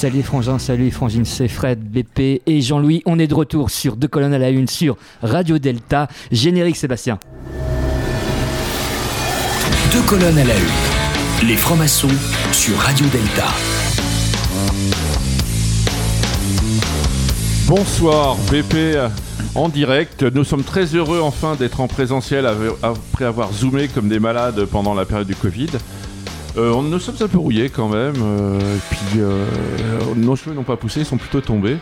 Salut 0.00 0.22
Frangin, 0.22 0.58
salut 0.58 0.90
Frangine, 0.90 1.26
c'est 1.26 1.46
Fred, 1.46 1.78
BP 1.78 2.40
et 2.46 2.62
Jean-Louis. 2.62 3.02
On 3.04 3.18
est 3.18 3.26
de 3.26 3.34
retour 3.34 3.68
sur 3.68 3.96
Deux 3.96 4.08
colonnes 4.08 4.32
à 4.32 4.38
la 4.38 4.48
une 4.48 4.66
sur 4.66 4.96
Radio 5.20 5.58
Delta. 5.58 6.08
Générique 6.32 6.76
Sébastien. 6.76 7.18
Deux 9.92 10.00
colonnes 10.08 10.38
à 10.38 10.44
la 10.44 10.54
une. 10.56 11.46
Les 11.46 11.54
francs-maçons 11.54 12.08
sur 12.50 12.78
Radio 12.78 13.04
Delta. 13.08 13.48
Bonsoir 17.68 18.36
BP 18.50 18.96
en 19.54 19.68
direct. 19.68 20.22
Nous 20.22 20.44
sommes 20.44 20.64
très 20.64 20.86
heureux 20.94 21.20
enfin 21.20 21.56
d'être 21.56 21.82
en 21.82 21.88
présentiel 21.88 22.48
après 22.82 23.26
avoir 23.26 23.52
zoomé 23.52 23.88
comme 23.88 24.08
des 24.08 24.18
malades 24.18 24.64
pendant 24.64 24.94
la 24.94 25.04
période 25.04 25.28
du 25.28 25.36
Covid. 25.36 25.68
Euh, 26.56 26.72
on, 26.72 26.82
nous 26.82 26.98
sommes 26.98 27.16
un 27.20 27.28
peu 27.28 27.38
rouillés 27.38 27.68
quand 27.68 27.88
même, 27.88 28.16
euh, 28.20 28.58
et 28.58 28.80
puis 28.90 29.20
euh, 29.20 29.44
nos 30.16 30.34
cheveux 30.34 30.54
n'ont 30.54 30.64
pas 30.64 30.76
poussé, 30.76 31.00
ils 31.00 31.06
sont 31.06 31.16
plutôt 31.16 31.40
tombés. 31.40 31.78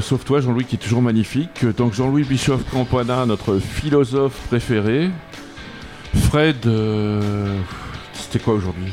sauf 0.00 0.24
toi, 0.24 0.40
Jean-Louis, 0.40 0.64
qui 0.64 0.76
est 0.76 0.78
toujours 0.78 1.02
magnifique. 1.02 1.64
Donc 1.76 1.94
Jean-Louis 1.94 2.24
Bischoff 2.24 2.62
Campoina, 2.70 3.24
notre 3.26 3.58
philosophe 3.58 4.38
préféré. 4.48 5.10
Fred, 6.14 6.68
c'était 8.12 8.38
quoi 8.38 8.54
aujourd'hui? 8.54 8.92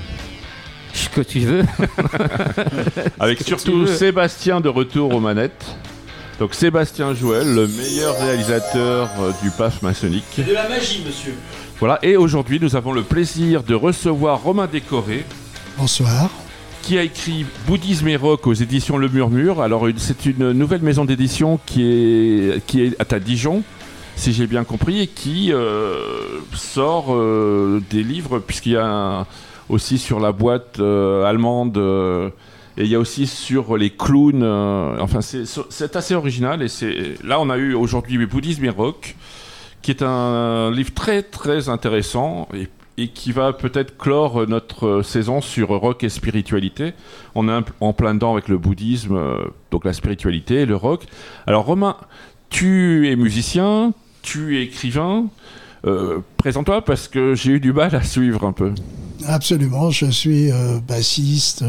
Ce 0.93 1.09
que 1.09 1.21
tu 1.21 1.39
veux. 1.39 1.63
Avec 3.19 3.41
surtout 3.41 3.87
Sébastien 3.87 4.61
de 4.61 4.69
retour 4.69 5.13
aux 5.13 5.19
manettes. 5.19 5.65
Donc 6.39 6.53
Sébastien 6.53 7.13
Jouel, 7.13 7.53
le 7.53 7.67
meilleur 7.67 8.17
réalisateur 8.17 9.09
du 9.43 9.51
PAF 9.51 9.81
maçonnique. 9.81 10.23
C'est 10.33 10.47
de 10.47 10.53
la 10.53 10.69
magie, 10.69 11.03
monsieur. 11.05 11.35
Voilà, 11.79 11.97
et 12.01 12.17
aujourd'hui, 12.17 12.59
nous 12.61 12.75
avons 12.75 12.91
le 12.91 13.03
plaisir 13.03 13.63
de 13.63 13.73
recevoir 13.73 14.43
Romain 14.43 14.67
Décoré. 14.67 15.23
Bonsoir. 15.77 16.29
Qui 16.81 16.97
a 16.97 17.03
écrit 17.03 17.45
Bouddhisme 17.67 18.09
et 18.09 18.17
rock 18.17 18.47
aux 18.47 18.53
éditions 18.53 18.97
Le 18.97 19.07
Murmure. 19.07 19.61
Alors, 19.61 19.87
c'est 19.95 20.25
une 20.25 20.51
nouvelle 20.51 20.81
maison 20.81 21.05
d'édition 21.05 21.57
qui 21.65 21.85
est, 21.85 22.65
qui 22.65 22.81
est 22.81 23.13
à 23.13 23.19
Dijon, 23.21 23.63
si 24.17 24.33
j'ai 24.33 24.45
bien 24.45 24.65
compris, 24.65 24.99
et 24.99 25.07
qui 25.07 25.53
euh, 25.53 26.39
sort 26.53 27.15
euh, 27.15 27.81
des 27.89 28.03
livres, 28.03 28.39
puisqu'il 28.39 28.73
y 28.73 28.77
a 28.77 29.25
aussi 29.69 29.99
sur 29.99 30.19
la 30.19 30.33
boîte 30.33 30.81
euh, 30.81 31.23
allemande. 31.23 31.77
et 31.77 32.83
il 32.83 32.87
y 32.87 32.95
a 32.95 32.99
aussi 32.99 33.25
sur 33.25 33.77
les 33.77 33.91
clowns. 33.91 34.43
enfin, 34.99 35.21
c'est 35.21 35.95
assez 35.95 36.13
original. 36.13 36.61
Et 36.61 37.15
là, 37.23 37.39
on 37.39 37.49
a 37.49 37.55
eu 37.55 37.73
aujourd'hui 37.73 38.17
Bouddhisme 38.25 38.65
et 38.65 38.69
rock 38.69 39.15
qui 39.81 39.91
est 39.91 40.03
un 40.03 40.71
livre 40.71 40.93
très 40.93 41.23
très 41.23 41.69
intéressant 41.69 42.47
et, 42.53 42.67
qui 43.07 43.31
va 43.31 43.53
peut-être 43.53 43.97
clore 43.97 44.45
notre 44.45 45.03
saison 45.03 45.39
sur 45.39 45.69
rock 45.69 46.03
et 46.03 46.09
spiritualité. 46.09 46.91
On 47.33 47.47
est 47.47 47.63
en 47.79 47.93
plein 47.93 48.13
dedans 48.13 48.33
avec 48.33 48.49
le 48.49 48.57
bouddhisme, 48.57 49.15
euh, 49.15 49.45
donc 49.71 49.85
la 49.85 49.93
spiritualité 49.93 50.55
et 50.55 50.65
le 50.65 50.75
rock. 50.75 51.05
Alors 51.47 51.63
Romain, 51.63 51.95
tu 52.49 53.09
es 53.09 53.15
musicien, 53.15 53.93
tu 54.21 54.57
es 54.57 54.63
écrivain. 54.63 55.27
Euh, 55.87 56.19
présente-toi 56.35 56.83
parce 56.83 57.07
que 57.07 57.35
j'ai 57.35 57.51
eu 57.51 57.59
du 57.61 57.71
mal 57.71 57.95
à 57.95 58.03
suivre 58.03 58.43
un 58.45 58.51
peu. 58.51 58.73
Absolument, 59.25 59.91
je 59.91 60.07
suis 60.07 60.51
euh, 60.51 60.81
bassiste 60.85 61.63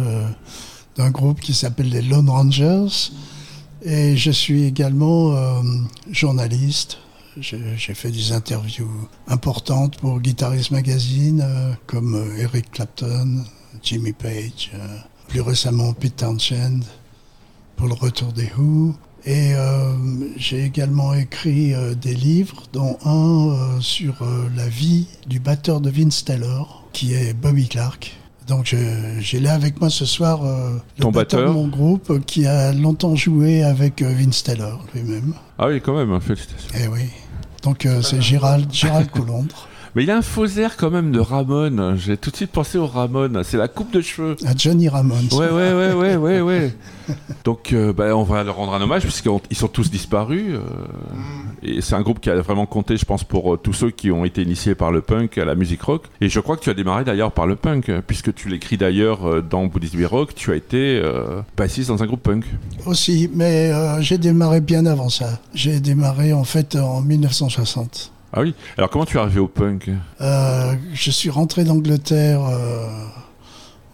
d'un 0.97 1.11
groupe 1.11 1.39
qui 1.39 1.55
s'appelle 1.55 1.91
les 1.91 2.03
Lone 2.03 2.29
Rangers 2.29 3.13
et 3.85 4.17
je 4.17 4.33
suis 4.33 4.65
également 4.65 5.33
journaliste 6.11 6.99
j'ai 7.39 7.95
fait 7.95 8.11
des 8.11 8.33
interviews 8.33 9.09
importantes 9.29 9.99
pour 9.99 10.21
Guitarist 10.21 10.73
Magazine, 10.73 11.43
euh, 11.45 11.73
comme 11.87 12.15
euh, 12.15 12.39
Eric 12.39 12.73
Clapton, 12.73 13.45
Jimmy 13.83 14.13
Page, 14.13 14.71
euh, 14.75 14.79
plus 15.29 15.41
récemment 15.41 15.93
Pete 15.93 16.17
Townshend, 16.17 16.81
pour 17.77 17.87
le 17.87 17.95
retour 17.95 18.33
des 18.33 18.51
Who. 18.59 18.95
Et 19.27 19.53
j'ai 20.37 20.65
également 20.65 21.13
écrit 21.13 21.75
des 22.01 22.15
livres, 22.15 22.63
dont 22.73 22.97
un 23.05 23.79
sur 23.83 24.27
la 24.57 24.67
vie 24.67 25.09
du 25.27 25.41
batteur 25.41 25.83
de 25.83 25.91
Vince 25.91 26.25
Taylor, 26.25 26.89
qui 26.95 27.13
est 27.13 27.35
Bobby 27.35 27.69
Clark. 27.69 28.17
Donc 28.51 28.75
j'ai 29.21 29.41
là 29.41 29.55
avec 29.55 29.81
moi 29.81 29.89
ce 29.89 30.05
soir 30.05 30.41
le 30.99 31.11
batteur 31.11 31.49
de 31.49 31.55
mon 31.55 31.69
groupe 31.69 32.25
qui 32.27 32.47
a 32.47 32.73
longtemps 32.73 33.17
joué 33.17 33.63
avec 33.63 34.03
Vince 34.03 34.43
Taylor 34.43 34.85
lui-même. 34.95 35.33
Ah 35.59 35.69
oui, 35.69 35.81
quand 35.81 35.97
même, 35.97 36.13
hein, 36.13 36.21
félicitations. 36.21 36.69
Eh 36.79 36.89
oui. 36.89 37.11
Donc 37.63 37.87
euh, 37.87 38.03
c'est 38.03 38.21
Gérald, 38.21 38.73
Gérald 38.73 39.11
Colombre. 39.13 39.69
Mais 39.97 40.05
il 40.05 40.11
a 40.11 40.17
un 40.17 40.23
faux 40.23 40.47
air 40.47 40.77
quand 40.77 40.91
même 40.91 41.11
de 41.11 41.19
Ramon. 41.19 41.97
J'ai 41.97 42.17
tout 42.17 42.31
de 42.31 42.37
suite 42.37 42.53
pensé 42.53 42.79
au 42.79 42.87
Ramon. 42.87 43.43
C'est 43.43 43.57
la 43.57 43.67
coupe 43.67 43.93
de 43.93 44.01
cheveux. 44.01 44.37
À 44.47 44.55
Johnny 44.57 44.89
Ramon. 44.89 45.17
Ouais, 45.33 45.51
ouais, 45.51 45.73
ouais, 45.73 45.93
ouais, 45.93 46.17
ouais, 46.17 46.41
ouais. 46.41 46.73
Donc, 47.45 47.73
euh, 47.73 47.93
bah, 47.93 48.17
on 48.17 48.23
va 48.23 48.45
leur 48.45 48.57
rendre 48.57 48.73
un 48.75 48.81
hommage 48.81 49.03
puisqu'ils 49.03 49.57
sont 49.57 49.69
tous 49.69 49.91
disparus. 49.91 50.55
Euh, 50.55 50.61
et 51.65 51.81
c'est 51.81 51.97
un 51.97 52.03
groupe 52.03 52.21
qui 52.21 52.31
a 52.31 52.37
vraiment 52.37 52.67
compté, 52.67 52.97
je 52.97 53.05
pense, 53.05 53.25
pour 53.25 53.59
tous 53.61 53.73
ceux 53.73 53.91
qui 53.91 54.13
ont 54.13 54.25
été 54.25 54.43
initiés 54.43 54.77
par 54.77 54.93
le 54.93 55.01
punk 55.01 55.39
à 55.39 55.45
la 55.45 55.57
musique 55.57 55.83
rock. 55.83 56.05
Et 56.21 56.29
je 56.29 56.39
crois 56.39 56.57
que 56.57 56.63
tu 56.63 56.71
as 56.71 56.75
démarré 56.75 57.03
d'ailleurs 57.03 57.33
par 57.33 57.49
le 57.49 57.57
punk, 57.57 57.91
puisque 58.07 58.33
tu 58.33 58.49
l'écris 58.49 58.77
d'ailleurs 58.77 59.43
dans 59.43 59.67
Buddhism 59.67 60.05
Rock. 60.05 60.35
Tu 60.37 60.53
as 60.53 60.57
été 60.57 61.03
bassiste 61.57 61.89
dans 61.89 62.03
un 62.03 62.07
groupe 62.07 62.23
punk. 62.23 62.45
Aussi, 62.87 63.29
mais 63.35 63.73
j'ai 64.03 64.19
démarré 64.19 64.61
bien 64.61 64.87
avant 64.87 65.09
ça. 65.09 65.41
J'ai 65.53 65.81
démarré 65.81 66.33
en 66.33 66.45
fait 66.45 66.77
en 66.77 67.01
1960. 67.01 68.13
Ah 68.33 68.43
oui 68.43 68.55
Alors 68.77 68.91
comment 68.91 69.05
tu 69.05 69.17
es 69.17 69.21
arrivé 69.21 69.41
au 69.41 69.49
punk? 69.49 69.91
Euh, 70.21 70.75
Je 70.93 71.11
suis 71.11 71.31
rentré 71.31 71.65
d'Angleterre 71.65 72.41
euh, 72.45 72.87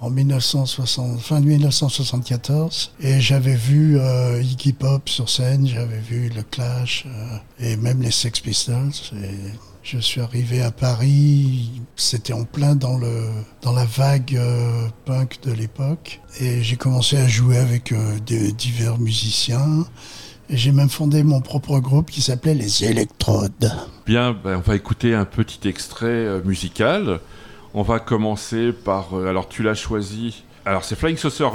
en 0.00 0.10
1960, 0.10 1.20
fin 1.20 1.40
de 1.40 1.46
1974 1.46 2.92
et 3.00 3.18
j'avais 3.20 3.54
vu 3.54 3.98
euh, 3.98 4.42
Iggy 4.42 4.74
Pop 4.74 5.08
sur 5.08 5.30
scène, 5.30 5.66
j'avais 5.66 5.98
vu 5.98 6.28
le 6.34 6.42
Clash 6.42 7.06
et 7.58 7.76
même 7.76 8.02
les 8.02 8.10
Sex 8.10 8.40
Pistols. 8.40 8.90
Et 9.14 9.54
je 9.82 9.98
suis 9.98 10.20
arrivé 10.20 10.60
à 10.60 10.70
Paris, 10.70 11.70
c'était 11.94 12.34
en 12.34 12.44
plein 12.44 12.74
dans, 12.74 12.98
le, 12.98 13.28
dans 13.62 13.72
la 13.72 13.86
vague 13.86 14.38
punk 15.06 15.40
de 15.44 15.52
l'époque 15.52 16.20
et 16.40 16.62
j'ai 16.62 16.76
commencé 16.76 17.16
à 17.16 17.26
jouer 17.26 17.56
avec 17.56 17.94
divers 18.26 18.98
musiciens. 18.98 19.86
Et 20.48 20.56
j'ai 20.56 20.72
même 20.72 20.88
fondé 20.88 21.22
mon 21.22 21.40
propre 21.40 21.80
groupe 21.80 22.10
qui 22.10 22.22
s'appelait 22.22 22.54
Les 22.54 22.84
Électrodes. 22.84 23.72
Bien, 24.06 24.32
ben, 24.32 24.56
on 24.56 24.60
va 24.60 24.76
écouter 24.76 25.14
un 25.14 25.24
petit 25.24 25.68
extrait 25.68 26.06
euh, 26.06 26.40
musical. 26.44 27.20
On 27.74 27.82
va 27.82 27.98
commencer 27.98 28.72
par. 28.72 29.16
Euh, 29.18 29.28
alors, 29.28 29.48
tu 29.48 29.62
l'as 29.62 29.74
choisi. 29.74 30.44
Alors, 30.64 30.84
c'est 30.84 30.96
Flying 30.96 31.16
Saucer. 31.16 31.48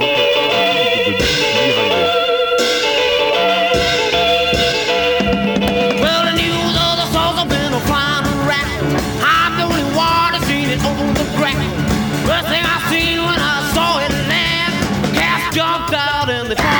stop 15.92 16.28
me 16.28 16.54
dead. 16.54 16.71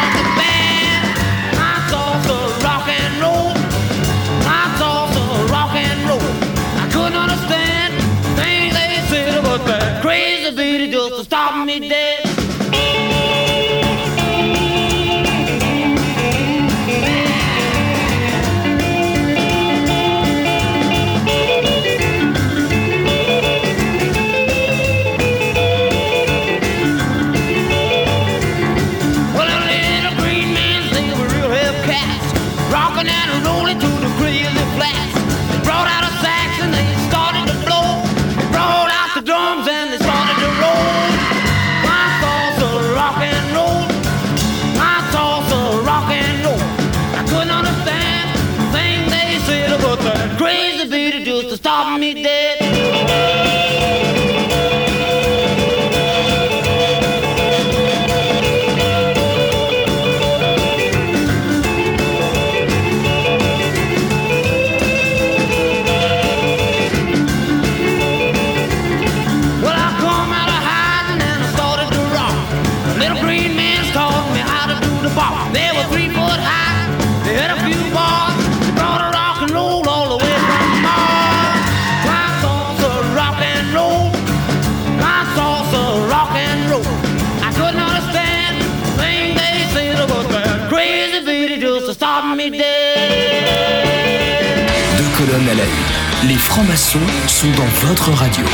Les 96.29 96.37
francs-maçons 96.37 97.01
sont 97.27 97.51
dans 97.51 97.89
votre 97.89 98.11
radio. 98.13 98.45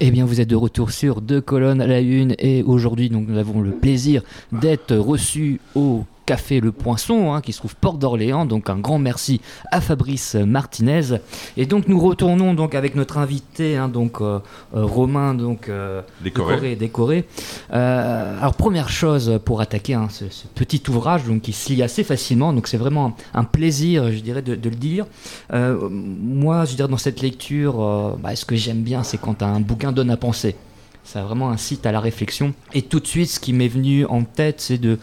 Eh 0.00 0.10
bien, 0.10 0.24
vous 0.24 0.40
êtes 0.40 0.48
de 0.48 0.56
retour 0.56 0.90
sur 0.90 1.20
deux 1.20 1.40
colonnes 1.40 1.80
à 1.80 1.86
la 1.86 2.00
une 2.00 2.34
et 2.40 2.64
aujourd'hui, 2.64 3.08
nous 3.08 3.38
avons 3.38 3.60
le 3.60 3.70
plaisir 3.70 4.22
d'être 4.50 4.96
reçus 4.96 5.60
au 5.76 6.04
Café 6.26 6.60
Le 6.60 6.72
Poinçon, 6.72 7.32
hein, 7.32 7.40
qui 7.40 7.52
se 7.52 7.58
trouve 7.58 7.76
Port 7.76 7.94
d'Orléans. 7.94 8.46
Donc, 8.46 8.70
un 8.70 8.78
grand 8.78 8.98
merci 8.98 9.40
à 9.70 9.80
Fabrice 9.80 10.34
Martinez. 10.34 11.18
Et 11.56 11.66
donc, 11.66 11.88
nous 11.88 11.98
retournons 11.98 12.54
donc 12.54 12.74
avec 12.74 12.94
notre 12.94 13.18
invité, 13.18 13.76
hein, 13.76 13.88
donc 13.88 14.20
euh, 14.20 14.38
euh, 14.74 14.84
Romain, 14.84 15.34
donc 15.34 15.68
euh, 15.68 16.02
Décoré. 16.22 16.76
décoré. 16.76 17.24
Alors, 17.70 18.54
première 18.54 18.88
chose 18.88 19.40
pour 19.44 19.60
attaquer 19.60 19.94
hein, 19.94 20.08
ce, 20.10 20.28
ce 20.28 20.46
petit 20.46 20.82
ouvrage, 20.88 21.24
donc 21.24 21.42
qui 21.42 21.52
se 21.52 21.72
lit 21.72 21.82
assez 21.82 22.04
facilement. 22.04 22.52
Donc, 22.52 22.68
c'est 22.68 22.76
vraiment 22.76 23.16
un, 23.34 23.44
plaisir, 23.44 24.12
je 24.12 24.20
dirais, 24.20 24.42
de, 24.42 24.54
de 24.54 24.68
le 24.68 24.76
dire. 24.76 25.06
Moi, 25.52 26.64
je 26.64 26.76
dirais, 26.76 26.88
dans 26.88 26.96
cette 26.96 27.20
lecture, 27.20 28.16
bah, 28.22 28.36
ce 28.36 28.44
que 28.44 28.56
j'aime 28.56 28.82
bien, 28.82 29.02
c'est 29.02 29.18
quand 29.18 29.42
un 29.42 29.60
bouquin 29.60 29.92
donne 29.92 30.10
à 30.10 30.16
penser. 30.16 30.56
Ça 31.04 31.22
vraiment 31.22 31.50
incite 31.50 31.84
à 31.84 31.92
la 31.92 32.00
réflexion. 32.00 32.54
Et 32.74 32.82
tout 32.82 33.00
de 33.00 33.06
suite, 33.06 33.28
ce 33.28 33.40
qui 33.40 33.52
m'est 33.52 33.68
venu 33.68 34.06
en 34.06 34.22
tête, 34.22 34.60
c'est 34.60 34.78
de 34.78 34.98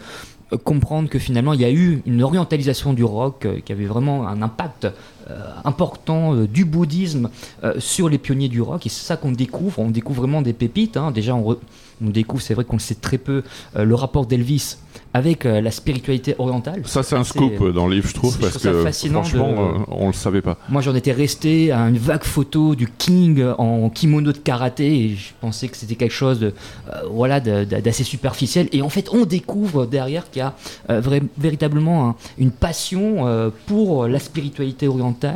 comprendre 0.56 1.08
que 1.08 1.18
finalement, 1.18 1.52
il 1.52 1.60
y 1.60 1.64
a 1.64 1.70
eu 1.70 2.02
une 2.06 2.22
orientalisation 2.22 2.92
du 2.92 3.04
rock 3.04 3.46
euh, 3.46 3.60
qui 3.64 3.72
avait 3.72 3.86
vraiment 3.86 4.26
un 4.26 4.42
impact 4.42 4.88
important 5.64 6.34
euh, 6.34 6.46
du 6.46 6.64
bouddhisme 6.64 7.30
euh, 7.64 7.74
sur 7.78 8.08
les 8.08 8.18
pionniers 8.18 8.48
du 8.48 8.60
rock. 8.62 8.86
Et 8.86 8.88
c'est 8.88 9.04
ça 9.04 9.16
qu'on 9.16 9.32
découvre. 9.32 9.78
On 9.78 9.90
découvre 9.90 10.20
vraiment 10.22 10.42
des 10.42 10.52
pépites. 10.52 10.96
hein. 10.96 11.10
Déjà, 11.10 11.34
on, 11.34 11.52
re- 11.52 11.58
on 12.04 12.08
découvre, 12.10 12.42
c'est 12.42 12.54
vrai 12.54 12.64
qu'on 12.64 12.76
le 12.76 12.80
sait 12.80 12.94
très 12.94 13.18
peu, 13.18 13.42
euh, 13.76 13.84
le 13.84 13.94
rapport 13.94 14.26
d'Elvis 14.26 14.76
avec 15.12 15.44
euh, 15.44 15.60
la 15.60 15.72
spiritualité 15.72 16.36
orientale. 16.38 16.82
Ça, 16.84 17.02
c'est 17.02 17.16
un 17.16 17.24
scoop 17.24 17.72
dans 17.74 17.88
le 17.88 17.94
livre, 17.96 18.08
je 18.08 18.14
trouve, 18.14 18.38
parce 18.38 18.58
que 18.58 18.82
fascinant 18.84 19.22
franchement, 19.24 19.48
de- 19.50 19.58
euh, 19.80 19.84
on 19.88 20.06
le 20.06 20.12
savait 20.12 20.40
pas. 20.40 20.56
Moi, 20.68 20.82
j'en 20.82 20.94
étais 20.94 21.10
resté 21.12 21.72
à 21.72 21.80
une 21.88 21.98
vague 21.98 22.22
photo 22.22 22.74
du 22.76 22.88
King 22.96 23.44
en 23.58 23.90
kimono 23.90 24.30
de 24.32 24.38
karaté 24.38 24.86
et 25.06 25.16
je 25.16 25.30
pensais 25.40 25.66
que 25.68 25.76
c'était 25.76 25.96
quelque 25.96 26.12
chose 26.14 26.38
de, 26.38 26.46
euh, 26.88 26.92
voilà, 27.10 27.40
d'assez 27.40 28.04
superficiel. 28.04 28.68
Et 28.72 28.82
en 28.82 28.88
fait, 28.88 29.08
on 29.12 29.24
découvre 29.24 29.84
derrière 29.86 30.30
qu'il 30.30 30.40
y 30.40 30.42
a 30.42 30.54
euh, 30.90 31.02
véritablement 31.36 32.10
un- 32.10 32.14
une 32.38 32.52
passion 32.52 33.26
euh, 33.26 33.50
pour 33.66 34.06
la 34.06 34.18
spiritualité 34.20 34.86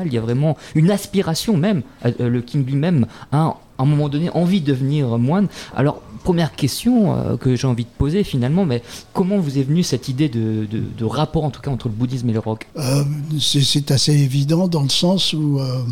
Il 0.06 0.12
y 0.12 0.18
a 0.18 0.20
vraiment 0.20 0.56
une 0.74 0.90
aspiration 0.90 1.56
même. 1.56 1.82
Euh, 2.04 2.28
le 2.28 2.42
King 2.42 2.64
lui-même 2.64 3.06
a 3.32 3.56
à 3.78 3.82
un 3.82 3.86
moment 3.86 4.08
donné 4.08 4.30
envie 4.30 4.60
de 4.60 4.66
devenir 4.66 5.18
moine. 5.18 5.48
Alors, 5.74 6.00
première 6.22 6.54
question 6.54 7.14
euh, 7.16 7.36
que 7.36 7.56
j'ai 7.56 7.66
envie 7.66 7.84
de 7.84 7.90
poser 7.98 8.22
finalement, 8.24 8.64
mais 8.64 8.82
comment 9.12 9.38
vous 9.38 9.58
est 9.58 9.62
venue 9.62 9.82
cette 9.82 10.08
idée 10.08 10.28
de, 10.28 10.66
de- 10.70 11.04
rapport 11.04 11.44
en 11.44 11.50
tout 11.50 11.60
cas 11.60 11.70
entre 11.70 11.88
le 11.88 11.94
bouddhisme 11.94 12.28
et 12.30 12.32
le 12.32 12.38
rock? 12.38 12.66
Euh, 12.76 13.04
c'est 13.40 13.90
assez 13.90 14.12
évident 14.12 14.68
dans 14.68 14.82
le 14.82 14.88
sens 14.88 15.32
où 15.32 15.58
euh, 15.60 15.82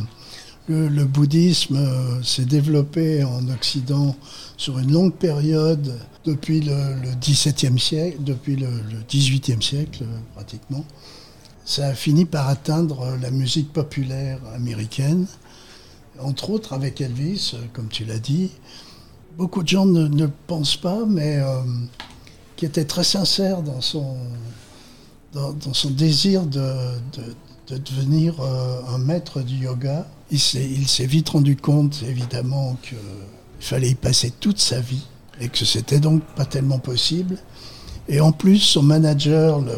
le, 0.69 1.05
bouddhisme 1.05 1.77
euh, 1.77 2.23
s'est 2.23 2.45
développé 2.45 3.25
en 3.25 3.49
Occident 3.51 4.17
sur 4.57 4.79
une 4.79 4.93
longue 4.93 5.13
période 5.13 5.95
depuis 6.25 6.61
le, 6.61 6.75
le 7.03 7.11
XVIIe 7.21 7.79
siècle, 7.79 8.19
depuis 8.21 8.57
le, 8.57 8.69
le 8.69 8.99
XVIIIe 9.09 9.63
siècle 9.63 10.03
euh, 10.03 10.19
pratiquement. 10.35 10.85
Ça 11.65 11.87
a 11.89 11.95
fini 11.95 12.25
par 12.25 12.49
atteindre 12.49 13.17
la 13.21 13.31
musique 13.31 13.73
populaire 13.73 14.39
américaine, 14.55 15.27
entre 16.21 16.51
autres 16.51 16.73
avec 16.73 17.01
Elvis, 17.01 17.55
comme 17.73 17.89
tu 17.89 18.05
l'as 18.05 18.19
dit. 18.19 18.51
Beaucoup 19.39 19.63
de 19.63 19.69
gens 19.69 19.87
ne, 19.87 20.09
le 20.09 20.31
pensent 20.47 20.77
pas, 20.77 21.05
mais 21.07 21.39
euh, 21.39 21.63
qui 22.57 22.67
était 22.67 22.85
très 22.85 23.05
sincère 23.05 23.63
dans 23.63 23.81
son, 23.81 24.17
dans, 25.33 25.55
son 25.73 25.91
désir 25.91 26.45
de, 26.47 26.61
de- 26.61 27.35
de 27.69 27.79
devenir 27.79 28.41
euh, 28.41 28.81
un 28.93 28.99
maître 28.99 29.41
du 29.41 29.55
yoga. 29.57 30.07
Il 30.33 30.41
s'est 30.41 31.07
vite 31.07 31.29
rendu 31.31 31.57
compte, 31.57 32.03
évidemment, 32.07 32.77
qu'il 32.83 32.99
fallait 33.61 33.91
y 33.91 33.95
passer 33.95 34.33
toute 34.41 34.59
sa 34.59 34.81
vie 34.81 35.07
et 35.41 35.49
que 35.49 35.65
c'était 35.65 36.01
donc 36.01 36.23
pas 36.37 36.45
tellement 36.45 36.79
possible. 36.81 37.39
Et 38.09 38.21
en 38.21 38.33
plus, 38.33 38.59
son 38.59 38.83
manager, 38.83 39.61
le, 39.61 39.73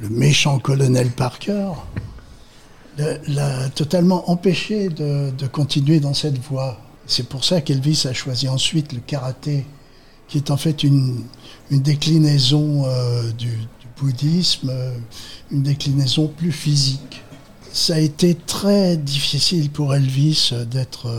le 0.00 0.08
méchant 0.08 0.58
colonel 0.58 1.10
Parker, 1.10 1.72
l'a 3.28 3.68
totalement 3.70 4.30
empêché 4.30 4.88
de, 4.88 5.46
continuer 5.46 6.00
dans 6.00 6.14
cette 6.14 6.38
voie. 6.38 6.78
C'est 7.06 7.28
pour 7.28 7.44
ça 7.44 7.60
qu'Elvis 7.60 8.06
a 8.08 8.12
choisi 8.12 8.48
ensuite 8.48 8.92
le 8.92 9.00
karaté, 9.00 9.66
qui 10.28 10.38
est 10.38 10.50
en 10.50 10.56
fait 10.56 10.82
une, 10.82 11.24
déclinaison 11.70 12.84
euh, 12.86 13.30
du, 13.32 13.58
bouddhisme, 13.98 14.70
euh, 14.70 14.96
une 15.50 15.62
déclinaison 15.62 16.28
plus 16.28 16.52
physique. 16.52 17.22
Ça 17.72 17.94
a 17.94 17.98
été 17.98 18.34
très 18.34 18.96
difficile 18.96 19.70
pour 19.70 19.94
Elvis 19.94 20.50
euh, 20.52 20.64
d'être... 20.64 21.12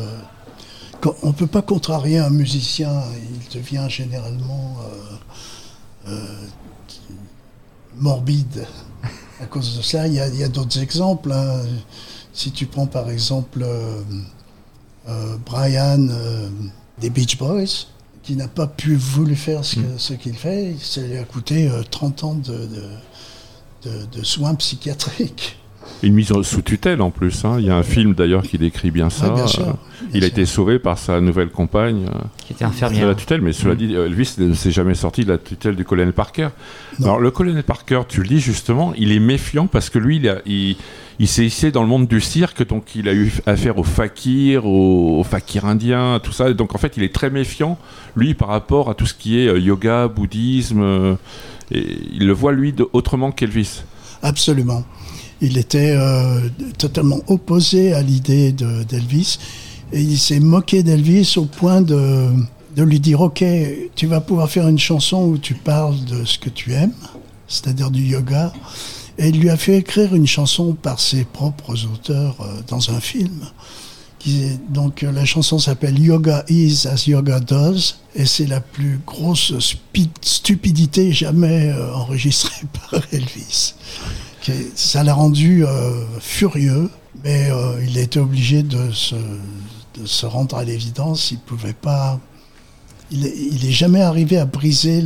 on 1.24 1.28
ne 1.28 1.34
peut 1.34 1.48
pas 1.48 1.62
contrarier 1.62 2.20
un 2.20 2.30
musicien, 2.30 3.04
il 3.34 3.60
devient 3.60 3.86
généralement 3.90 4.78
morbide 7.98 8.66
à 9.42 9.46
cause 9.46 9.78
de 9.78 9.82
ça. 9.82 10.08
Il 10.08 10.14
y 10.14 10.20
a, 10.44 10.48
d'autres 10.48 10.80
exemples. 10.82 11.32
hein. 11.32 11.62
Si 12.34 12.52
tu 12.52 12.66
prends 12.66 12.88
par 12.88 13.10
exemple 13.10 13.62
euh, 13.64 14.02
euh, 15.10 15.38
Brian 15.46 16.08
euh, 16.10 16.50
des 17.00 17.10
Beach 17.10 17.38
Boys, 17.38 17.88
qui 18.24 18.36
n'a 18.36 18.48
pas 18.48 18.68
pu 18.68 18.96
voulu 18.96 19.36
faire 19.36 19.66
ce, 19.66 19.76
que- 19.76 19.98
ce 19.98 20.14
qu'il 20.14 20.36
fait, 20.36 20.76
ça 20.82 21.02
lui 21.02 21.18
a 21.18 21.24
coûté 21.24 21.68
euh, 21.68 21.82
30 21.90 22.24
ans 22.24 22.36
de, 22.36 22.54
de- 22.68 22.90
de- 23.90 24.06
de 24.06 24.24
soins 24.24 24.56
psychiatriques. 24.56 25.58
Une 26.04 26.14
mise 26.16 26.32
sous 26.42 26.62
tutelle 26.64 27.02
en 27.02 27.12
plus. 27.12 27.46
hein. 27.46 27.58
Il 27.60 27.66
y 27.66 27.70
a 27.70 27.76
un 27.78 27.84
film 27.84 28.16
d'ailleurs 28.16 28.42
qui 28.42 28.58
décrit 28.58 28.90
bien 28.90 29.10
ça. 29.12 29.30
Ouais, 29.30 29.36
bien 29.36 29.48
sûr, 29.48 29.62
Euh, 29.62 29.66
bien 29.66 30.10
il 30.16 30.24
a 30.24 30.28
sûr. 30.28 30.32
été 30.38 30.46
sauvé 30.48 30.80
par 30.80 30.98
sa 30.98 31.22
nouvelle 31.22 31.50
compagne 31.50 32.06
euh, 32.08 32.18
qui 32.40 32.54
était 32.54 32.66
de 32.66 32.70
infirmière 32.70 33.08
la 33.08 33.14
tutelle, 33.16 33.42
mais 33.42 33.54
cela 33.54 33.76
Mm. 33.76 33.78
dit, 33.78 33.94
Elvis 33.94 34.34
ne 34.40 34.54
s'est 34.54 34.72
jamais 34.72 34.96
sorti 34.96 35.24
de 35.26 35.30
la 35.30 35.38
tutelle 35.38 35.76
du 35.76 35.86
colonel 35.86 36.12
Parker. 36.14 36.50
Non. 37.00 37.06
Alors 37.08 37.20
le 37.20 37.30
colonel 37.30 37.64
Parker, 37.64 38.02
tu 38.10 38.22
le 38.22 38.28
dis 38.28 38.40
justement, 38.40 38.94
il 38.98 39.12
est 39.12 39.20
méfiant 39.20 39.68
parce 39.68 39.90
que 39.92 40.00
lui, 40.00 40.16
il, 40.18 40.28
a- 40.28 40.42
il, 40.48 40.76
il 41.20 41.28
s'est 41.28 41.46
hissé 41.46 41.72
dans 41.72 41.84
le 41.84 41.88
monde 41.88 42.08
du 42.08 42.20
cirque, 42.20 42.66
donc 42.68 42.96
il 42.96 43.08
a 43.08 43.14
eu 43.14 43.32
affaire 43.46 43.78
aux 43.78 43.84
fakirs, 43.84 44.66
aux, 44.66 45.20
aux 45.20 45.24
fakirs 45.24 45.66
indiens, 45.66 46.20
tout 46.24 46.32
ça. 46.32 46.52
Donc 46.54 46.74
en 46.74 46.80
fait, 46.80 46.98
il 46.98 47.04
est 47.04 47.14
très 47.14 47.30
méfiant, 47.30 47.78
lui, 48.16 48.34
par 48.34 48.48
rapport 48.48 48.90
à 48.90 48.96
tout 48.96 49.06
ce 49.06 49.14
qui 49.14 49.38
est 49.40 49.48
euh, 49.48 49.60
yoga, 49.60 50.08
bouddhisme. 50.08 51.18
et 51.72 51.86
il 52.12 52.26
le 52.26 52.34
voit, 52.34 52.54
lui, 52.54 52.74
de- 52.74 52.88
autrement 52.92 53.32
qu'Elvis. 53.32 53.84
Absolument. 54.24 54.84
Il 55.42 55.58
était 55.58 55.94
euh, 55.98 56.40
totalement 56.78 57.20
opposé 57.28 57.94
à 57.94 58.02
l'idée 58.02 58.52
de- 58.52 58.84
d'Elvis 58.84 59.40
et 59.92 60.02
il 60.02 60.18
s'est 60.20 60.40
moqué 60.40 60.84
d'Elvis 60.84 61.34
au 61.38 61.46
point 61.46 61.82
de, 61.82 62.30
de 62.76 62.84
lui 62.84 63.00
dire 63.00 63.22
Ok, 63.22 63.44
tu 63.96 64.08
vas 64.08 64.22
pouvoir 64.22 64.50
faire 64.50 64.68
une 64.68 64.80
chanson 64.80 65.24
où 65.26 65.38
tu 65.38 65.56
parles 65.56 66.04
de 66.06 66.24
ce 66.26 66.38
que 66.38 66.50
tu 66.50 66.74
aimes, 66.74 66.94
c'est-à-dire 67.48 67.90
du 67.92 68.04
yoga. 68.04 68.54
Et 69.18 69.30
il 69.30 69.40
lui 69.40 69.50
a 69.50 69.58
fait 69.58 69.78
écrire 69.78 70.16
une 70.16 70.28
chanson 70.28 70.74
par 70.74 71.00
ses 71.00 71.24
propres 71.26 71.86
auteurs 71.86 72.36
euh, 72.42 72.62
dans 72.68 72.92
un 72.92 73.00
film. 73.00 73.42
Donc 74.70 75.02
euh, 75.02 75.12
la 75.12 75.26
chanson 75.26 75.58
s'appelle 75.58 75.98
Yoga 75.98 76.46
is 76.48 76.86
as 76.88 77.08
Yoga 77.08 77.40
does 77.40 77.96
et 78.16 78.28
c'est 78.28 78.46
la 78.46 78.62
plus 78.62 79.00
grosse 79.08 79.52
stupidité 80.22 81.12
jamais 81.12 81.74
enregistrée 81.96 82.68
par 82.92 83.02
Elvis. 83.12 83.74
Ça 84.76 85.04
l'a 85.04 85.14
rendu 85.14 85.66
euh, 85.66 86.04
furieux, 86.20 86.90
mais 87.24 87.52
euh, 87.52 87.84
il 87.88 87.98
a 87.98 88.02
été 88.02 88.20
obligé 88.20 88.64
de 88.64 88.90
se, 88.92 90.26
rendre 90.26 90.58
à 90.58 90.64
l'évidence. 90.64 91.32
Il 91.32 91.40
pouvait 91.40 91.74
pas. 91.74 92.20
Il 93.12 93.26
est, 93.26 93.34
il 93.38 93.66
est 93.68 93.72
jamais 93.72 94.02
arrivé 94.02 94.38
à 94.38 94.46
briser 94.46 95.04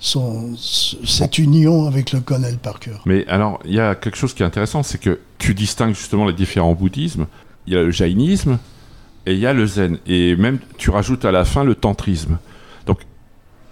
cette 0.00 1.38
union 1.38 1.86
avec 1.86 2.12
le 2.12 2.20
Colonel 2.20 2.58
Parker. 2.58 2.96
Mais 3.06 3.26
alors, 3.28 3.60
il 3.64 3.72
y 3.72 3.80
a 3.80 3.94
quelque 3.94 4.16
chose 4.16 4.34
qui 4.34 4.42
est 4.42 4.46
intéressant, 4.46 4.82
c'est 4.82 4.98
que 4.98 5.20
tu 5.38 5.54
distingues 5.54 5.94
justement 5.94 6.26
les 6.26 6.34
différents 6.34 6.74
bouddhismes. 6.74 7.26
Il 7.66 7.74
y 7.74 7.76
a 7.76 7.82
le 7.82 7.90
jaïnisme 7.90 8.58
et 9.26 9.34
il 9.34 9.38
y 9.38 9.46
a 9.46 9.52
le 9.52 9.66
zen. 9.66 9.98
Et 10.06 10.36
même, 10.36 10.58
tu 10.78 10.90
rajoutes 10.90 11.24
à 11.24 11.32
la 11.32 11.44
fin 11.44 11.64
le 11.64 11.74
tantrisme. 11.74 12.38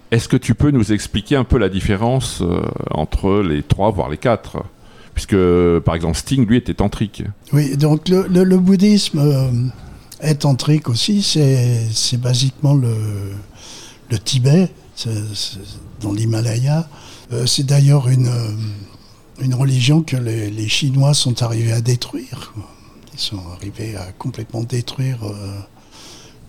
Est-ce 0.09 0.29
que 0.29 0.37
tu 0.37 0.55
peux 0.55 0.71
nous 0.71 0.93
expliquer 0.93 1.35
un 1.35 1.43
peu 1.43 1.57
la 1.57 1.67
différence 1.67 2.41
euh, 2.41 2.61
entre 2.91 3.41
les 3.41 3.61
trois, 3.61 3.91
voire 3.91 4.09
les 4.09 4.17
quatre? 4.17 4.63
Puisque, 5.13 5.35
par 5.79 5.95
exemple, 5.95 6.15
Sting, 6.15 6.45
lui, 6.45 6.57
était 6.57 6.75
tantrique. 6.75 7.23
Oui, 7.51 7.75
donc 7.75 8.07
le, 8.07 8.57
bouddhisme 8.57 9.19
euh, 9.19 9.51
est 10.21 10.35
tantrique 10.35 10.89
aussi. 10.89 11.23
C'est 11.23 12.21
basiquement 12.21 12.75
le, 12.75 12.93
le 14.09 14.19
Tibet, 14.19 14.69
dans 15.99 16.13
l'Himalaya. 16.13 16.87
Euh, 17.33 17.45
c'est 17.45 17.65
d'ailleurs 17.65 18.07
une, 18.07 18.31
une 19.41 19.55
religion 19.55 20.03
que 20.03 20.15
les, 20.15 20.49
les 20.51 20.69
Chinois 20.69 21.13
sont 21.13 21.41
arrivés 21.41 21.73
à 21.73 21.81
détruire. 21.81 22.53
Ils 23.13 23.19
sont 23.19 23.41
arrivés 23.57 23.95
à 23.97 24.11
complètement 24.13 24.63
détruire 24.63 25.17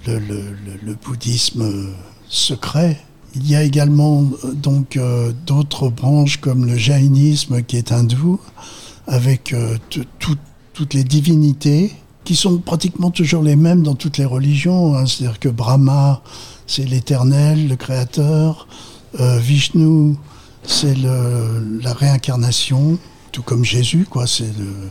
le, 0.07 0.95
bouddhisme 1.03 1.95
secret. 2.29 2.99
Il 3.35 3.49
y 3.49 3.55
a 3.55 3.63
également 3.63 4.25
euh, 4.45 4.53
donc 4.53 4.97
euh, 4.97 5.33
d'autres 5.47 5.89
branches 5.89 6.39
comme 6.39 6.65
le 6.67 6.77
jaïnisme 6.77 7.63
qui 7.63 7.77
est 7.77 7.93
hindou, 7.93 8.41
avec 9.07 9.53
euh, 9.53 9.77
toutes 9.89 10.95
les 10.95 11.05
divinités 11.05 11.93
qui 12.25 12.37
sont 12.37 12.59
pratiquement 12.59 13.11
toujours 13.11 13.43
les 13.43 13.57
mêmes 13.57 13.83
dans 13.83 13.95
toutes 13.95 14.19
les 14.19 14.25
religions. 14.25 14.95
hein. 14.95 15.07
C'est-à-dire 15.07 15.39
que 15.39 15.49
Brahma, 15.49 16.23
c'est 16.67 16.85
l'éternel, 16.85 17.69
le 17.69 17.77
créateur. 17.77 18.69
Vishnu, 19.19 20.17
c'est 20.65 20.95
la 20.99 21.95
réincarnation, 21.95 22.99
tout 23.33 23.43
comme 23.43 23.65
Jésus, 23.65 24.07
quoi. 24.09 24.27
C'est 24.27 24.53
le 24.59 24.91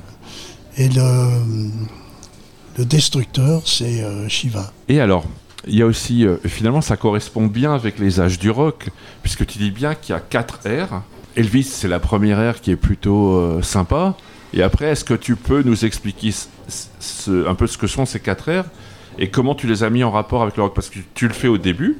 et 0.80 0.90
le 0.90 2.84
destructeur, 2.84 3.62
c'est 3.66 4.04
Shiva. 4.28 4.74
Et 4.90 5.00
alors, 5.00 5.24
il 5.66 5.76
y 5.76 5.82
a 5.82 5.86
aussi, 5.86 6.26
euh, 6.26 6.38
finalement, 6.46 6.82
ça 6.82 6.98
correspond 6.98 7.48
bien 7.48 7.74
avec 7.74 8.00
les 8.00 8.20
âges 8.20 8.40
du 8.40 8.52
rock, 8.52 8.90
puisque 9.24 9.46
tu 9.46 9.58
dis 9.58 9.72
bien 9.72 9.96
qu'il 9.96 10.14
y 10.14 10.18
a 10.18 10.22
quatre 10.22 10.66
ères. 10.66 11.02
Elvis, 11.36 11.64
c'est 11.64 11.88
la 11.88 12.00
première 12.00 12.40
ère 12.40 12.62
qui 12.62 12.72
est 12.72 12.76
plutôt 12.76 13.36
euh, 13.36 13.62
sympa. 13.62 14.16
Et 14.54 14.62
après, 14.64 14.86
est-ce 14.88 15.04
que 15.04 15.14
tu 15.14 15.36
peux 15.36 15.62
nous 15.64 15.86
expliquer 15.86 16.32
un 17.28 17.56
peu 17.56 17.68
ce 17.68 17.78
que 17.78 17.88
sont 17.88 18.06
ces 18.06 18.20
quatre 18.20 18.50
ères 18.50 18.66
et 19.20 19.30
comment 19.30 19.56
tu 19.56 19.68
les 19.68 19.84
as 19.84 19.90
mis 19.90 20.04
en 20.04 20.12
rapport 20.12 20.42
avec 20.42 20.58
le 20.58 20.64
rock? 20.64 20.74
Parce 20.74 20.90
que 20.90 21.00
tu 21.14 21.28
le 21.28 21.34
fais 21.34 21.48
au 21.48 21.58
début 21.58 21.98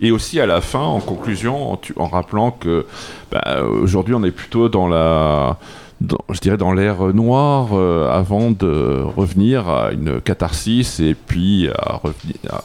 et 0.00 0.10
aussi 0.10 0.40
à 0.40 0.46
la 0.46 0.60
fin, 0.60 0.80
en 0.80 1.00
conclusion, 1.00 1.78
en 1.96 2.06
rappelant 2.08 2.50
que 2.50 2.86
bah, 3.30 3.62
aujourd'hui, 3.62 4.14
on 4.14 4.24
est 4.24 4.32
plutôt 4.32 4.68
dans 4.68 4.88
la. 4.88 5.58
Dans- 6.02 6.18
je 6.30 6.40
dirais 6.40 6.56
dans 6.56 6.72
l'ère 6.72 7.02
noire 7.14 7.68
euh, 7.72 8.10
avant 8.10 8.50
de 8.50 9.02
revenir 9.16 9.68
à 9.68 9.92
une 9.92 10.20
catharsis 10.20 11.00
et 11.00 11.14
puis 11.14 11.68
à 11.70 11.96
revenir 12.02 12.34
à, 12.50 12.62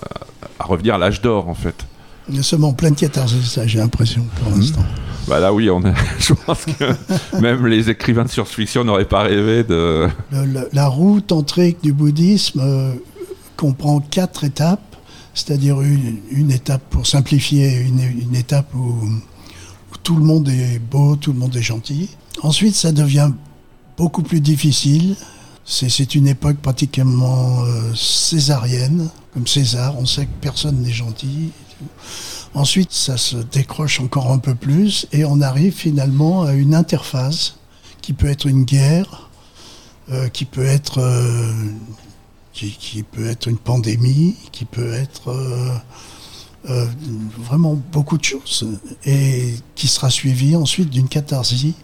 à 0.59 0.65
revenir 0.65 0.95
à 0.95 0.97
l'âge 0.97 1.21
d'or 1.21 1.47
en 1.49 1.53
fait. 1.55 1.85
Nous 2.29 2.43
sommes 2.43 2.65
en 2.65 2.73
pleine 2.73 2.95
catharsis, 2.95 3.57
j'ai 3.65 3.79
l'impression, 3.79 4.25
pour 4.43 4.51
l'instant. 4.53 4.83
Bah 5.29 5.39
là 5.39 5.53
oui, 5.53 5.69
on 5.69 5.81
est, 5.85 5.93
je 6.19 6.33
pense 6.33 6.65
que 6.65 7.39
même 7.39 7.65
les 7.67 7.89
écrivains 7.89 8.23
de 8.25 8.29
science-fiction 8.29 8.83
n'auraient 8.83 9.05
pas 9.05 9.23
rêvé 9.23 9.63
de. 9.63 10.07
Le- 10.31 10.45
le- 10.45 10.69
la 10.73 10.87
roue 10.87 11.21
tantrique 11.21 11.77
du 11.83 11.93
bouddhisme 11.93 12.59
euh, 12.61 12.93
comprend 13.55 13.99
quatre 14.01 14.43
étapes, 14.43 14.95
c'est-à-dire 15.33 15.79
une, 15.81 16.17
une 16.31 16.51
étape 16.51 16.81
pour 16.89 17.07
simplifier, 17.07 17.77
une, 17.79 17.99
une 18.01 18.35
étape 18.35 18.73
où, 18.75 18.79
où 18.89 19.97
tout 20.03 20.15
le 20.17 20.23
monde 20.23 20.49
est 20.49 20.79
beau, 20.79 21.15
tout 21.15 21.31
le 21.31 21.39
monde 21.39 21.55
est 21.55 21.61
gentil. 21.61 22.09
Ensuite, 22.43 22.75
ça 22.75 22.91
devient 22.91 23.31
beaucoup 23.97 24.21
plus 24.21 24.41
difficile. 24.41 25.15
C'est 25.65 26.15
une 26.15 26.27
époque 26.27 26.57
pratiquement 26.57 27.63
euh, 27.63 27.93
césarienne, 27.93 29.09
comme 29.33 29.47
César, 29.47 29.95
on 29.97 30.05
sait 30.05 30.25
que 30.25 30.31
personne 30.39 30.81
n'est 30.81 30.93
gentil. 30.93 31.49
Ensuite, 32.53 32.93
ça 32.93 33.17
se 33.17 33.35
décroche 33.35 33.99
encore 33.99 34.31
un 34.31 34.37
peu 34.37 34.55
plus 34.55 35.07
et 35.11 35.25
on 35.25 35.41
arrive 35.41 35.73
finalement 35.73 36.43
à 36.43 36.53
une 36.53 36.73
interface 36.73 37.57
qui 38.01 38.13
peut 38.13 38.27
être 38.27 38.47
une 38.47 38.63
guerre, 38.63 39.29
euh, 40.09 40.29
qui 40.29 40.45
peut 40.45 40.65
être 40.65 40.99
euh, 40.99 41.51
qui, 42.53 43.03
peut 43.03 43.27
être 43.27 43.49
une 43.49 43.57
pandémie, 43.57 44.35
qui 44.51 44.65
peut 44.65 44.93
être 44.93 45.31
vraiment 47.37 47.79
beaucoup 47.91 48.17
de 48.17 48.23
choses 48.23 48.67
et 49.05 49.53
qui 49.75 49.87
sera 49.87 50.09
suivi 50.09 50.55
ensuite 50.55 50.89
d'une 50.89 51.07
catharsis 51.07 51.75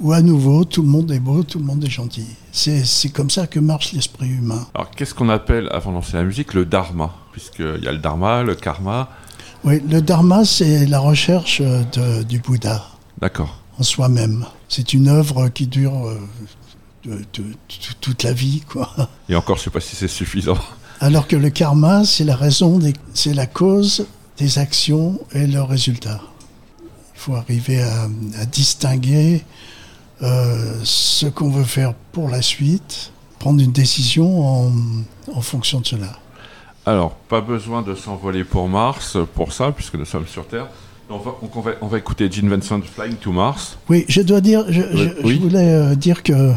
où 0.00 0.12
à 0.12 0.20
nouveau 0.22 0.64
tout 0.64 0.82
le 0.82 0.88
monde 0.88 1.10
est 1.12 1.20
beau, 1.20 1.42
tout 1.42 1.58
le 1.58 1.64
monde 1.64 1.84
est 1.84 1.90
gentil. 1.90 2.26
C'est 2.52 2.84
comme 3.12 3.30
ça 3.30 3.46
que 3.46 3.60
marche 3.60 3.92
l'esprit 3.92 4.28
humain. 4.28 4.66
Alors 4.74 4.90
qu'est-ce 4.90 5.14
qu'on 5.14 5.28
appelle, 5.28 5.68
avant 5.72 5.90
de 5.90 5.96
lancer 5.96 6.16
la 6.16 6.24
musique, 6.24 6.54
le 6.54 6.64
dharma? 6.64 7.14
Puisqu'il 7.32 7.80
y 7.82 7.88
a 7.88 7.92
le 7.92 7.98
dharma, 7.98 8.42
le 8.42 8.54
karma. 8.54 9.08
Oui, 9.64 9.80
le 9.88 10.00
dharma, 10.02 10.44
c'est 10.44 10.86
la 10.86 10.98
recherche 11.00 11.60
de- 11.62 12.22
du 12.22 12.38
Bouddha 12.38 12.84
D'accord. 13.20 13.60
en 13.78 13.82
soi-même. 13.82 14.44
C'est 14.68 14.92
une 14.92 15.08
œuvre 15.08 15.48
qui 15.48 15.66
dure 15.66 16.06
euh, 16.06 16.20
de- 17.04 17.10
de- 17.32 17.42
de- 17.42 17.54
toute 18.00 18.22
la 18.24 18.32
vie, 18.32 18.62
quoi. 18.68 18.90
Et 19.28 19.34
encore, 19.36 19.56
je 19.58 19.62
sais 19.64 19.70
pas 19.70 19.80
si 19.80 19.96
c'est 19.96 20.08
suffisant. 20.08 20.58
Alors 21.00 21.26
que 21.26 21.34
le 21.36 21.50
karma, 21.50 22.04
c'est 22.04 22.24
la 22.24 22.36
raison, 22.36 22.78
c'est 23.14 23.34
la 23.34 23.46
cause 23.46 24.06
des 24.38 24.58
actions 24.58 25.18
et 25.32 25.46
leurs 25.46 25.68
résultats. 25.68 26.20
Il 27.14 27.20
faut 27.20 27.34
arriver 27.34 27.82
à, 27.82 28.04
à 28.40 28.44
distinguer 28.46 29.44
euh, 30.22 30.74
ce 30.84 31.26
qu'on 31.26 31.50
veut 31.50 31.64
faire 31.64 31.94
pour 32.12 32.28
la 32.28 32.42
suite, 32.42 33.10
prendre 33.38 33.60
une 33.62 33.72
décision 33.72 34.46
en, 34.66 34.72
en 35.34 35.40
fonction 35.40 35.80
de 35.80 35.86
cela. 35.86 36.12
Alors, 36.86 37.12
pas 37.14 37.40
besoin 37.40 37.82
de 37.82 37.94
s'envoler 37.94 38.44
pour 38.44 38.68
Mars 38.68 39.16
pour 39.34 39.52
ça, 39.52 39.72
puisque 39.72 39.94
nous 39.94 40.04
sommes 40.04 40.26
sur 40.26 40.46
Terre. 40.46 40.66
On 41.10 41.18
va, 41.18 41.32
on 41.54 41.60
va, 41.60 41.72
on 41.82 41.86
va 41.86 41.98
écouter 41.98 42.30
Gene 42.32 42.48
Vincent 42.48 42.80
Flying 42.80 43.16
to 43.16 43.30
Mars. 43.30 43.76
Oui, 43.90 44.06
je 44.08 44.22
dois 44.22 44.40
dire, 44.40 44.64
je, 44.68 44.80
je- 44.80 45.08
je 45.20 45.26
oui. 45.26 45.38
voulais 45.38 45.68
euh, 45.68 45.94
dire 45.94 46.22
que 46.22 46.52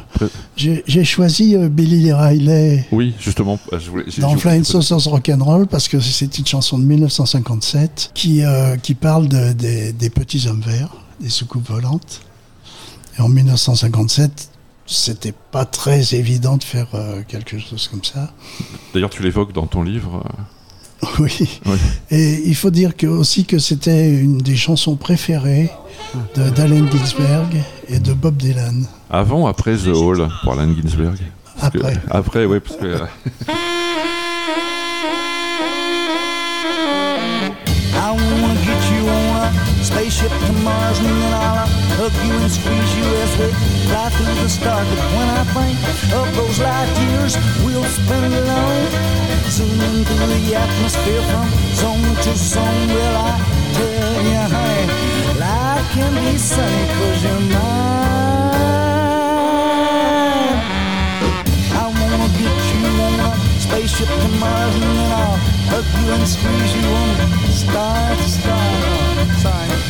j'ai 0.56 1.04
choisi 1.04 1.56
euh, 1.56 1.68
Billy 1.68 2.14
Riley 2.14 2.86
Oui, 2.94 3.14
justement. 3.20 3.60
euh, 3.74 3.80
Je 3.80 3.90
voulais, 3.90 4.06
dans 4.20 4.38
Flying 4.38 4.64
Saucers 4.64 5.04
Rock'n'Roll 5.04 5.68
parce 5.68 5.90
que 5.90 6.00
c'est 6.00 6.38
une 6.38 6.48
chanson 6.48 6.78
de 6.80 6.86
1957 6.86 8.12
qui, 8.14 8.44
euh, 8.44 8.78
qui 8.78 8.94
parle 8.96 9.28
de- 9.28 9.52
des, 9.52 9.92
des 9.92 10.10
petits 10.10 10.48
hommes 10.48 10.62
verts, 10.66 10.96
des 11.20 11.30
soucoupes 11.30 11.68
volantes. 11.70 12.22
Et 13.18 13.22
en 13.22 13.30
1957, 13.30 14.50
c'était 14.86 15.34
pas 15.52 15.66
très 15.66 16.14
évident 16.16 16.58
de 16.58 16.64
faire 16.64 16.88
euh, 16.94 17.22
quelque 17.28 17.58
chose 17.60 17.88
comme 17.90 18.04
ça. 18.04 18.32
D'ailleurs, 18.94 19.10
tu 19.10 19.24
l'évoques 19.24 19.54
dans 19.54 19.68
ton 19.68 19.84
livre. 19.84 20.24
euh, 21.04 21.08
Oui. 21.20 21.60
Oui. 21.66 21.78
Et 22.12 22.42
il 22.48 22.56
faut 22.56 22.70
dire 22.72 22.96
que, 22.96 23.06
aussi 23.08 23.46
que 23.46 23.60
c'était 23.60 24.10
une 24.10 24.38
des 24.40 24.56
chansons 24.56 24.96
préférées 24.96 25.70
de- 26.36 26.50
d'Allen 26.52 26.90
Ginsberg 26.92 27.62
et 27.90 28.00
de 28.00 28.14
Bob 28.14 28.38
Dylan. 28.38 28.86
Avant 29.10 29.44
ou 29.44 29.48
après 29.48 29.76
The 29.78 29.88
Hall 29.88 30.28
pour 30.44 30.54
Allen 30.54 30.76
Ginsberg 30.82 31.18
Parce 31.60 31.74
que- 31.74 31.78
Après. 31.80 31.98
après, 32.10 32.46
oui, 32.46 32.60
parce 32.60 32.78
que. 32.78 32.86
euh, 32.86 33.06
I 37.94 38.57
spaceship 39.88 40.32
to 40.48 40.54
Mars 40.68 41.00
and 41.00 41.08
then 41.08 41.34
I'll 41.34 41.68
hug 41.96 42.16
you 42.28 42.36
and 42.44 42.52
squeeze 42.52 42.92
you 43.00 43.08
as 43.24 43.32
we 43.40 43.48
fly 43.88 44.10
through 44.10 44.36
the 44.44 44.50
stars. 44.50 44.88
But 44.92 45.00
when 45.16 45.30
I 45.42 45.44
think 45.56 45.78
of 46.20 46.28
those 46.36 46.60
light 46.60 46.92
years 47.08 47.34
we'll 47.64 47.90
spend 48.00 48.34
alone, 48.34 48.86
zooming 49.56 50.04
through 50.04 50.28
the 50.28 50.56
atmosphere 50.56 51.24
from 51.32 51.48
zone 51.80 52.16
to 52.26 52.34
zone, 52.36 52.88
well 52.96 53.16
I 53.32 53.34
tell 53.78 54.16
you, 54.32 54.44
honey, 54.54 54.86
life 55.40 55.86
can 55.96 56.12
be 56.20 56.38
sunny 56.38 56.84
'cause 56.92 57.20
you're 57.24 57.44
mine. 57.56 58.68
I 61.82 61.86
wanna 62.00 62.30
get 62.42 62.58
you 62.72 62.82
on 63.08 63.20
a 63.28 63.32
spaceship 63.64 64.10
to 64.24 64.30
Mars 64.42 64.76
and 64.76 64.84
then 65.00 65.12
I'll 65.24 65.57
hug 65.70 65.86
you 66.00 66.12
and 66.14 66.28
squeeze 66.28 66.74
you 66.76 66.88
on 66.90 67.10
star 67.52 68.16
to 68.16 68.24
star. 68.24 68.68
Sorry, 69.44 69.68
my. 69.70 69.88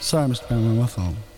Sorry, 0.00 0.28
Mr. 0.28 0.48
Cameron, 0.48 0.78
my 0.78 0.86
phone. 0.86 1.29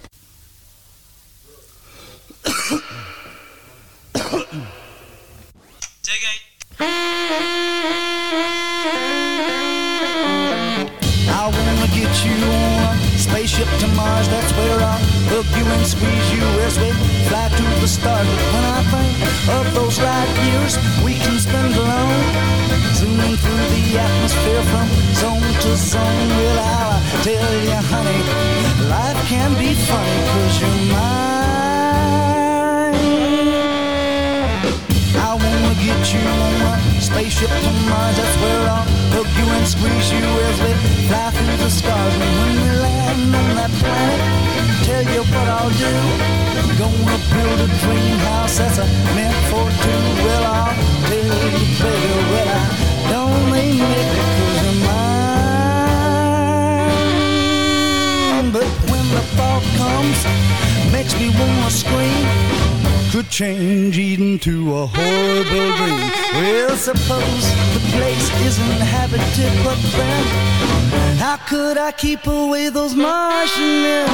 Inhabited, 69.14 69.64
but 69.64 69.78
then 69.92 71.16
how 71.18 71.36
could 71.48 71.78
I 71.78 71.92
keep 71.92 72.26
away 72.26 72.68
those 72.68 72.94
Martian 72.94 73.82
men? 73.82 74.08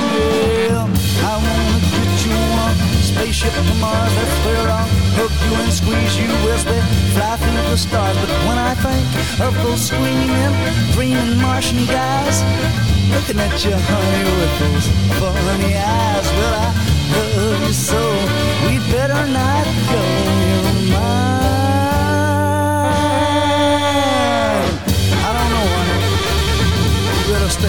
Well, 0.71 0.89
I 1.23 1.35
wanna 1.39 1.79
get 1.95 2.27
you 2.27 2.35
on 2.65 2.75
spaceship 3.03 3.53
to 3.53 3.75
Mars. 3.81 4.13
That's 4.15 4.47
where 4.47 4.69
I'll 4.69 4.89
hug 5.17 5.33
you 5.45 5.55
and 5.63 5.73
squeeze 5.73 6.15
you 6.19 6.31
as 6.53 6.65
we 6.65 6.79
fly 7.15 7.37
through 7.37 7.71
the 7.71 7.77
stars. 7.77 8.17
But 8.17 8.31
when 8.47 8.59
I 8.59 8.75
think 8.75 9.07
of 9.41 9.55
those 9.63 9.83
screaming, 9.89 10.55
dreaming 10.93 11.41
Martian 11.41 11.85
guys. 11.87 12.43
Looking 13.15 13.41
at 13.41 13.65
you, 13.65 13.73
honey, 13.73 14.25
with 14.37 14.55
those 14.61 14.89
funny 15.19 15.75
eyes. 15.77 16.29
Well, 16.39 16.55
I 16.61 16.69
love 17.37 17.67
you 17.67 17.73
so. 17.73 18.03
We 18.67 18.79
better 18.93 19.27
not 19.33 19.65
go. 19.91 20.48
Oh. 27.61 27.65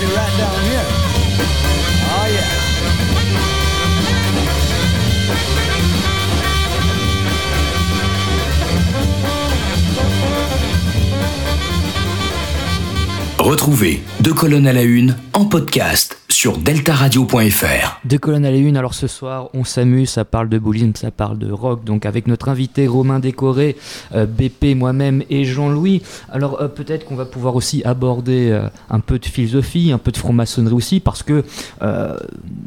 Retrouvez 13.44 14.04
Deux 14.20 14.34
colonnes 14.34 14.68
à 14.68 14.74
la 14.74 14.84
une 14.84 15.18
en 15.34 15.46
podcast 15.46 16.19
sur 16.40 16.58
deltaradio.fr. 16.58 18.00
Deux 18.06 18.18
colonnes 18.18 18.46
à 18.46 18.52
la 18.52 18.56
une, 18.56 18.78
alors 18.78 18.94
ce 18.94 19.08
soir 19.08 19.50
on 19.54 19.66
s'amuse, 19.66 20.12
ça 20.12 20.24
parle 20.24 20.48
de 20.48 20.58
boulisme, 20.58 20.94
ça 20.96 21.12
parle 21.12 21.38
de 21.38 21.52
rock, 21.52 21.84
donc 21.84 22.06
avec 22.06 22.28
notre 22.28 22.48
invité 22.48 22.88
Romain 22.88 23.20
Décoré, 23.20 23.76
euh, 24.16 24.26
BP, 24.26 24.74
moi-même 24.74 25.22
et 25.30 25.44
Jean-Louis. 25.44 26.02
Alors 26.32 26.62
euh, 26.62 26.70
peut-être 26.70 27.04
qu'on 27.06 27.18
va 27.18 27.26
pouvoir 27.26 27.58
aussi 27.58 27.84
aborder 27.84 28.52
euh, 28.52 28.70
un 28.90 29.02
peu 29.02 29.20
de 29.20 29.26
philosophie, 29.26 29.92
un 29.92 29.98
peu 29.98 30.12
de 30.14 30.18
franc-maçonnerie 30.18 30.76
aussi, 30.76 31.02
parce 31.02 31.24
que 31.24 31.44
euh, 31.82 32.16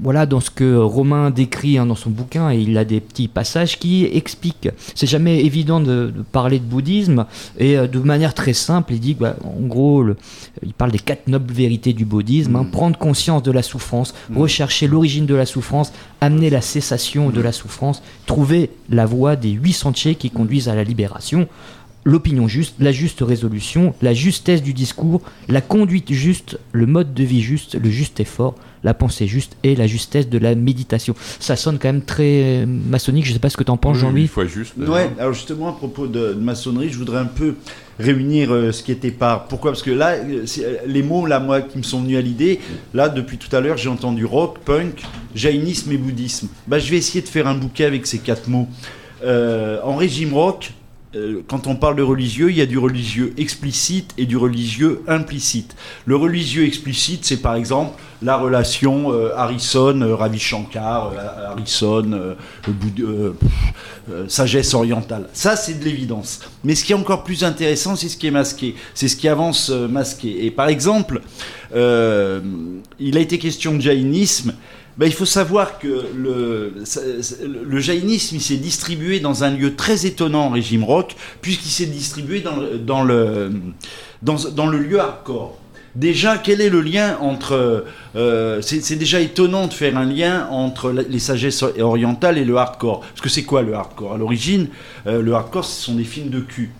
voilà, 0.02 0.26
dans 0.26 0.40
ce 0.40 0.50
que 0.50 0.76
Romain 0.76 1.30
décrit 1.30 1.78
hein, 1.78 1.86
dans 1.86 1.94
son 1.94 2.10
bouquin, 2.10 2.50
et 2.50 2.58
il 2.58 2.76
a 2.76 2.84
des 2.84 3.00
petits 3.00 3.28
passages 3.28 3.78
qui 3.78 4.04
expliquent. 4.04 4.68
C'est 4.94 5.06
jamais 5.06 5.40
évident 5.46 5.80
de, 5.80 6.12
de 6.14 6.22
parler 6.30 6.58
de 6.58 6.66
bouddhisme, 6.66 7.24
et 7.58 7.78
euh, 7.78 7.86
de 7.86 8.00
manière 8.00 8.34
très 8.34 8.52
simple, 8.52 8.92
il 8.92 9.00
dit, 9.00 9.14
bah, 9.14 9.34
en 9.42 9.66
gros, 9.66 10.02
le- 10.02 10.16
il 10.62 10.74
parle 10.74 10.90
des 10.90 10.98
quatre 10.98 11.26
nobles 11.28 11.54
vérités 11.54 11.94
du 11.94 12.04
bouddhisme, 12.04 12.54
hein, 12.56 12.66
prendre 12.70 12.98
conscience 12.98 13.42
de 13.42 13.50
la 13.50 13.61
souffrance, 13.62 14.14
rechercher 14.34 14.86
l'origine 14.86 15.26
de 15.26 15.34
la 15.34 15.46
souffrance, 15.46 15.92
amener 16.20 16.50
la 16.50 16.60
cessation 16.60 17.30
de 17.30 17.40
la 17.40 17.52
souffrance, 17.52 18.02
trouver 18.26 18.70
la 18.88 19.06
voie 19.06 19.36
des 19.36 19.50
huit 19.50 19.72
sentiers 19.72 20.14
qui 20.14 20.30
conduisent 20.30 20.68
à 20.68 20.74
la 20.74 20.84
libération, 20.84 21.48
l'opinion 22.04 22.48
juste, 22.48 22.74
la 22.78 22.92
juste 22.92 23.20
résolution, 23.20 23.94
la 24.02 24.14
justesse 24.14 24.62
du 24.62 24.72
discours, 24.74 25.22
la 25.48 25.60
conduite 25.60 26.12
juste, 26.12 26.58
le 26.72 26.86
mode 26.86 27.14
de 27.14 27.24
vie 27.24 27.42
juste, 27.42 27.76
le 27.80 27.90
juste 27.90 28.20
effort, 28.20 28.54
la 28.84 28.94
pensée 28.94 29.26
juste 29.26 29.56
et 29.62 29.76
la 29.76 29.86
justesse 29.86 30.28
de 30.28 30.38
la 30.38 30.54
méditation. 30.54 31.14
Ça 31.38 31.54
sonne 31.56 31.78
quand 31.78 31.88
même 31.88 32.02
très 32.02 32.66
maçonnique, 32.66 33.26
je 33.26 33.32
sais 33.32 33.38
pas 33.38 33.50
ce 33.50 33.56
que 33.56 33.62
tu 33.62 33.70
en 33.70 33.76
penses 33.76 33.96
Oui, 33.96 34.00
Jean-Louis. 34.00 34.30
Juste. 34.48 34.74
Ouais, 34.78 35.10
alors 35.18 35.32
justement 35.32 35.68
à 35.68 35.72
propos 35.72 36.06
de, 36.06 36.34
de 36.34 36.40
maçonnerie, 36.40 36.90
je 36.90 36.98
voudrais 36.98 37.20
un 37.20 37.26
peu 37.26 37.54
réunir 37.98 38.52
euh, 38.52 38.72
ce 38.72 38.82
qui 38.82 38.92
était 38.92 39.10
par. 39.10 39.46
Pourquoi? 39.46 39.72
Parce 39.72 39.82
que 39.82 39.90
là, 39.90 40.12
euh, 40.12 40.44
euh, 40.58 40.76
les 40.86 41.02
mots 41.02 41.26
là, 41.26 41.40
moi, 41.40 41.60
qui 41.60 41.78
me 41.78 41.82
sont 41.82 42.02
venus 42.02 42.18
à 42.18 42.20
l'idée, 42.20 42.60
là, 42.94 43.08
depuis 43.08 43.38
tout 43.38 43.54
à 43.54 43.60
l'heure, 43.60 43.76
j'ai 43.76 43.88
entendu 43.88 44.24
rock, 44.24 44.58
punk, 44.64 45.02
jaïnisme 45.34 45.92
et 45.92 45.96
bouddhisme. 45.96 46.48
Bah, 46.66 46.78
je 46.78 46.90
vais 46.90 46.96
essayer 46.96 47.22
de 47.22 47.28
faire 47.28 47.46
un 47.46 47.54
bouquet 47.54 47.84
avec 47.84 48.06
ces 48.06 48.18
quatre 48.18 48.48
mots. 48.48 48.68
En 49.24 49.94
régime 49.94 50.34
rock, 50.34 50.72
quand 51.46 51.66
on 51.66 51.76
parle 51.76 51.96
de 51.96 52.02
religieux, 52.02 52.50
il 52.50 52.56
y 52.56 52.62
a 52.62 52.66
du 52.66 52.78
religieux 52.78 53.34
explicite 53.36 54.14
et 54.16 54.24
du 54.24 54.36
religieux 54.36 55.02
implicite. 55.06 55.76
Le 56.06 56.16
religieux 56.16 56.64
explicite, 56.64 57.24
c'est 57.24 57.42
par 57.42 57.54
exemple 57.54 57.98
la 58.22 58.36
relation 58.36 59.12
euh, 59.12 59.30
Harrison, 59.36 60.00
euh, 60.00 60.38
Shankar, 60.38 61.12
euh, 61.12 61.50
Harrison, 61.50 62.12
euh, 62.12 62.34
euh, 63.00 63.32
euh, 64.10 64.28
sagesse 64.28 64.74
orientale. 64.74 65.28
Ça, 65.32 65.56
c'est 65.56 65.78
de 65.78 65.84
l'évidence. 65.84 66.40
Mais 66.64 66.74
ce 66.74 66.84
qui 66.84 66.92
est 66.92 66.96
encore 66.96 67.24
plus 67.24 67.44
intéressant, 67.44 67.96
c'est 67.96 68.08
ce 68.08 68.16
qui 68.16 68.28
est 68.28 68.32
masqué. 68.32 68.74
C'est 68.94 69.08
ce 69.08 69.16
qui 69.16 69.28
avance 69.28 69.70
euh, 69.70 69.88
masqué. 69.88 70.46
Et 70.46 70.50
par 70.50 70.68
exemple, 70.68 71.20
euh, 71.74 72.40
il 72.98 73.16
a 73.16 73.20
été 73.20 73.38
question 73.38 73.74
de 73.74 73.80
jaïnisme. 73.80 74.54
Ben, 74.98 75.06
il 75.06 75.12
faut 75.12 75.24
savoir 75.24 75.78
que 75.78 76.04
le, 76.14 77.80
jaïnisme 77.80 78.38
s'est 78.38 78.56
distribué 78.56 79.20
dans 79.20 79.42
un 79.42 79.50
lieu 79.50 79.74
très 79.74 80.04
étonnant 80.04 80.46
en 80.46 80.50
régime 80.50 80.84
rock, 80.84 81.16
puisqu'il 81.40 81.70
s'est 81.70 81.86
distribué 81.86 82.40
dans, 82.40 82.56
le- 83.02 83.50
dans, 84.20 84.36
dans, 84.50 84.66
le 84.66 84.78
lieu 84.78 85.00
hardcore. 85.00 85.58
Déjà, 85.94 86.38
quel 86.38 86.60
est 86.60 86.70
le 86.70 86.80
lien 86.80 87.18
entre... 87.20 87.84
euh, 88.16 88.60
c'est 88.62 88.96
déjà 88.96 89.20
étonnant 89.20 89.66
de 89.66 89.72
faire 89.72 89.96
un 89.96 90.06
lien 90.06 90.46
entre 90.50 90.90
les 90.90 91.18
sagesses 91.18 91.62
orientales 91.78 92.38
et 92.38 92.44
le 92.44 92.56
hardcore. 92.56 93.00
Parce 93.00 93.20
que 93.20 93.28
c'est 93.28 93.44
quoi 93.44 93.62
le 93.62 93.74
hardcore? 93.74 94.14
À 94.14 94.18
l'origine, 94.18 94.68
euh, 95.06 95.22
le 95.22 95.34
hardcore, 95.34 95.64
ce 95.64 95.82
sont 95.84 95.94
des 95.94 96.04
films 96.04 96.30
de 96.30 96.40
cul. 96.40 96.70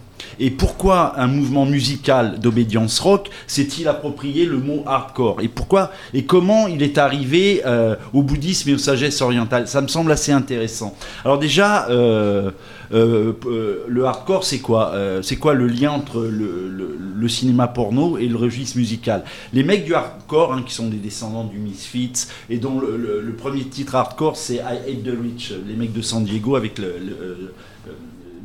Et 0.41 0.51
pourquoi 0.51 1.19
un 1.19 1.27
mouvement 1.27 1.67
musical 1.67 2.39
d'obédience 2.39 2.99
rock 3.01 3.31
s'est-il 3.47 3.89
approprié 3.89 4.47
le 4.47 4.59
mot 4.59 4.83
hardcore 4.87 5.41
Et 5.41 5.49
pourquoi 5.49 5.93
et 6.15 6.25
comment 6.25 6.69
il 6.69 6.83
est 6.83 6.99
arrivé 6.99 7.63
euh, 7.67 7.97
au 8.13 8.23
bouddhisme 8.23 8.71
et 8.71 8.75
aux 8.75 8.79
sagesses 8.79 9.21
orientales? 9.21 9.69
Ça 9.69 9.81
me 9.81 9.89
semble 9.89 10.13
assez 10.13 10.33
intéressant. 10.33 10.95
Alors 11.25 11.39
déjà, 11.39 11.89
euh, 11.89 12.51
euh, 12.93 13.85
le 13.87 14.05
hardcore, 14.05 14.45
c'est 14.45 14.61
quoi? 14.61 14.95
C'est 15.23 15.37
quoi 15.37 15.55
le 15.55 15.67
lien 15.67 15.93
entre 15.93 16.23
le, 16.23 17.29
cinéma 17.29 17.69
porno 17.69 18.19
et 18.19 18.27
le 18.27 18.37
registre 18.37 18.79
musical? 18.79 19.25
Les 19.53 19.63
mecs 19.63 19.85
du 19.85 19.95
hardcore, 19.95 20.53
hein, 20.53 20.65
qui 20.67 20.75
sont 20.75 20.89
des 20.89 20.97
descendants 20.97 21.45
du 21.45 21.59
Misfits, 21.59 22.27
et 22.51 22.59
dont 22.59 22.81
le, 22.81 23.35
premier 23.39 23.65
titre 23.65 23.95
hardcore, 23.95 24.37
c'est 24.37 24.57
I 24.57 24.61
Hate 24.61 25.05
the 25.05 25.17
Rich, 25.21 25.55
les 25.67 25.75
mecs 25.75 25.93
de 25.93 26.03
San 26.03 26.25
Diego 26.25 26.57
avec 26.57 26.79
le, 26.79 27.53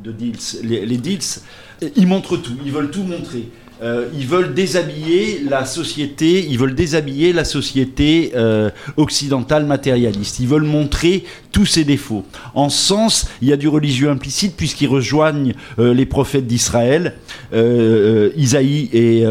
de 0.03 0.11
Deals. 0.11 0.61
Les, 0.63 0.85
les 0.85 0.97
Deals, 0.97 1.41
ils 1.95 2.07
montrent 2.07 2.37
tout, 2.37 2.57
ils 2.65 2.71
veulent 2.71 2.91
tout 2.91 3.03
montrer. 3.03 3.49
Euh, 3.81 4.07
ils 4.17 4.25
veulent 4.25 4.53
déshabiller 4.53 5.41
la 5.47 5.65
société, 5.65 6.45
ils 6.47 6.57
veulent 6.57 6.75
déshabiller 6.75 7.31
la 7.31 7.45
société 7.45 8.31
euh, 8.35 8.69
occidentale 8.97 9.65
matérialiste. 9.65 10.39
Ils 10.39 10.47
veulent 10.47 10.63
montrer 10.63 11.23
tous 11.51 11.65
ses 11.65 11.83
défauts. 11.83 12.25
En 12.55 12.69
sens, 12.69 13.27
il 13.41 13.49
y 13.49 13.53
a 13.53 13.57
du 13.57 13.67
religieux 13.67 14.09
implicite 14.09 14.55
puisqu'ils 14.55 14.87
rejoignent 14.87 15.53
euh, 15.79 15.93
les 15.93 16.05
prophètes 16.05 16.47
d'Israël, 16.47 17.13
Isaïe 18.35 18.89
et, 18.93 19.23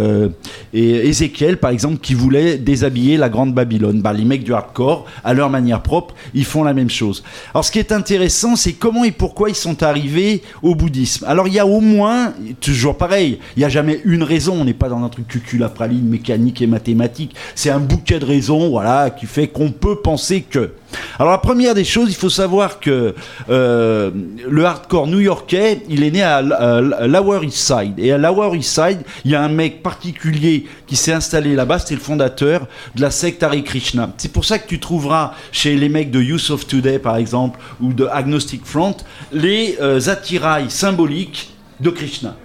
et 0.73 1.09
Ézéchiel 1.09 1.59
par 1.59 1.71
exemple, 1.71 1.99
qui 1.99 2.15
voulaient 2.15 2.57
déshabiller 2.57 3.17
la 3.17 3.29
grande 3.29 3.55
Babylone. 3.55 4.01
Bah, 4.01 4.13
les 4.13 4.25
mecs 4.25 4.45
du 4.45 4.55
hardcore, 4.55 5.07
à 5.25 5.35
leur 5.35 5.51
manière 5.51 5.83
propre, 5.83 6.15
ils 6.35 6.45
font 6.45 6.63
la 6.63 6.75
même 6.75 6.91
chose. 6.91 7.23
Alors 7.53 7.65
ce 7.65 7.71
qui 7.71 7.79
est 7.79 7.93
intéressant, 7.93 8.57
c'est 8.57 8.73
comment 8.73 9.05
et 9.05 9.13
pourquoi 9.13 9.51
ils 9.51 9.55
sont 9.55 9.83
arrivés 9.83 10.43
au 10.63 10.75
bouddhisme. 10.75 11.25
Alors 11.29 11.49
il 11.49 11.55
y 11.55 11.59
a 11.59 11.67
au 11.67 11.81
moins, 11.81 12.35
toujours 12.61 12.97
pareil, 12.97 13.39
il 13.57 13.61
n'y 13.61 13.65
a 13.65 13.69
jamais 13.69 14.01
une 14.05 14.23
raison, 14.23 14.36
on 14.49 14.65
n'est 14.65 14.75
pas 14.75 14.89
dans 14.89 15.03
un 15.05 15.09
truc 15.09 15.27
cuculapraline, 15.29 16.07
mécanique 16.09 16.63
et 16.63 16.67
mathématique. 16.67 17.35
C'est 17.55 17.71
un 17.71 17.81
bouquet 17.81 18.19
de 18.19 18.25
raisons, 18.25 18.71
voilà, 18.71 19.11
qui 19.11 19.27
fait 19.27 19.49
qu'on 19.49 19.71
peut 19.73 19.97
penser 19.97 20.43
que. 20.43 20.73
Alors 21.19 21.33
la 21.33 21.39
première 21.39 21.75
des 21.75 21.85
choses, 21.85 22.09
il 22.11 22.15
faut 22.15 22.31
savoir 22.31 22.81
que 22.81 23.15
euh, 23.51 24.11
le 24.49 24.65
hardcore 24.65 25.07
new-yorkais, 25.09 25.83
il 25.89 26.03
est 26.03 26.11
né 26.11 26.23
à, 26.23 26.37
à- 26.37 27.07
Lower 27.07 27.45
East 27.45 27.59
Side. 27.59 27.95
Et 27.99 28.13
à 28.13 28.19
Lower 28.19 28.57
East 28.57 28.75
Side, 28.75 29.01
il 29.25 29.31
y 29.33 29.35
a 29.35 29.43
un 29.43 29.49
mec 29.49 29.83
particulier 29.83 30.67
qui 30.87 30.97
s'est 30.97 31.13
installé 31.13 31.55
là-bas, 31.55 31.79
c'était 31.81 31.95
le 31.95 32.01
fondateur 32.01 32.67
de 32.95 33.03
la 33.03 33.11
secte 33.11 33.43
Hare 33.43 33.63
Krishna. 33.65 34.11
C'est 34.17 34.33
pour 34.33 34.45
ça 34.45 34.59
que 34.59 34.69
tu 34.69 34.79
trouveras 34.81 35.33
chez 35.53 35.77
les 35.77 35.89
mecs 35.89 36.11
de 36.11 36.21
Youth 36.21 36.51
of 36.51 36.67
Today, 36.67 36.99
par 36.99 37.17
exemple, 37.17 37.59
ou 37.81 37.93
de 37.93 38.07
Agnostic 38.07 38.65
Front, 38.65 38.97
les 39.33 39.77
euh, 39.81 40.01
attirails 40.09 40.71
symboliques 40.71 41.53
de 41.81 41.91
Krishna. 41.91 42.37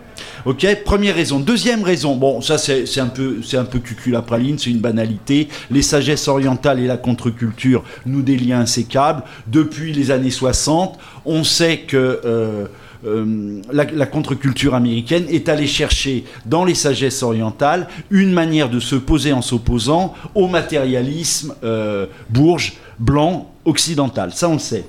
Ok, 0.45 0.65
première 0.83 1.15
raison. 1.15 1.39
Deuxième 1.39 1.83
raison, 1.83 2.15
bon, 2.15 2.41
ça 2.41 2.57
c'est 2.57 2.99
un 2.99 3.07
peu, 3.07 3.37
c'est 3.43 3.57
un 3.57 3.65
peu 3.65 3.79
cucul 3.79 4.15
à 4.15 4.23
praline, 4.23 4.57
c'est 4.57 4.71
une 4.71 4.79
banalité. 4.79 5.47
Les 5.69 5.83
sagesses 5.83 6.27
orientales 6.27 6.79
et 6.79 6.87
la 6.87 6.97
contre-culture 6.97 7.83
nous 8.07 8.23
des 8.23 8.37
liens 8.37 8.61
insécables. 8.61 9.23
Depuis 9.47 9.93
les 9.93 10.09
années 10.09 10.31
60, 10.31 10.97
on 11.25 11.43
sait 11.43 11.81
que 11.81 12.21
euh, 12.25 12.65
euh, 13.05 13.61
la, 13.71 13.83
la 13.85 14.05
contre-culture 14.07 14.73
américaine 14.73 15.25
est 15.29 15.47
allée 15.47 15.67
chercher 15.67 16.25
dans 16.45 16.65
les 16.65 16.75
sagesses 16.75 17.21
orientales 17.21 17.87
une 18.09 18.31
manière 18.31 18.69
de 18.69 18.79
se 18.79 18.95
poser 18.95 19.33
en 19.33 19.41
s'opposant 19.41 20.15
au 20.33 20.47
matérialisme 20.47 21.53
euh, 21.63 22.07
bourge, 22.29 22.73
blanc, 22.99 23.51
occidental. 23.65 24.31
Ça, 24.33 24.49
on 24.49 24.53
le 24.53 24.59
sait. 24.59 24.85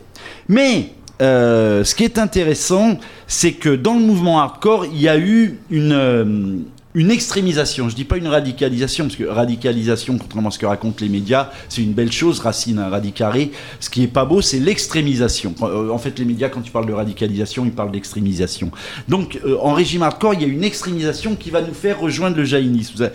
Mais 0.48 0.92
euh, 1.22 1.84
ce 1.84 1.94
qui 1.94 2.04
est 2.04 2.18
intéressant, 2.18 2.98
c'est 3.28 3.52
que 3.52 3.74
dans 3.74 3.94
le 3.94 4.00
mouvement 4.00 4.40
hardcore, 4.40 4.86
il 4.86 5.00
y 5.00 5.08
a 5.08 5.16
eu 5.16 5.60
une, 5.70 5.92
euh, 5.92 6.56
une 6.94 7.10
extrémisation. 7.12 7.88
Je 7.88 7.94
dis 7.94 8.04
pas 8.04 8.16
une 8.16 8.26
radicalisation, 8.26 9.04
parce 9.04 9.14
que 9.14 9.24
radicalisation, 9.24 10.18
contrairement 10.18 10.48
à 10.48 10.52
ce 10.52 10.58
que 10.58 10.66
racontent 10.66 10.96
les 11.00 11.08
médias, 11.08 11.50
c'est 11.68 11.80
une 11.80 11.92
belle 11.92 12.10
chose, 12.10 12.40
racine 12.40 12.80
un 12.80 12.88
radicaré. 12.88 13.52
Ce 13.78 13.88
qui 13.88 14.02
est 14.02 14.08
pas 14.08 14.24
beau, 14.24 14.42
c'est 14.42 14.58
l'extrémisation. 14.58 15.54
Euh, 15.62 15.90
En 15.90 15.98
fait, 15.98 16.18
les 16.18 16.24
médias, 16.24 16.48
quand 16.48 16.60
tu 16.60 16.72
parles 16.72 16.86
de 16.86 16.92
radicalisation, 16.92 17.64
ils 17.64 17.72
parlent 17.72 17.92
d'extrémisation. 17.92 18.72
Donc, 19.08 19.38
en 19.60 19.74
régime 19.74 20.02
hardcore, 20.02 20.34
il 20.34 20.42
y 20.42 20.44
a 20.44 20.48
une 20.48 20.64
extrémisation 20.64 21.36
qui 21.36 21.50
va 21.50 21.62
nous 21.62 21.74
faire 21.74 22.00
rejoindre 22.00 22.36
le 22.36 22.44
jaïnisme. 22.44 23.10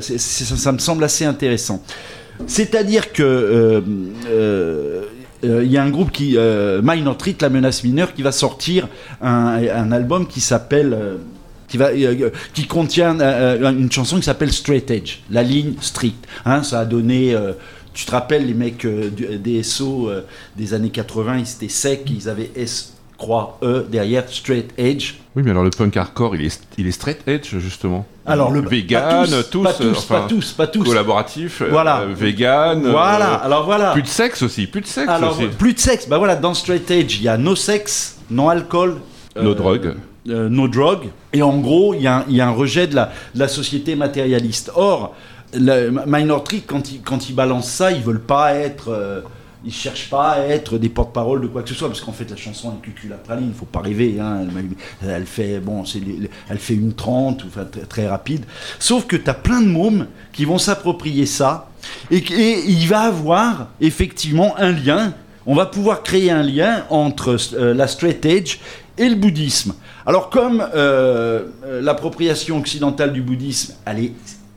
Ça, 0.00 0.72
me 0.72 0.78
semble 0.78 1.04
assez 1.04 1.24
intéressant. 1.24 1.80
C'est-à-dire 2.48 3.12
que 3.12 3.82
il 5.42 5.70
y 5.70 5.76
a 5.76 5.82
un 5.82 5.90
groupe 5.90 6.12
qui, 6.12 6.36
euh, 6.36 6.80
Minor 6.82 7.16
Threat, 7.16 7.42
la 7.42 7.50
menace 7.50 7.84
mineure, 7.84 8.14
qui 8.14 8.22
va 8.22 8.32
sortir 8.32 8.88
un, 9.20 9.92
album 9.92 10.26
qui 10.26 10.40
s'appelle, 10.40 10.92
euh, 10.92 11.16
qui 11.68 11.78
va, 11.78 11.86
euh, 11.88 12.30
qui 12.54 12.66
contient 12.66 13.18
euh, 13.20 13.58
euh, 13.62 13.70
une 13.70 13.90
chanson 13.90 14.16
qui 14.16 14.22
s'appelle 14.24 14.52
Straight 14.52 14.90
Edge, 14.90 15.18
la 15.30 15.42
ligne 15.42 15.74
stricte. 15.80 16.26
Hein, 16.44 16.62
ça 16.62 16.80
a 16.80 16.84
donné. 16.84 17.34
euh, 17.34 17.52
tu 17.94 18.06
te 18.06 18.10
rappelles 18.10 18.46
les 18.46 18.54
mecs 18.54 18.84
euh, 18.84 19.10
des 19.10 19.62
SO 19.62 20.08
euh, 20.08 20.22
des 20.56 20.74
années 20.74 20.90
80, 20.90 21.38
ils 21.38 21.42
étaient 21.42 21.68
secs, 21.68 22.04
ils 22.08 22.28
avaient 22.28 22.50
S 22.56 22.94
croix 23.18 23.58
E 23.62 23.86
derrière 23.90 24.28
Straight 24.28 24.72
Edge. 24.78 25.14
Oui, 25.36 25.42
mais 25.44 25.50
alors 25.50 25.64
le 25.64 25.70
punk 25.70 25.96
hardcore, 25.96 26.34
il 26.36 26.46
est, 26.46 26.60
il 26.78 26.86
est 26.86 26.92
straight 26.92 27.20
edge, 27.26 27.56
justement. 27.58 28.06
Alors 28.24 28.50
le 28.52 28.60
vegan, 28.60 29.26
pas 29.28 29.42
tous, 29.42 29.62
pas 29.64 29.72
tous, 29.72 29.82
euh, 29.84 29.90
enfin, 29.96 30.20
pas 30.20 30.26
tous, 30.28 30.52
pas 30.52 30.66
tous. 30.68 30.84
collaboratif, 30.84 31.60
euh, 31.62 31.68
Voilà. 31.70 32.02
euh, 32.02 32.14
vegan. 32.14 32.80
Voilà. 32.88 33.34
euh, 33.42 33.44
Alors 33.46 33.64
voilà. 33.64 33.92
Plus 33.92 34.02
de 34.02 34.06
sexe 34.08 34.42
aussi, 34.42 34.66
plus 34.68 34.80
de 34.80 34.86
sexe 34.86 35.08
Alors, 35.10 35.32
aussi. 35.36 35.48
plus 35.48 35.74
de 35.74 35.78
sexe. 35.80 36.08
Bah 36.08 36.18
voilà, 36.18 36.36
dans 36.36 36.54
Straight 36.54 36.88
Edge, 36.90 37.16
il 37.16 37.22
y 37.24 37.28
a 37.28 37.36
no 37.36 37.56
sexe, 37.56 38.18
no 38.30 38.48
alcool. 38.48 38.98
No 39.40 39.54
drogue. 39.54 39.94
euh, 40.28 40.48
no 40.48 40.68
drogue. 40.68 41.08
Et 41.32 41.42
en 41.42 41.58
gros, 41.58 41.94
il 41.94 42.02
y, 42.02 42.06
a 42.06 42.18
un- 42.18 42.24
il 42.28 42.36
y 42.36 42.40
a 42.40 42.46
un 42.46 42.52
rejet 42.52 42.86
de 42.86 42.94
la, 42.94 43.10
de 43.34 43.40
la 43.40 43.48
société 43.48 43.96
matérialiste. 43.96 44.70
Or, 44.76 45.14
le 45.54 45.90
Minor 46.06 46.44
Threat, 46.44 46.62
quand 46.66 46.92
ils, 46.92 47.00
quand 47.02 47.28
ils 47.28 47.34
balancent 47.34 47.70
ça, 47.72 47.90
ils 47.90 48.02
veulent 48.02 48.20
pas 48.20 48.54
être. 48.54 48.90
Ils 49.64 49.72
cherchent 49.72 50.10
pas 50.10 50.30
à 50.32 50.40
être 50.46 50.78
des 50.78 50.88
porte-parole 50.88 51.40
de 51.40 51.46
quoi 51.46 51.62
que 51.62 51.68
ce 51.68 51.74
soit, 51.74 51.88
parce 51.88 52.00
qu'en 52.00 52.12
fait, 52.12 52.28
la 52.30 52.36
chanson 52.36 52.72
est 52.72 52.82
cucul 52.82 53.12
à 53.12 53.16
praline, 53.16 53.52
faut 53.54 53.64
pas 53.66 53.80
rêver. 53.80 54.18
Hein, 54.20 54.46
elle, 55.06 55.26
fait, 55.26 55.60
bon, 55.60 55.84
c'est 55.84 56.00
elle 56.48 56.58
fait 56.58 56.74
une 56.74 56.94
30, 56.94 57.44
ou, 57.44 57.46
enfin, 57.48 57.64
très, 57.64 57.82
très 57.82 58.08
rapide. 58.08 58.44
Sauf 58.78 59.06
que 59.06 59.16
tu 59.16 59.28
as 59.30 59.34
plein 59.34 59.60
de 59.60 59.68
mômes 59.68 60.06
qui 60.32 60.44
vont 60.44 60.58
s'approprier 60.58 61.26
ça, 61.26 61.68
et, 62.10 62.22
il 62.66 62.86
va 62.86 63.00
avoir 63.02 63.68
effectivement 63.80 64.54
un 64.58 64.72
lien. 64.72 65.14
On 65.46 65.54
va 65.54 65.66
pouvoir 65.66 66.02
créer 66.02 66.30
un 66.30 66.42
lien 66.42 66.84
entre 66.90 67.36
euh, 67.54 67.74
la 67.74 67.88
straight 67.88 68.24
edge 68.24 68.58
et 68.96 69.08
le 69.08 69.16
bouddhisme. 69.16 69.74
Alors 70.06 70.30
comme 70.30 70.60
euh, 70.74 71.46
euh, 71.64 71.80
l'appropriation 71.80 72.58
occidentale 72.58 73.12
du 73.12 73.22
bouddhisme, 73.22 73.74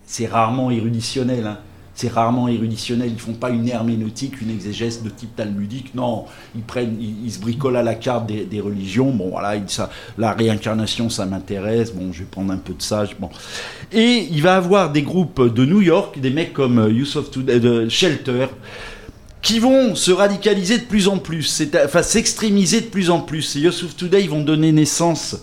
c'est 0.06 0.28
rarement 0.28 0.70
éruditionnel. 0.70 1.48
hein. 1.48 1.58
C'est 1.96 2.12
rarement 2.12 2.50
éruditionnel. 2.50 3.10
Ils 3.14 3.20
font 3.20 3.34
pas 3.34 3.50
une 3.50 3.70
herméneutique, 3.70 4.42
une 4.42 4.50
exégèse 4.50 5.02
de 5.02 5.10
type 5.10 5.34
talmudique. 5.36 5.96
Non, 5.96 6.26
ils 6.54 6.62
prennent, 6.62 6.98
ils, 7.00 7.32
se 7.32 7.40
bricolent 7.40 7.78
à 7.78 7.84
la 7.84 7.96
carte 7.96 8.28
des, 8.28 8.60
religions. 8.60 9.12
Bon, 9.12 9.30
voilà, 9.30 9.56
ça, 9.68 9.90
la 10.18 10.34
réincarnation, 10.34 11.10
ça 11.10 11.26
m'intéresse. 11.26 11.94
Bon, 11.94 12.12
je 12.12 12.20
vais 12.20 12.26
prendre 12.26 12.52
un 12.52 12.58
peu 12.58 12.74
de 12.74 12.82
ça. 12.82 13.06
Bon. 13.18 13.30
Et 13.94 14.28
il 14.30 14.42
va 14.42 14.58
avoir 14.58 14.92
des 14.92 15.04
groupes 15.04 15.54
de 15.54 15.66
New 15.66 15.82
York, 15.82 16.20
des 16.20 16.32
mecs 16.32 16.54
comme 16.54 16.80
euh, 16.80 17.22
Today, 17.32 17.62
de 17.62 17.88
Shelter, 17.88 18.48
qui 19.42 19.60
vont 19.60 19.96
se 19.96 20.12
radicaliser 20.12 20.80
de 20.80 20.84
plus 20.84 21.08
en 21.08 21.18
plus, 21.18 21.64
enfin 21.86 22.04
s'extrémiser 22.04 22.82
de 22.82 22.88
plus 22.88 23.10
en 23.10 23.22
plus. 23.22 23.56
Et 23.56 23.60
Youth 23.60 23.96
Today, 23.96 24.24
ils 24.24 24.30
vont 24.30 24.42
donner 24.42 24.74
naissance 24.74 25.38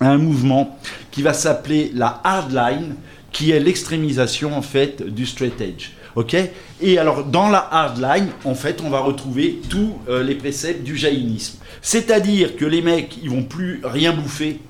à 0.00 0.10
un 0.10 0.18
mouvement 0.18 0.78
qui 1.10 1.22
va 1.22 1.32
s'appeler 1.32 1.90
la 1.94 2.20
hardline, 2.24 2.96
qui 3.34 3.50
est 3.50 3.60
l'extrémisation 3.60 4.56
en 4.56 4.62
fait 4.62 5.02
du 5.02 5.26
straight 5.26 5.60
edge. 5.60 5.90
Ok? 6.16 6.34
Et 6.80 6.96
alors 6.98 7.24
dans 7.24 7.48
la 7.50 7.58
hardline, 7.70 8.28
en 8.44 8.54
fait, 8.54 8.80
on 8.82 8.88
va 8.88 9.00
retrouver 9.00 9.60
tous 9.68 9.92
euh, 10.08 10.22
les 10.22 10.36
préceptes 10.36 10.82
du 10.84 10.96
jaïnisme. 10.96 11.58
C'est-à-dire 11.82 12.56
que 12.56 12.64
les 12.64 12.80
mecs, 12.80 13.18
ils 13.22 13.28
vont 13.28 13.42
plus 13.42 13.80
rien 13.84 14.12
bouffer, 14.14 14.60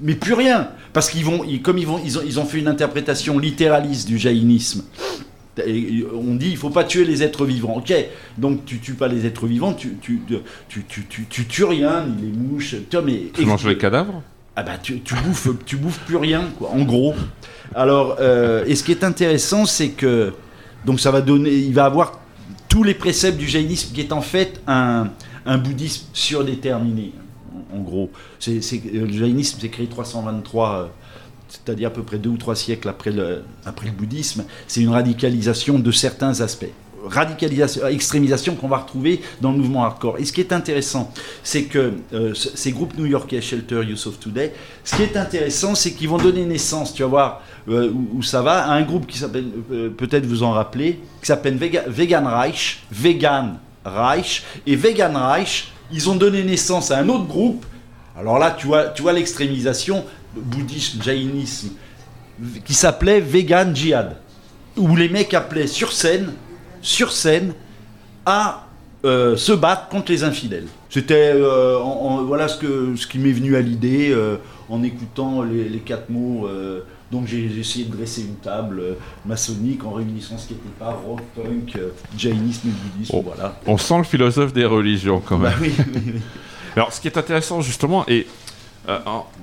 mais 0.00 0.14
plus 0.14 0.34
rien, 0.34 0.68
parce 0.92 1.08
qu'ils 1.10 1.24
vont, 1.24 1.42
ils- 1.44 1.62
comme 1.62 1.78
ils 1.78 1.86
vont, 1.86 1.98
ils 2.04 2.18
ont, 2.18 2.22
ils 2.24 2.38
ont 2.38 2.44
fait 2.44 2.58
une 2.58 2.68
interprétation 2.68 3.38
littéraliste 3.38 4.06
du 4.06 4.18
jaïnisme. 4.18 4.84
Et 5.66 6.04
on 6.14 6.34
dit 6.34 6.50
il 6.50 6.58
faut 6.58 6.68
pas 6.68 6.84
tuer 6.84 7.06
les 7.06 7.22
êtres 7.22 7.46
vivants. 7.46 7.76
Ok, 7.78 7.90
donc 8.36 8.66
tu 8.66 8.78
tues 8.78 8.92
pas 8.92 9.08
les 9.08 9.24
êtres 9.24 9.46
vivants, 9.46 9.72
tu 9.72 9.96
tu 10.02 10.20
tu 10.68 10.84
tu, 10.86 11.06
tu, 11.08 11.24
tu 11.30 11.46
tues 11.46 11.64
rien, 11.64 12.04
ni 12.06 12.26
les 12.30 12.36
mouches. 12.36 12.74
Tu 12.90 12.96
mais 13.02 13.22
Tu 13.32 13.46
manges 13.46 13.66
les 13.66 13.78
cadavres? 13.78 14.22
Ah 14.56 14.62
bah 14.62 14.78
tu, 14.82 15.00
tu 15.02 15.14
bouffes 15.14 15.48
tu 15.66 15.76
bouffes 15.76 16.00
plus 16.00 16.16
rien 16.16 16.44
quoi 16.58 16.70
en 16.70 16.82
gros. 16.82 17.14
Alors 17.74 18.16
euh, 18.20 18.64
et 18.66 18.74
ce 18.74 18.82
qui 18.84 18.92
est 18.92 19.04
intéressant 19.04 19.66
c'est 19.66 19.90
que 19.90 20.32
donc 20.84 20.98
ça 20.98 21.10
va 21.10 21.20
donner 21.20 21.50
il 21.50 21.74
va 21.74 21.84
avoir 21.84 22.20
tous 22.68 22.82
les 22.82 22.94
préceptes 22.94 23.38
du 23.38 23.46
jaïnisme 23.46 23.94
qui 23.94 24.00
est 24.00 24.12
en 24.12 24.22
fait 24.22 24.60
un, 24.66 25.08
un 25.44 25.58
bouddhisme 25.58 26.06
surdéterminé 26.12 27.12
en, 27.72 27.76
en 27.76 27.80
gros. 27.80 28.10
C'est 28.38 28.60
le 28.92 29.12
jaïnisme 29.12 29.60
s'est 29.60 29.68
créé 29.68 29.86
323 29.86 30.74
euh, 30.74 30.86
c'est-à-dire 31.48 31.88
à 31.88 31.92
peu 31.92 32.02
près 32.02 32.18
deux 32.18 32.30
ou 32.30 32.36
trois 32.36 32.56
siècles 32.56 32.88
après 32.88 33.10
le, 33.12 33.42
après 33.64 33.86
le 33.86 33.92
bouddhisme, 33.92 34.44
c'est 34.66 34.80
une 34.80 34.88
radicalisation 34.88 35.78
de 35.78 35.90
certains 35.92 36.40
aspects. 36.40 36.72
Radicalisation, 37.06 37.86
extrémisation 37.86 38.54
qu'on 38.54 38.68
va 38.68 38.78
retrouver 38.78 39.20
dans 39.40 39.52
le 39.52 39.58
mouvement 39.58 39.84
hardcore. 39.84 40.18
Et 40.18 40.24
ce 40.24 40.32
qui 40.32 40.40
est 40.40 40.52
intéressant, 40.52 41.12
c'est 41.42 41.64
que 41.64 41.92
euh, 42.12 42.34
ces 42.34 42.72
groupes 42.72 42.96
new-yorkais, 42.98 43.40
Shelter, 43.40 43.82
Youth 43.82 44.06
of 44.06 44.18
Today, 44.20 44.52
ce 44.84 44.96
qui 44.96 45.02
est 45.02 45.16
intéressant, 45.16 45.74
c'est 45.74 45.92
qu'ils 45.92 46.08
vont 46.08 46.18
donner 46.18 46.44
naissance, 46.44 46.92
tu 46.92 47.02
vas 47.02 47.08
voir 47.08 47.42
euh, 47.68 47.90
où, 48.14 48.22
ça 48.22 48.42
va, 48.42 48.64
à 48.66 48.72
un 48.72 48.82
groupe 48.82 49.06
qui 49.06 49.18
s'appelle, 49.18 49.46
euh, 49.72 49.88
peut-être 49.90 50.26
vous 50.26 50.42
en 50.42 50.52
rappelez, 50.52 51.00
qui 51.20 51.26
s'appelle 51.26 51.56
Vega- 51.56 51.84
Vegan 51.86 52.26
Reich, 52.26 52.82
Vegan 52.90 53.58
Reich, 53.84 54.42
et 54.66 54.76
Vegan 54.76 55.16
Reich, 55.16 55.72
ils 55.92 56.10
ont 56.10 56.16
donné 56.16 56.42
naissance 56.42 56.90
à 56.90 56.98
un 56.98 57.08
autre 57.08 57.26
groupe 57.26 57.64
alors 58.18 58.38
là, 58.38 58.56
tu 58.58 58.66
vois, 58.66 58.86
tu 58.86 59.02
vois 59.02 59.12
l'extrémisation, 59.12 60.02
bouddhisme, 60.34 61.02
jaïnisme, 61.02 61.68
qui 62.64 62.72
s'appelait 62.72 63.20
Vegan 63.20 63.76
Jihad, 63.76 64.16
où 64.76 64.96
les 64.96 65.10
mecs 65.10 65.34
appelaient 65.34 65.66
sur 65.66 65.92
scène, 65.92 66.32
sur 66.86 67.10
scène, 67.12 67.52
à 68.24 68.66
euh, 69.04 69.36
se 69.36 69.52
battre 69.52 69.88
contre 69.88 70.10
les 70.12 70.22
infidèles. 70.24 70.66
C'était 70.88 71.32
euh, 71.34 71.78
en- 71.78 71.82
en- 72.20 72.24
voilà 72.24 72.48
ce, 72.48 72.58
que, 72.58 72.94
ce 72.96 73.06
qui 73.06 73.18
m'est 73.18 73.32
venu 73.32 73.56
à 73.56 73.60
l'idée 73.60 74.10
euh, 74.12 74.36
en 74.68 74.82
écoutant 74.82 75.42
les, 75.42 75.68
les 75.68 75.78
quatre 75.80 76.08
mots. 76.10 76.48
donc 77.12 77.26
j'ai 77.26 77.44
essayé 77.58 77.84
de 77.84 77.94
dresser 77.96 78.22
une 78.22 78.36
table 78.36 78.82
maçonnique 79.24 79.84
en 79.84 79.92
réunissant 79.92 80.38
ce 80.38 80.48
qui 80.48 80.54
n'était 80.54 80.76
pas 80.78 80.90
rock, 81.06 81.20
punk, 81.36 81.78
jaïnisme 82.18 82.68
et 82.68 82.72
bouddhisme. 82.72 83.14
Oh. 83.16 83.22
Voilà. 83.24 83.60
On 83.66 83.76
sent 83.78 83.98
le 83.98 84.04
philosophe 84.04 84.52
des 84.52 84.64
religions 84.64 85.20
quand 85.24 85.38
même. 85.38 85.52
Bah 85.52 85.58
oui, 85.60 85.72
oui, 85.78 86.00
oui. 86.06 86.12
Alors, 86.74 86.92
ce 86.92 87.00
qui 87.00 87.08
est 87.08 87.16
intéressant 87.16 87.60
justement, 87.62 88.04
et 88.08 88.26
euh, 88.88 88.98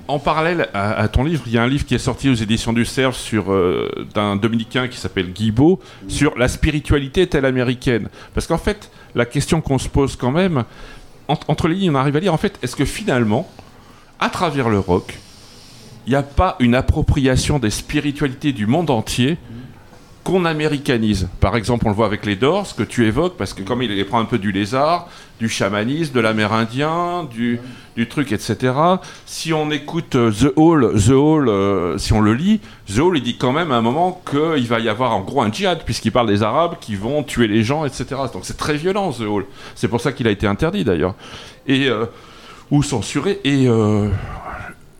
en, 0.08 0.18
parallèle 0.18 0.68
à, 0.74 1.06
ton 1.08 1.24
livre, 1.24 1.42
il 1.46 1.52
y 1.52 1.58
a 1.58 1.62
un 1.62 1.68
livre 1.68 1.84
qui 1.84 1.94
est 1.94 1.98
sorti 1.98 2.28
aux 2.28 2.34
éditions 2.34 2.72
du 2.72 2.84
Cerf 2.84 3.14
euh, 3.34 3.88
d'un 4.14 4.36
dominicain 4.36 4.88
qui 4.88 4.96
s'appelle 4.96 5.32
Guibaud 5.32 5.80
sur 6.08 6.36
la 6.38 6.48
spiritualité 6.48 7.26
telle 7.26 7.44
américaine. 7.44 8.08
Parce 8.34 8.46
qu'en 8.46 8.58
fait, 8.58 8.90
la 9.14 9.24
question 9.26 9.60
qu'on 9.60 9.78
se 9.78 9.88
pose 9.88 10.16
quand 10.16 10.30
même, 10.30 10.64
en- 11.28 11.38
entre 11.48 11.68
les 11.68 11.74
lignes, 11.74 11.90
on 11.90 11.94
arrive 11.96 12.16
à 12.16 12.20
lire 12.20 12.34
en 12.34 12.38
fait, 12.38 12.58
est-ce 12.62 12.76
que 12.76 12.84
finalement, 12.84 13.48
à 14.18 14.30
travers 14.30 14.68
le 14.68 14.78
rock, 14.78 15.18
il 16.06 16.10
n'y 16.10 16.16
a 16.16 16.22
pas 16.22 16.56
une 16.60 16.74
appropriation 16.74 17.58
des 17.58 17.70
spiritualités 17.70 18.52
du 18.52 18.66
monde 18.66 18.90
entier 18.90 19.38
qu'on 20.24 20.46
américanise. 20.46 21.28
Par 21.38 21.54
exemple, 21.54 21.86
on 21.86 21.90
le 21.90 21.94
voit 21.94 22.06
avec 22.06 22.24
les 22.24 22.34
Doors, 22.34 22.74
que 22.74 22.82
tu 22.82 23.06
évoques, 23.06 23.36
parce 23.36 23.52
que 23.52 23.62
comme 23.62 23.82
il 23.82 23.94
les 23.94 24.04
prend 24.04 24.18
un 24.18 24.24
peu 24.24 24.38
du 24.38 24.52
lézard, 24.52 25.08
du 25.38 25.50
chamanisme, 25.50 26.14
de 26.14 26.20
l'amérindien, 26.20 27.28
du, 27.30 27.60
truc, 28.08 28.32
etc. 28.32 28.72
Si 29.26 29.52
on 29.52 29.70
écoute 29.70 30.14
euh, 30.14 30.32
The 30.32 30.52
Hall, 30.56 30.94
The 30.98 31.10
Hall, 31.10 31.48
euh, 31.48 31.98
si 31.98 32.14
on 32.14 32.20
le 32.20 32.32
lit, 32.32 32.60
The 32.88 33.00
Hall, 33.00 33.18
il 33.18 33.22
dit 33.22 33.36
quand 33.36 33.52
même 33.52 33.70
à 33.70 33.76
un 33.76 33.82
moment 33.82 34.22
qu'il 34.28 34.66
va 34.66 34.80
y 34.80 34.88
avoir 34.88 35.12
en 35.14 35.20
gros 35.20 35.42
un 35.42 35.52
djihad, 35.52 35.84
puisqu'il 35.84 36.10
parle 36.10 36.28
des 36.28 36.42
Arabes 36.42 36.76
qui 36.80 36.96
vont 36.96 37.22
tuer 37.22 37.46
les 37.46 37.62
gens, 37.62 37.84
etc. 37.84 38.06
Donc 38.32 38.44
c'est 38.44 38.56
très 38.56 38.76
violent, 38.76 39.12
The 39.12 39.22
Hall. 39.28 39.44
C'est 39.74 39.88
pour 39.88 40.00
ça 40.00 40.12
qu'il 40.12 40.26
a 40.26 40.30
été 40.30 40.46
interdit 40.46 40.84
d'ailleurs. 40.84 41.14
Et, 41.66 41.88
euh, 41.88 42.06
ou 42.70 42.82
censuré. 42.82 43.40
Et 43.44 43.68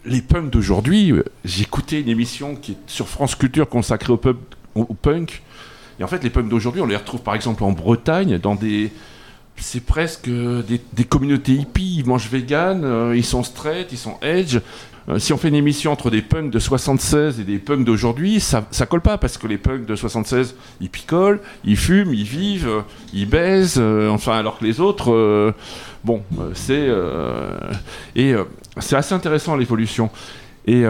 les 0.04 0.20
punks 0.20 0.50
d'aujourd'hui, 0.50 1.14
écouté 1.60 2.00
une 2.00 2.10
émission 2.10 2.56
qui 2.56 2.72
est 2.72 2.76
sur 2.87 3.08
France 3.08 3.34
Culture 3.34 3.68
consacrée 3.68 4.12
au, 4.12 4.18
pub, 4.18 4.37
au 4.74 4.94
punk. 4.94 5.42
Et 6.00 6.04
en 6.04 6.06
fait, 6.06 6.22
les 6.22 6.30
punks 6.30 6.48
d'aujourd'hui, 6.48 6.80
on 6.80 6.87
les 6.87 6.96
retrouve 6.96 7.22
par 7.22 7.34
exemple 7.34 7.64
en 7.64 7.72
Bretagne, 7.72 8.38
dans 8.38 8.54
des. 8.54 8.92
C'est 9.56 9.84
presque 9.84 10.28
des, 10.28 11.04
communautés 11.04 11.52
hippies. 11.52 11.98
Ils 11.98 12.06
mangent 12.06 12.28
vegan, 12.28 12.84
euh, 12.84 13.16
ils 13.16 13.24
sont 13.24 13.44
straight, 13.44 13.92
ils 13.92 13.98
sont 13.98 14.18
edge. 14.20 14.58
Euh, 15.08 15.20
si 15.20 15.32
on 15.32 15.37
fait 15.37 15.48
une 15.48 15.54
émission 15.54 15.92
entre 15.92 16.10
des 16.10 16.22
punks 16.22 16.50
de 16.50 16.58
76 16.58 17.38
et 17.38 17.44
des 17.44 17.58
punks 17.58 17.84
d'aujourd'hui, 17.84 18.40
ça, 18.40 18.66
ça 18.72 18.87
colle 18.87 19.02
pas 19.02 19.16
parce 19.16 19.38
que 19.38 19.46
les 19.46 19.58
punks 19.58 19.87
de 19.87 19.94
76, 19.94 20.56
ils 20.80 20.88
picolent, 20.88 21.40
ils 21.64 21.76
fument, 21.76 22.12
ils 22.12 22.24
vivent, 22.24 22.68
euh, 22.68 22.80
ils 23.12 23.28
baisent, 23.28 23.78
enfin 23.78 24.32
alors 24.32 24.58
que 24.58 24.64
les 24.64 24.80
autres, 24.80 25.54
bon, 26.02 26.24
c'est 26.54 26.88
et 28.16 28.34
c'est 28.78 28.96
assez 28.96 29.14
intéressant 29.14 29.56
l'évolution. 29.56 30.10
Et 30.66 30.84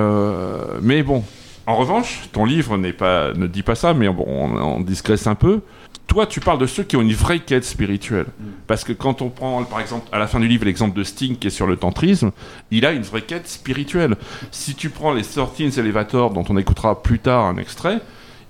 mais 0.80 1.02
bon, 1.02 1.22
en 1.66 1.76
revanche, 1.76 2.28
ton 2.32 2.44
livre 2.44 2.76
n'est 2.76 2.92
pas 2.92 3.32
ne 3.32 3.46
dit 3.46 3.62
pas 3.62 3.74
ça, 3.74 3.94
mais 3.94 4.08
bon, 4.08 4.24
on, 4.26 4.56
on 4.56 4.80
discrète 4.80 5.26
un 5.26 5.34
peu. 5.34 5.60
Toi, 6.06 6.26
tu 6.26 6.40
parles 6.40 6.58
de 6.58 6.66
ceux 6.66 6.82
qui 6.82 6.96
ont 6.96 7.00
une 7.00 7.14
vraie 7.14 7.40
quête 7.40 7.64
spirituelle. 7.64 8.26
Parce 8.66 8.84
que 8.84 8.92
quand 8.92 9.22
on 9.22 9.30
prend, 9.30 9.64
par 9.64 9.80
exemple, 9.80 10.06
à 10.12 10.18
la 10.18 10.26
fin 10.26 10.38
du 10.38 10.46
livre, 10.46 10.66
l'exemple 10.66 10.96
de 10.96 11.02
Sting 11.02 11.36
qui 11.38 11.46
est 11.46 11.50
sur 11.50 11.66
le 11.66 11.76
tantrisme, 11.76 12.30
il 12.70 12.84
a 12.84 12.92
une 12.92 13.02
vraie 13.02 13.22
quête 13.22 13.48
spirituelle. 13.48 14.16
Si 14.50 14.74
tu 14.74 14.90
prends 14.90 15.12
les 15.12 15.22
13 15.22 15.78
Elevator, 15.78 16.30
dont 16.30 16.44
on 16.48 16.56
écoutera 16.56 17.02
plus 17.02 17.18
tard 17.18 17.46
un 17.46 17.56
extrait, 17.56 18.00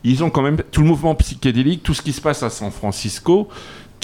ils 0.03 0.23
ont 0.23 0.31
quand 0.31 0.43
même 0.43 0.59
tout 0.71 0.83
le 0.83 0.89
mouvement 0.89 1.15
psychédélique, 1.15 1.83
tout 1.83 1.95
ce 1.95 2.03
qui 2.03 2.13
se 2.13 2.21
passe 2.21 2.43
à 2.43 2.51
San 2.51 2.71
Francisco, 2.71 3.49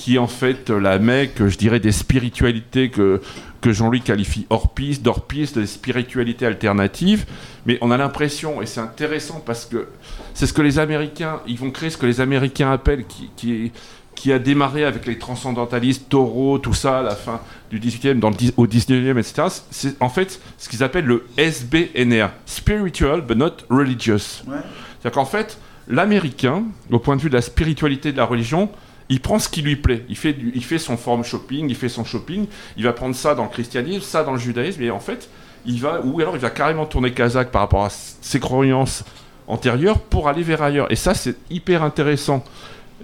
qui 0.00 0.14
est 0.14 0.18
en 0.18 0.26
fait 0.26 0.70
la 0.70 0.98
mecque, 0.98 1.46
je 1.46 1.58
dirais, 1.58 1.78
des 1.78 1.92
spiritualités 1.92 2.88
que, 2.88 3.20
que 3.60 3.70
Jean-Louis 3.70 4.00
qualifie 4.00 4.46
hors 4.48 4.72
piste, 4.72 5.02
d'hors 5.02 5.26
piste, 5.26 5.58
des 5.58 5.66
spiritualités 5.66 6.46
alternatives. 6.46 7.26
Mais 7.66 7.76
on 7.82 7.90
a 7.90 7.98
l'impression, 7.98 8.62
et 8.62 8.66
c'est 8.66 8.80
intéressant 8.80 9.42
parce 9.44 9.66
que 9.66 9.88
c'est 10.32 10.46
ce 10.46 10.54
que 10.54 10.62
les 10.62 10.78
Américains, 10.78 11.40
ils 11.46 11.58
vont 11.58 11.70
créer 11.70 11.90
ce 11.90 11.98
que 11.98 12.06
les 12.06 12.22
Américains 12.22 12.72
appellent, 12.72 13.04
qui, 13.36 13.70
qui, 14.14 14.32
a 14.32 14.38
démarré 14.38 14.86
avec 14.86 15.04
les 15.04 15.18
transcendantalistes, 15.18 16.08
Taureau, 16.08 16.58
tout 16.58 16.72
ça, 16.72 17.00
à 17.00 17.02
la 17.02 17.14
fin 17.14 17.38
du 17.70 17.78
18e, 17.78 18.20
dans 18.20 18.30
le, 18.30 18.36
dix- 18.36 18.54
au 18.56 18.66
19e, 18.66 19.18
etc. 19.18 19.48
C'est 19.70 20.00
en 20.02 20.08
fait 20.08 20.40
ce 20.56 20.70
qu'ils 20.70 20.82
appellent 20.82 21.04
le 21.04 21.26
SBNR, 21.36 22.28
Spiritual 22.46 23.20
but 23.20 23.36
not 23.36 23.56
Religious. 23.68 24.44
Ouais. 24.46 24.56
C'est-à-dire 24.98 25.12
qu'en 25.12 25.26
fait, 25.26 25.58
l'Américain, 25.88 26.64
au 26.90 26.98
point 26.98 27.16
de 27.16 27.20
vue 27.20 27.28
de 27.28 27.34
la 27.34 27.42
spiritualité 27.42 28.12
de 28.12 28.16
la 28.16 28.24
religion, 28.24 28.70
il 29.10 29.20
prend 29.20 29.38
ce 29.38 29.48
qui 29.50 29.60
lui 29.60 29.76
plaît. 29.76 30.04
Il 30.08 30.16
fait, 30.16 30.32
du- 30.32 30.52
il 30.54 30.64
fait 30.64 30.78
son 30.78 30.96
form 30.96 31.22
shopping, 31.24 31.68
il 31.68 31.76
fait 31.76 31.90
son 31.90 32.04
shopping, 32.04 32.46
il 32.78 32.84
va 32.84 32.94
prendre 32.94 33.14
ça 33.14 33.34
dans 33.34 33.44
le 33.44 33.50
christianisme, 33.50 34.00
ça 34.00 34.24
dans 34.24 34.32
le 34.32 34.38
judaïsme, 34.38 34.80
et 34.82 34.90
en 34.90 35.00
fait, 35.00 35.28
il 35.66 35.78
va, 35.80 36.00
ou 36.02 36.18
alors 36.20 36.34
il 36.36 36.40
va 36.40 36.48
carrément 36.50 36.86
tourner 36.86 37.12
kazakh 37.12 37.50
par 37.50 37.60
rapport 37.60 37.84
à 37.84 37.90
ses 37.90 38.40
croyances 38.40 39.04
antérieures 39.46 39.98
pour 39.98 40.28
aller 40.28 40.42
vers 40.42 40.62
ailleurs. 40.62 40.90
Et 40.90 40.96
ça, 40.96 41.12
c'est 41.12 41.36
hyper 41.50 41.82
intéressant. 41.82 42.42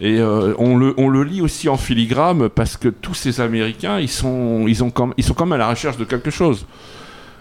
Et 0.01 0.19
euh, 0.19 0.55
on, 0.59 0.77
le, 0.77 0.95
on 0.99 1.09
le 1.09 1.25
lit 1.25 1.41
aussi 1.41 1.69
en 1.69 1.77
filigrane 1.77 2.49
parce 2.51 2.77
que 2.77 2.89
tous 2.89 3.15
ces 3.15 3.41
Américains, 3.41 3.99
ils 3.99 4.09
sont, 4.11 4.67
ils 4.69 4.85
ont 4.85 4.91
comme, 4.91 5.13
ils 5.17 5.25
sont 5.25 5.35
quand 5.35 5.47
même 5.47 5.55
à 5.55 5.59
la 5.59 5.71
recherche 5.71 5.97
de 5.97 6.05
quelque 6.05 6.31
chose. 6.31 6.67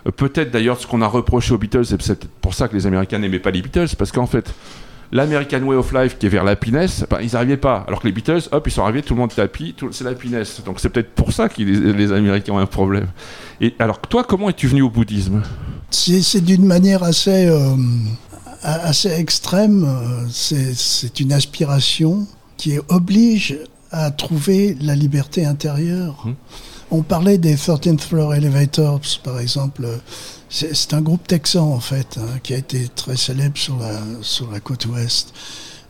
Euh, 0.08 0.12
Peut-être 0.12 0.52
d'ailleurs 0.52 0.80
ce 0.80 0.88
qu'on 0.88 1.02
a 1.02 1.08
reproché 1.08 1.54
aux 1.54 1.58
Beatles, 1.58 1.86
c'est 1.86 1.98
peut-être 1.98 2.28
pour 2.42 2.54
ça 2.54 2.68
que 2.70 2.76
les 2.76 2.88
Américains 2.88 3.20
n'aimaient 3.20 3.40
pas 3.40 3.52
les 3.52 3.62
Beatles, 3.62 3.96
parce 3.98 4.12
qu'en 4.12 4.26
fait, 4.28 4.54
l'American 5.12 5.62
Way 5.64 5.76
of 5.76 5.94
Life 5.94 6.18
qui 6.18 6.26
est 6.26 6.30
vers 6.30 6.44
l'happiness, 6.44 7.06
ben, 7.10 7.20
ils 7.22 7.32
n'arrivaient 7.34 7.58
pas. 7.58 7.84
Alors 7.88 8.02
que 8.02 8.08
les 8.08 8.14
Beatles, 8.14 8.42
hop, 8.52 8.68
ils 8.68 8.72
sont 8.72 8.84
arrivés, 8.84 9.02
tout 9.02 9.14
le 9.14 9.20
monde 9.20 9.32
est 9.38 9.42
happy, 9.42 9.74
tout- 9.74 9.90
c'est 9.92 10.04
l'happiness. 10.04 10.62
Donc 10.66 10.80
c'est 10.80 10.90
peut-être 10.90 11.12
pour 11.14 11.32
ça 11.32 11.48
que 11.50 11.62
les, 11.62 11.94
les 11.94 12.12
Américains 12.12 12.54
ont 12.54 12.58
un 12.58 12.66
problème. 12.66 13.08
Et 13.62 13.74
alors 13.80 14.00
toi, 14.00 14.24
comment 14.24 14.50
es-tu 14.50 14.68
venu 14.68 14.82
au 14.82 14.90
bouddhisme? 14.90 15.42
C'est 15.92 16.42
d'une 16.44 16.66
manière 16.66 17.04
assez, 17.04 17.46
euh, 17.48 17.76
assez 18.64 19.10
extrême. 19.12 19.86
euh, 19.86 20.26
C'est 20.30 21.20
une 21.20 21.32
aspiration 21.32 22.28
qui 22.58 22.74
oblige 22.90 23.58
à 23.92 24.12
trouver 24.12 24.76
la 24.82 24.96
liberté 24.96 25.46
intérieure. 25.46 26.24
Mhm. 26.26 26.36
On 26.98 27.02
parlait 27.02 27.38
des 27.38 27.56
13th 27.58 28.00
Floor 28.00 28.36
Elevators, 28.36 29.02
par 29.22 29.38
exemple. 29.42 29.86
C'est 30.50 30.94
un 30.94 31.02
groupe 31.02 31.28
texan, 31.28 31.74
en 31.74 31.82
fait, 31.82 32.18
hein, 32.18 32.40
qui 32.42 32.54
a 32.54 32.58
été 32.58 32.88
très 32.88 33.18
célèbre 33.18 33.58
sur 33.58 33.78
la, 33.78 34.00
sur 34.22 34.50
la 34.50 34.62
côte 34.62 34.86
ouest 34.86 35.34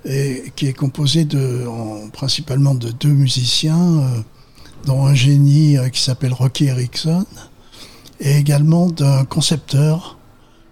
et 0.04 0.52
qui 0.56 0.65
est 0.65 0.74
composé 0.74 1.24
de, 1.26 1.68
en- 1.68 2.10
principalement 2.10 2.74
de 2.74 2.89
deux 2.89 3.10
musiciens, 3.13 4.00
euh, 4.00 4.20
dont 4.88 5.06
un 5.06 5.13
génie 5.13 5.78
euh, 5.78 5.89
qui 5.89 6.02
s'appelle 6.02 6.34
Rocky 6.34 6.65
Erickson 6.65 7.24
et 8.20 8.38
également 8.38 8.88
d'un 8.89 9.26
concepteur 9.26 10.18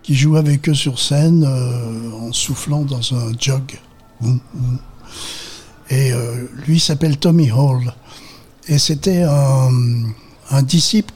qui 0.02 0.16
joue 0.16 0.36
avec 0.36 0.68
eux 0.68 0.74
sur 0.74 1.00
scène 1.00 1.44
euh, 1.48 2.12
en 2.28 2.32
soufflant 2.34 2.82
dans 2.82 3.14
un 3.14 3.34
jog. 3.40 3.80
Boum, 4.20 4.40
boum. 4.56 4.80
Et 5.92 6.12
lui 6.66 6.80
s'appelle 6.80 7.18
Tommy 7.18 7.52
Hall. 7.52 7.94
Et 8.68 8.80
c'était 8.80 9.22
un, 9.24 9.70
un 10.50 10.62
disciple 10.62 11.14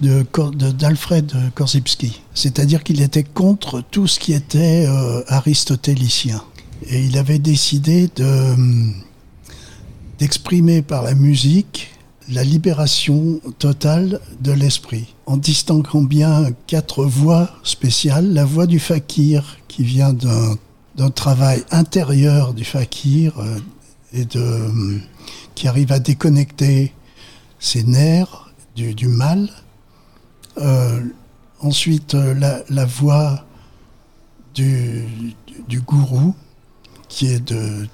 d'Alfred 0.77 1.33
Korzybski. 1.55 2.21
C'est-à-dire 2.33 2.83
qu'il 2.83 3.01
était 3.01 3.23
contre 3.23 3.81
tout 3.91 4.07
ce 4.07 4.19
qui 4.19 4.33
était 4.33 4.85
euh, 4.87 5.23
aristotélicien. 5.27 6.43
Et 6.87 7.03
il 7.03 7.17
avait 7.17 7.39
décidé 7.39 8.09
de, 8.15 8.55
d'exprimer 10.19 10.81
par 10.81 11.03
la 11.03 11.15
musique 11.15 11.91
la 12.29 12.43
libération 12.43 13.39
totale 13.57 14.19
de 14.41 14.51
l'esprit, 14.51 15.15
en 15.27 15.37
distinguant 15.37 16.01
bien 16.01 16.49
quatre 16.67 17.05
voix 17.05 17.49
spéciales. 17.63 18.33
La 18.33 18.43
voix 18.43 18.67
du 18.67 18.79
fakir, 18.79 19.57
qui 19.69 19.83
vient 19.83 20.13
d'un, 20.13 21.09
travail 21.11 21.63
intérieur 21.71 22.53
du 22.53 22.65
fakir, 22.65 23.39
euh, 23.39 23.59
et 24.13 24.25
qui 25.55 25.67
arrive 25.67 25.91
à 25.91 25.99
déconnecter 25.99 26.93
ses 27.59 27.83
nerfs 27.83 28.46
du, 28.77 28.93
du 28.93 29.07
mal. 29.07 29.49
Euh, 30.59 31.01
ensuite, 31.59 32.13
euh, 32.15 32.33
la, 32.33 32.61
la 32.69 32.85
voix 32.85 33.43
du, 34.55 35.03
du 35.67 35.81
gourou, 35.81 36.33
qui 37.09 37.27
est 37.27 37.39
de 37.51 37.87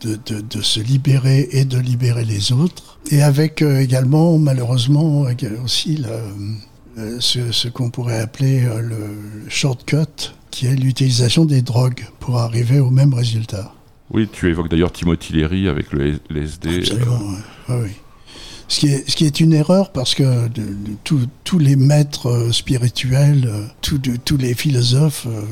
de, 0.00 0.18
de, 0.26 0.40
de 0.40 0.62
se 0.62 0.80
libérer 0.80 1.48
et 1.52 1.64
de 1.64 1.78
libérer 1.78 2.24
les 2.24 2.50
autres. 2.50 2.98
Et 3.12 3.22
avec 3.22 3.62
euh, 3.62 3.78
également, 3.78 4.36
malheureusement, 4.36 5.26
euh, 5.26 5.62
aussi 5.64 6.02
euh, 6.98 7.20
ce, 7.20 7.52
ce 7.52 7.68
qu'on 7.68 7.90
pourrait 7.90 8.18
appeler 8.18 8.64
euh, 8.64 8.80
le 8.80 9.48
shortcut, 9.48 10.32
qui 10.50 10.66
est 10.66 10.74
l'utilisation 10.74 11.44
des 11.44 11.62
drogues 11.62 12.04
pour 12.18 12.38
arriver 12.38 12.80
au 12.80 12.90
même 12.90 13.14
résultat. 13.14 13.72
Oui, 14.10 14.28
tu 14.32 14.50
évoques 14.50 14.68
d'ailleurs 14.68 14.90
Timothy 14.90 15.34
Leary 15.34 15.68
avec 15.68 15.92
le 15.92 16.18
LSD. 16.30 16.78
Absolument, 16.78 17.20
ouais. 17.20 17.74
Ouais, 17.74 17.80
oui. 17.84 17.90
Ce 18.72 18.80
qui, 18.80 19.26
est, 19.26 19.40
une 19.40 19.52
erreur 19.52 19.92
parce 19.92 20.14
que 20.14 20.48
tous- 21.04 21.58
les 21.58 21.76
maîtres 21.76 22.30
euh, 22.30 22.52
spirituels, 22.52 23.46
euh, 23.46 23.66
tous 23.82 24.36
les 24.38 24.54
philosophes 24.54 25.26
euh, 25.26 25.42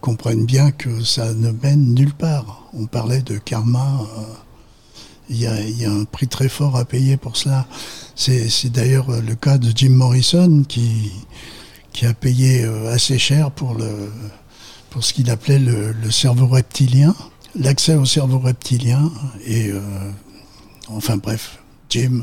comprennent 0.00 0.46
bien 0.46 0.70
que 0.70 1.04
ça 1.04 1.34
ne 1.34 1.50
mène 1.50 1.92
nulle 1.92 2.14
part. 2.14 2.64
On 2.72 2.86
parlait 2.86 3.20
de 3.20 3.36
karma. 3.36 4.06
Il 5.28 5.36
y, 5.36 5.46
a, 5.46 5.90
un 5.90 6.04
prix 6.04 6.26
très 6.26 6.48
fort 6.48 6.78
à 6.78 6.86
payer 6.86 7.18
pour 7.18 7.36
cela. 7.36 7.66
C'est 8.16 8.72
d'ailleurs 8.72 9.08
le 9.10 9.34
cas 9.34 9.58
de 9.58 9.70
Jim 9.74 9.90
Morrison 9.90 10.62
qui, 10.66 11.12
a 12.00 12.14
payé 12.14 12.64
assez 12.88 13.18
cher 13.18 13.50
pour, 13.50 13.76
ce 15.00 15.12
qu'il 15.12 15.28
appelait 15.30 15.58
le, 15.58 16.10
cerveau 16.10 16.46
reptilien, 16.46 17.14
l'accès 17.54 17.94
au 17.94 18.06
cerveau 18.06 18.38
reptilien. 18.38 19.12
Et 19.46 19.70
enfin 20.88 21.18
bref, 21.18 21.58
Jim. 21.90 22.22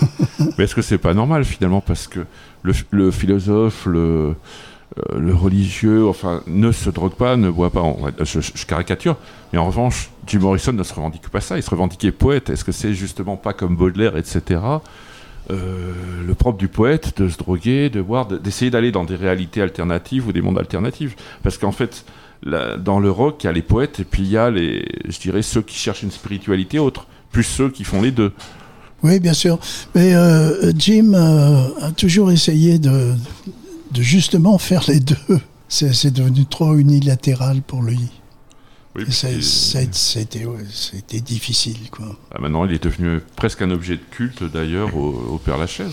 Mais 0.58 0.64
est-ce 0.64 0.74
que 0.74 0.82
c'est 0.82 0.98
pas 0.98 1.14
normal 1.14 1.44
finalement 1.44 1.80
parce 1.80 2.06
que 2.08 2.20
le, 2.62 3.10
philosophe, 3.10 3.86
le, 3.86 3.98
euh, 4.00 5.18
le 5.18 5.34
religieux, 5.34 6.06
enfin, 6.06 6.42
ne 6.46 6.72
se 6.72 6.90
drogue 6.90 7.14
pas, 7.14 7.36
ne 7.36 7.50
boit 7.50 7.70
pas. 7.70 7.80
en- 7.82 7.98
je, 8.20 8.40
je- 8.40 8.66
caricature, 8.66 9.16
mais 9.52 9.58
en 9.58 9.66
revanche, 9.66 10.10
Jim 10.26 10.40
Morrison 10.40 10.72
ne 10.72 10.82
se 10.82 10.92
revendique 10.94 11.28
pas 11.28 11.40
ça. 11.40 11.56
Il 11.56 11.62
se 11.62 11.70
revendiquait 11.70 12.12
poète. 12.12 12.50
Est-ce 12.50 12.64
que 12.64 12.72
c'est 12.72 12.94
justement 12.94 13.36
pas 13.36 13.52
comme 13.52 13.76
Baudelaire, 13.76 14.16
etc. 14.16 14.60
euh, 15.50 15.92
le 16.26 16.34
propre 16.34 16.58
du 16.58 16.68
poète 16.68 17.20
de 17.20 17.28
se 17.28 17.38
droguer, 17.38 17.88
de 17.90 18.04
d'essayer 18.38 18.70
d'aller 18.70 18.92
dans 18.92 19.04
des 19.04 19.16
réalités 19.16 19.62
alternatives 19.62 20.26
ou 20.28 20.32
des 20.32 20.42
mondes 20.42 20.58
alternatifs? 20.58 21.16
Parce 21.42 21.56
qu'en 21.58 21.72
fait, 21.72 22.04
dans 22.44 23.00
le 23.00 23.10
rock, 23.10 23.42
il 23.44 23.46
y 23.46 23.50
a 23.50 23.52
les 23.52 23.62
poètes 23.62 24.00
et 24.00 24.04
puis 24.04 24.22
il 24.22 24.30
y 24.30 24.36
a 24.36 24.50
les, 24.50 24.84
je 25.08 25.18
dirais, 25.18 25.42
ceux 25.42 25.62
qui 25.62 25.76
cherchent 25.76 26.02
une 26.02 26.10
spiritualité 26.10 26.78
autre, 26.78 27.06
plus 27.32 27.44
ceux 27.44 27.70
qui 27.70 27.84
font 27.84 28.02
les 28.02 28.10
deux. 28.10 28.32
Oui, 29.02 29.20
bien 29.20 29.32
sûr. 29.32 29.58
Mais 29.94 30.14
euh, 30.14 30.72
Jim 30.76 31.12
euh, 31.14 31.68
a 31.82 31.92
toujours 31.92 32.32
essayé 32.32 32.78
de, 32.78 33.14
de 33.92 34.02
justement 34.02 34.58
faire 34.58 34.84
les 34.88 35.00
deux. 35.00 35.16
C'est 35.68 36.12
devenu 36.12 36.46
trop 36.46 36.74
unilatéral 36.76 37.62
pour 37.62 37.82
lui. 37.82 38.00
Oui, 38.96 39.04
ouais, 39.04 40.98
été 40.98 41.20
difficile, 41.20 41.76
quoi. 41.90 42.16
Ah, 42.34 42.40
maintenant, 42.40 42.64
il 42.64 42.72
est 42.72 42.82
devenu 42.82 43.20
presque 43.36 43.62
un 43.62 43.70
objet 43.70 43.96
de 43.96 44.02
culte 44.10 44.42
d'ailleurs 44.50 44.96
au, 44.96 45.34
au 45.34 45.38
Père 45.38 45.58
Lachaise. 45.58 45.92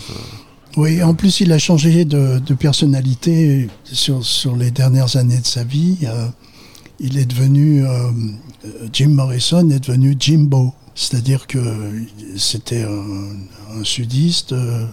Oui, 0.76 1.02
en 1.02 1.14
plus, 1.14 1.40
il 1.40 1.52
a 1.52 1.58
changé 1.58 2.04
de, 2.04 2.38
de 2.38 2.54
personnalité 2.54 3.68
sur, 3.84 4.24
sur 4.24 4.56
les 4.56 4.70
dernières 4.70 5.16
années 5.16 5.38
de 5.38 5.46
sa 5.46 5.62
vie. 5.62 5.98
Euh, 6.04 6.26
il 6.98 7.18
est 7.18 7.26
devenu, 7.26 7.84
Jim 8.92 9.10
Morrison 9.10 9.68
est 9.70 9.80
devenu 9.80 10.16
Jimbo. 10.18 10.72
C'est-à-dire 10.96 11.46
que 11.46 11.58
c'était 12.36 12.82
un, 12.82 13.84
sudiste, 13.84 14.52
euh, 14.52 14.86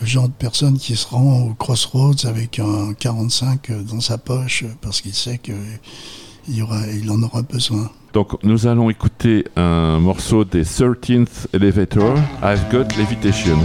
le 0.00 0.06
genre 0.06 0.26
de 0.26 0.32
personne 0.32 0.78
qui 0.78 0.96
se 0.96 1.06
rend 1.06 1.42
au 1.42 1.54
crossroads 1.54 2.26
avec 2.26 2.58
un 2.58 2.94
45 2.94 3.70
dans 3.84 4.00
sa 4.00 4.16
poche 4.16 4.64
parce 4.80 5.02
qu'il 5.02 5.12
sait 5.12 5.38
qu'il 5.38 6.62
en 7.10 7.22
aura 7.22 7.42
besoin. 7.42 7.90
Donc 8.14 8.42
nous 8.42 8.66
allons 8.66 8.88
écouter 8.88 9.44
un 9.54 10.00
morceau 10.00 10.46
des 10.46 10.64
13th 10.64 11.46
Elevator, 11.52 12.16
I've 12.42 12.64
Got 12.70 12.96
Levitation. 12.96 13.58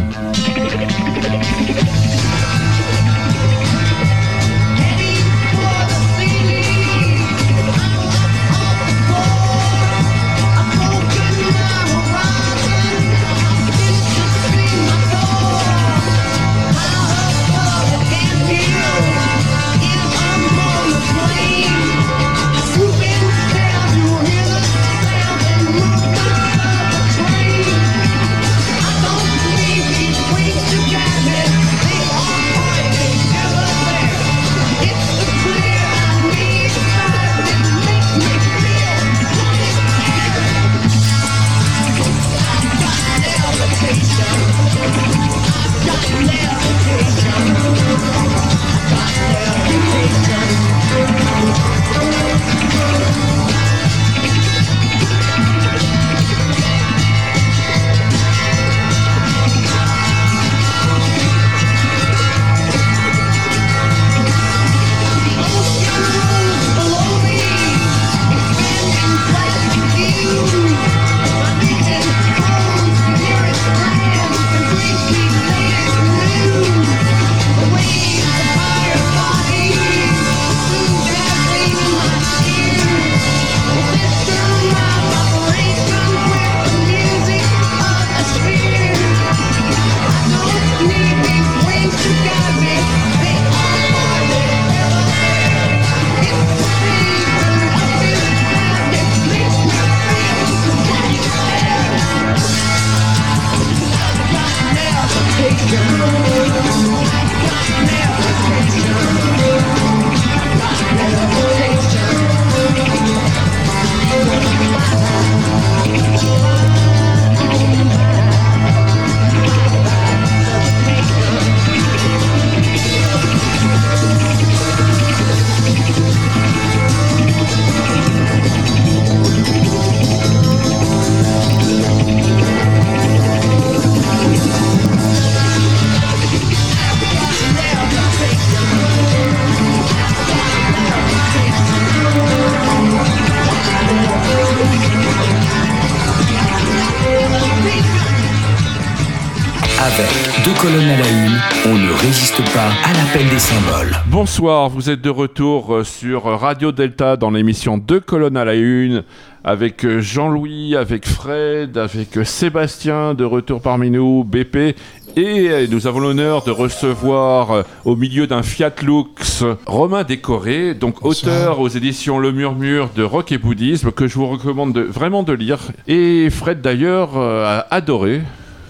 Bonsoir, 154.43 154.67
vous 154.67 154.89
êtes 154.89 154.99
de 154.99 155.10
retour 155.10 155.73
euh, 155.73 155.84
sur 155.86 156.23
Radio 156.25 156.73
Delta 156.73 157.15
dans 157.15 157.32
l'émission 157.32 157.77
Deux 157.77 158.01
colonnes 158.01 158.36
à 158.36 158.43
la 158.43 158.56
une 158.56 159.03
avec 159.45 159.86
euh, 159.86 160.01
Jean-Louis, 160.01 160.75
avec 160.75 161.08
Fred, 161.08 161.77
avec 161.77 162.17
euh, 162.17 162.25
Sébastien 162.25 163.13
de 163.13 163.23
retour 163.23 163.62
parmi 163.62 163.89
nous, 163.89 164.25
BP. 164.25 164.75
Et 165.15 165.65
nous 165.71 165.88
avons 165.88 166.01
l'honneur 166.01 166.43
de 166.43 166.51
recevoir 166.51 167.63
au 167.86 167.95
milieu 167.95 168.27
d'un 168.27 168.43
Fiat 168.43 168.73
Lux 168.82 169.45
Romain 169.65 170.03
Décoré, 170.03 170.73
donc 170.73 171.01
Bonsoir. 171.01 171.34
auteur 171.36 171.60
aux 171.62 171.69
éditions 171.69 172.19
Le 172.19 172.34
Murmure 172.34 172.89
de 172.97 173.03
Rock 173.03 173.32
et 173.32 173.38
Bouddhisme, 173.38 173.93
que 173.93 174.08
je 174.10 174.15
vous 174.15 174.27
recommande 174.27 174.73
de- 174.73 174.82
vraiment 174.82 175.23
de 175.23 175.32
lire. 175.32 175.60
Et 175.88 176.29
Fred 176.29 176.60
d'ailleurs 176.60 177.15
a 177.17 177.60
adoré. 177.73 178.21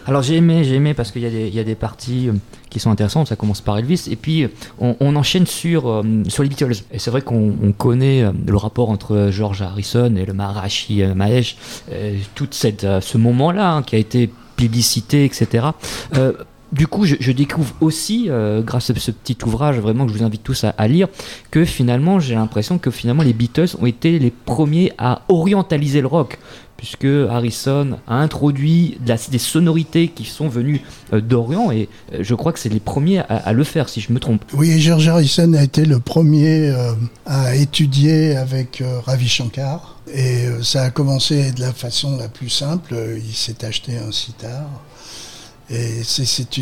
Alors 0.06 0.22
j'ai 0.22 0.36
aimé, 0.36 0.64
j'ai 0.66 0.76
aimé 0.76 0.94
parce 0.94 1.10
qu'il 1.12 1.24
y, 1.24 1.26
a 1.26 1.30
des- 1.32 1.48
il 1.48 1.56
y 1.56 1.60
a 1.60 1.64
des 1.64 1.76
parties 1.76 2.30
qui 2.74 2.80
sont 2.80 2.92
intéressantes, 2.92 3.28
ça 3.28 3.36
commence 3.36 3.62
par 3.62 3.78
Elvis, 3.78 4.08
et 4.12 4.16
puis 4.16 4.44
euh, 4.44 4.48
on, 4.80 5.16
enchaîne 5.16 5.46
sur, 5.46 5.90
euh, 5.90 6.04
sur 6.28 6.44
les 6.44 6.50
Beatles. 6.50 6.74
Et 6.92 7.00
c'est 7.00 7.12
vrai 7.12 7.22
qu'on 7.22 7.54
on 7.62 7.72
connaît 7.72 8.24
euh, 8.24 8.32
le 8.46 8.58
rapport 8.58 8.90
entre 8.90 9.30
George 9.32 9.62
Harrison 9.62 10.16
et 10.16 10.26
le 10.26 10.34
Maharashi 10.34 11.04
euh, 11.04 11.14
Mahesh, 11.14 11.56
tout 12.36 12.48
ce 12.52 13.18
moment-là 13.18 13.76
hein, 13.76 13.84
qui 13.84 13.96
a 13.96 14.00
été 14.00 14.30
publicité, 14.56 15.26
etc. 15.26 15.68
Du 16.72 16.88
coup, 16.88 17.06
je, 17.06 17.32
découvre 17.32 17.76
aussi, 17.82 18.30
grâce 18.62 18.90
à 18.90 18.96
ce 18.96 19.12
petit 19.12 19.38
ouvrage, 19.46 19.78
vraiment 19.78 20.08
que 20.08 20.12
je 20.12 20.18
vous 20.18 20.24
invite 20.24 20.42
tous 20.42 20.66
à 20.66 20.88
lire, 20.88 21.08
que 21.52 21.66
finalement, 21.66 22.20
j'ai 22.20 22.34
l'impression 22.34 22.80
que 22.80 22.90
finalement 22.90 23.22
les 23.22 23.34
Beatles 23.34 23.76
ont 23.80 23.86
été 23.86 24.18
les 24.18 24.32
premiers 24.32 24.92
à 24.98 25.22
orientaliser 25.28 26.02
le 26.02 26.08
rock, 26.08 26.40
puisque 26.84 27.06
Harrison 27.06 27.98
a 28.10 28.16
introduit 28.16 28.98
des 29.00 29.38
sonorités 29.38 30.10
qui 30.10 30.26
sont 30.26 30.50
venues 30.50 30.82
euh, 31.14 31.22
d'Orient, 31.22 31.72
et 31.72 31.88
euh, 32.12 32.18
je 32.20 32.36
crois 32.36 32.52
que 32.52 32.60
c'est 32.60 32.68
les 32.68 32.82
premiers 32.82 33.20
à, 33.20 33.54
le 33.54 33.64
faire, 33.64 33.88
si 33.88 34.02
je 34.02 34.12
me 34.12 34.20
trompe. 34.20 34.44
Oui, 34.54 34.82
George 34.82 35.08
Harrison 35.08 35.54
a 35.54 35.64
été 35.64 35.86
le 35.86 36.02
premier 36.02 36.72
euh, 36.72 36.92
à 37.26 37.56
étudier 37.56 38.36
avec 38.36 38.84
Ravi 39.06 39.30
Shankar. 39.30 39.98
Et 40.14 40.44
ça 40.62 40.84
a 40.84 40.90
commencé 40.90 41.54
de 41.54 41.62
la 41.62 41.72
façon 41.72 42.18
la 42.18 42.28
plus 42.28 42.50
simple. 42.50 42.94
Il 43.16 43.34
s'est 43.34 43.64
acheté 43.64 43.98
un 43.98 44.12
sitar. 44.12 44.68
Et 45.70 46.04
c'est- 46.04 46.60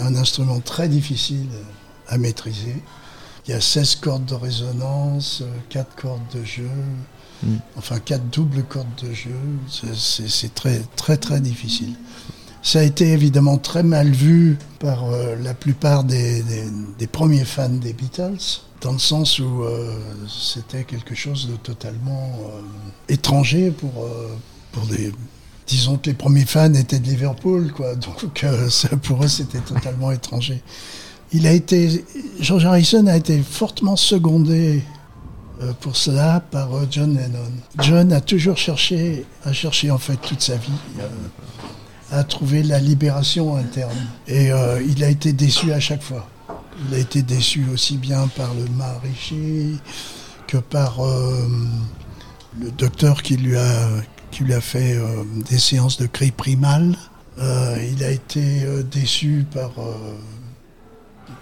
un 0.00 0.16
instrument 0.16 0.58
très 0.58 0.88
difficile 0.88 1.46
à 2.08 2.18
maîtriser. 2.18 2.82
Il 3.46 3.52
y 3.52 3.54
a 3.54 3.60
16 3.60 3.94
cordes 3.96 4.24
de 4.24 4.34
résonance, 4.34 5.44
4 5.70 5.94
cordes 5.94 6.20
de 6.34 6.44
jeu, 6.44 6.68
Mm. 7.46 7.58
enfin 7.76 7.98
4 7.98 8.30
doubles 8.30 8.62
cordes 8.64 8.86
de 9.02 9.12
jeu. 9.12 9.30
C'est- 9.96 10.54
très 10.54 10.80
très 10.96 11.16
très 11.16 11.40
difficile. 11.40 11.94
Ça 12.62 12.80
a 12.80 12.82
été 12.82 13.12
évidemment 13.12 13.58
très 13.58 13.84
mal 13.84 14.10
vu 14.10 14.58
par 14.80 15.04
euh, 15.04 15.36
la 15.40 15.54
plupart 15.54 16.02
des, 16.02 16.42
premiers 17.12 17.44
fans 17.44 17.68
des 17.68 17.92
Beatles, 17.92 18.60
dans 18.80 18.92
le 18.92 18.98
sens 18.98 19.38
où 19.38 19.62
euh, 19.62 19.94
c'était 20.28 20.82
quelque 20.82 21.14
chose 21.14 21.48
de 21.48 21.56
totalement 21.56 22.36
euh, 22.42 22.60
étranger 23.08 23.70
pour, 23.70 24.08
pour 24.72 24.86
des... 24.86 25.12
Disons 25.68 25.96
que 25.96 26.06
les 26.10 26.14
premiers 26.14 26.44
fans 26.44 26.72
étaient 26.74 27.00
de 27.00 27.08
Liverpool, 27.08 27.72
quoi. 27.72 27.94
Donc 27.96 28.24
pour 29.02 29.24
eux, 29.24 29.28
c'était 29.28 29.60
totalement 29.60 30.10
étranger. 30.20 30.62
Il 31.32 31.46
a 31.46 31.52
été, 31.52 32.04
George 32.40 32.64
Harrison 32.64 33.06
a 33.06 33.16
été 33.16 33.40
fortement 33.42 33.96
secondé 33.96 34.82
pour 35.80 35.96
cela 35.96 36.40
par 36.50 36.74
euh, 36.74 36.86
John 36.90 37.16
Lennon. 37.16 37.52
John 37.78 38.12
a 38.12 38.20
toujours 38.20 38.56
cherché, 38.56 39.24
a 39.44 39.52
cherché 39.52 39.90
en 39.90 39.98
fait 39.98 40.16
toute 40.16 40.42
sa 40.42 40.56
vie 40.56 40.70
euh, 41.00 41.08
à 42.12 42.24
trouver 42.24 42.62
la 42.62 42.78
libération 42.78 43.56
interne. 43.56 44.06
Et 44.28 44.52
euh, 44.52 44.82
il 44.86 45.02
a 45.02 45.08
été 45.08 45.32
déçu 45.32 45.72
à 45.72 45.80
chaque 45.80 46.02
fois. 46.02 46.28
Il 46.88 46.94
a 46.94 46.98
été 46.98 47.22
déçu 47.22 47.64
aussi 47.72 47.96
bien 47.96 48.28
par 48.28 48.52
le 48.54 48.66
Maharishi 48.76 49.78
que 50.46 50.58
par 50.58 51.04
euh, 51.04 51.48
le 52.60 52.70
docteur 52.70 53.22
qui 53.22 53.36
lui 53.36 53.56
a, 53.56 53.88
qui 54.30 54.44
lui 54.44 54.54
a 54.54 54.60
fait 54.60 54.96
euh, 54.96 55.24
des 55.48 55.58
séances 55.58 55.98
de 55.98 56.06
cri 56.06 56.30
primal. 56.30 56.96
Euh, 57.38 57.76
il 57.92 58.04
a 58.04 58.10
été 58.10 58.62
euh, 58.64 58.82
déçu 58.82 59.46
par, 59.52 59.72
euh, 59.78 60.16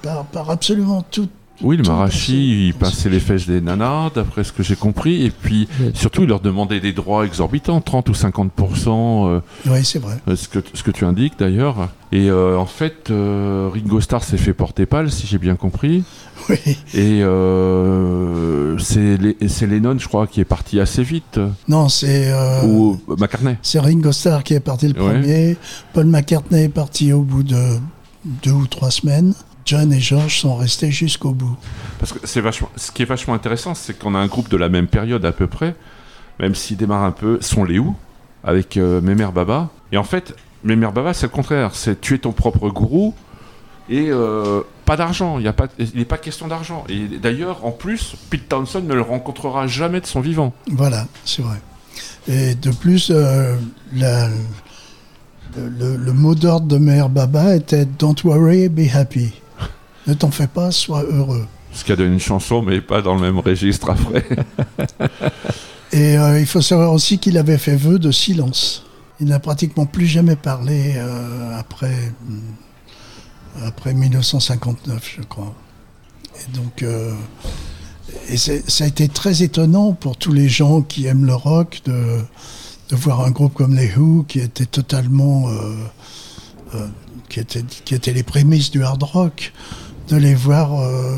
par, 0.02 0.24
par 0.26 0.50
absolument 0.50 1.02
tout. 1.02 1.28
Oui, 1.62 1.76
le 1.76 1.84
Marachi, 1.84 2.66
il 2.68 2.74
passait 2.74 3.08
les 3.08 3.20
fesses 3.20 3.46
des 3.46 3.60
nanas, 3.60 4.10
d'après 4.14 4.42
ce 4.42 4.52
que 4.52 4.62
j'ai 4.64 4.74
compris. 4.76 5.24
Et 5.24 5.30
puis, 5.30 5.68
surtout, 5.94 6.22
il 6.22 6.28
leur 6.28 6.40
demandait 6.40 6.80
des 6.80 6.92
droits 6.92 7.24
exorbitants, 7.24 7.80
30 7.80 8.08
ou 8.08 8.12
50%, 8.12 9.28
euh, 9.28 9.40
Oui, 9.66 9.84
c'est 9.84 10.00
vrai. 10.00 10.18
ce, 10.34 10.48
que, 10.48 10.58
ce 10.74 10.82
que 10.82 10.90
tu 10.90 11.04
indiques 11.04 11.34
d'ailleurs. 11.38 11.88
Et 12.10 12.28
euh, 12.28 12.58
en 12.58 12.66
fait, 12.66 13.08
euh, 13.10 13.70
Ringo 13.72 14.00
Starr 14.00 14.24
s'est 14.24 14.36
fait 14.36 14.52
porter 14.52 14.84
pâle, 14.84 15.10
si 15.12 15.26
j'ai 15.26 15.38
bien 15.38 15.54
compris. 15.56 16.02
Oui. 16.50 16.58
Et 16.92 17.22
euh, 17.22 18.76
c'est 18.78 19.66
Lennon, 19.66 19.96
je 19.98 20.06
crois, 20.08 20.26
qui 20.26 20.40
est 20.40 20.44
parti 20.44 20.78
assez 20.80 21.02
vite. 21.02 21.40
Non, 21.68 21.88
c'est 21.88 22.30
euh, 22.32 22.64
Ou 22.66 23.00
McCartney. 23.18 23.56
c'est 23.62 23.78
Ringo 23.78 24.12
Starr 24.12 24.42
qui 24.42 24.54
est 24.54 24.60
parti 24.60 24.88
le 24.88 25.00
Ouais. 25.00 25.12
premier. 25.20 25.56
Paul 25.94 26.06
McCartney 26.06 26.64
est 26.64 26.68
parti 26.68 27.12
au 27.12 27.22
bout 27.22 27.42
de 27.44 27.78
deux 28.42 28.52
ou 28.52 28.66
trois 28.66 28.90
semaines. 28.90 29.32
John 29.64 29.92
et 29.92 30.00
George 30.00 30.40
sont 30.40 30.56
restés 30.56 30.90
jusqu'au 30.90 31.30
bout. 31.32 31.56
Parce 31.98 32.12
que 32.12 32.18
c'est 32.24 32.40
vachement, 32.40 32.68
ce 32.76 32.90
qui 32.90 33.02
est 33.02 33.06
vachement 33.06 33.34
intéressant, 33.34 33.74
c'est 33.74 33.98
qu'on 33.98 34.14
a 34.14 34.18
un 34.18 34.26
groupe 34.26 34.48
de 34.50 34.56
la 34.56 34.68
même 34.68 34.86
période 34.86 35.24
à 35.24 35.32
peu 35.32 35.46
près, 35.46 35.74
même 36.38 36.54
s'ils 36.54 36.76
démarrent 36.76 37.04
un 37.04 37.12
peu, 37.12 37.38
sont 37.40 37.64
les 37.64 37.78
Who, 37.78 37.94
avec 38.42 38.76
euh, 38.76 39.00
Memer 39.00 39.32
Baba. 39.32 39.70
Et 39.92 39.96
en 39.96 40.04
fait, 40.04 40.34
Memer 40.64 40.92
Baba, 40.92 41.14
c'est 41.14 41.26
le 41.26 41.30
contraire. 41.32 41.70
C'est 41.74 42.00
tu 42.00 42.14
es 42.14 42.18
ton 42.18 42.32
propre 42.32 42.68
gourou 42.68 43.14
et 43.88 44.08
euh, 44.10 44.60
pas 44.84 44.96
d'argent. 44.96 45.38
Il 45.38 45.50
n'est 45.94 46.04
pas 46.04 46.18
question 46.18 46.46
d'argent. 46.48 46.84
Et 46.88 47.06
d'ailleurs, 47.18 47.64
en 47.64 47.70
plus, 47.70 48.16
Pete 48.30 48.48
Townsend 48.48 48.82
ne 48.82 48.94
le 48.94 49.00
rencontrera 49.02 49.66
jamais 49.66 50.00
de 50.00 50.06
son 50.06 50.20
vivant. 50.20 50.52
Voilà, 50.70 51.06
c'est 51.24 51.42
vrai. 51.42 51.60
Et 52.28 52.54
de 52.54 52.70
plus, 52.70 53.10
euh, 53.14 53.56
la- 53.94 54.28
le- 55.56 55.96
le 55.96 56.12
mot 56.12 56.34
d'ordre 56.34 56.66
de 56.66 56.78
Mère 56.78 57.08
Baba 57.08 57.54
était 57.56 57.84
Don't 57.86 58.16
worry, 58.24 58.68
be 58.68 58.88
happy. 58.94 59.32
Ne 60.06 60.14
t'en 60.14 60.30
fais 60.30 60.46
pas, 60.46 60.70
sois 60.70 61.02
heureux. 61.02 61.46
Ce 61.72 61.84
qui 61.84 61.92
a 61.92 61.96
donné 61.96 62.12
une 62.12 62.20
chanson, 62.20 62.62
mais 62.62 62.80
pas 62.80 63.02
dans 63.02 63.14
le 63.14 63.20
même 63.20 63.38
registre 63.38 63.90
après. 63.90 64.24
Et 65.92 66.18
euh, 66.18 66.40
il 66.40 66.46
faut 66.46 66.60
savoir 66.60 66.92
aussi 66.92 67.18
qu'il 67.18 67.38
avait 67.38 67.56
fait 67.56 67.76
vœu 67.76 67.98
de 67.98 68.10
silence. 68.10 68.84
Il 69.20 69.28
n'a 69.28 69.38
pratiquement 69.38 69.86
plus 69.86 70.06
jamais 70.06 70.34
parlé 70.34 70.94
euh, 70.96 71.56
après, 71.56 72.12
hum, 72.28 72.40
après 73.64 73.94
1959, 73.94 75.14
je 75.18 75.22
crois. 75.22 75.54
Et 76.36 76.56
donc, 76.56 76.82
euh, 76.82 77.12
et 78.28 78.36
ça 78.36 78.84
a 78.84 78.86
été 78.88 79.08
très 79.08 79.42
étonnant 79.42 79.92
pour 79.92 80.16
tous 80.16 80.32
les 80.32 80.48
gens 80.48 80.82
qui 80.82 81.06
aiment 81.06 81.26
le 81.26 81.34
rock 81.34 81.80
de, 81.84 82.20
de 82.88 82.96
voir 82.96 83.20
un 83.22 83.30
groupe 83.30 83.54
comme 83.54 83.76
les 83.76 83.96
Who 83.96 84.24
qui 84.26 84.40
était 84.40 84.66
totalement, 84.66 85.48
qui 87.28 87.40
était, 87.40 87.64
qui 87.84 87.94
était 87.94 88.12
les 88.12 88.22
prémices 88.22 88.70
du 88.70 88.82
hard 88.82 89.02
rock, 89.02 89.52
de 90.08 90.16
les 90.16 90.34
voir 90.34 90.80
euh, 90.80 91.16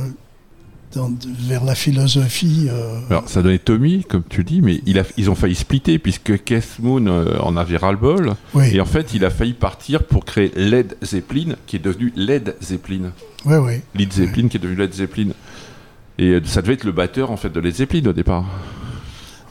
dans- 0.94 1.10
vers 1.40 1.64
la 1.64 1.74
philosophie. 1.74 2.66
euh, 2.70 3.00
Alors, 3.10 3.28
ça 3.28 3.42
donnait 3.42 3.58
Tommy, 3.58 4.04
comme 4.04 4.22
tu 4.28 4.44
dis, 4.44 4.62
mais 4.62 4.80
il 4.86 4.98
a, 4.98 5.02
ils 5.16 5.28
ont 5.30 5.34
failli 5.34 5.54
splitter, 5.54 5.98
puisque 5.98 6.42
Keith 6.44 6.78
Moon 6.80 7.06
euh, 7.06 7.38
en 7.40 7.56
avait 7.56 7.76
ras-le-bol. 7.76 8.34
oui, 8.54 8.70
Et 8.74 8.80
en 8.80 8.86
fait, 8.86 9.12
il 9.14 9.24
a 9.24 9.30
failli 9.30 9.52
partir 9.54 10.04
pour 10.04 10.24
créer 10.24 10.52
Led 10.56 10.96
Zeppelin, 11.04 11.56
qui 11.66 11.76
est 11.76 11.80
devenu 11.84 12.12
Led 12.16 12.54
Zeppelin. 12.62 13.12
oui, 13.44 13.56
oui. 13.56 13.72
Led 13.94 14.12
Zeppelin, 14.12 14.48
qui 14.48 14.56
est 14.56 14.60
devenu 14.60 14.76
Led 14.76 14.92
Zeppelin. 14.94 15.30
Et 16.18 16.38
ça 16.44 16.62
devait 16.62 16.74
être 16.74 16.84
le 16.84 16.92
batteur, 16.92 17.30
en 17.30 17.36
fait, 17.36 17.50
de 17.50 17.60
Led 17.60 17.74
Zeppelin 17.74 18.08
au 18.08 18.12
départ. 18.14 18.44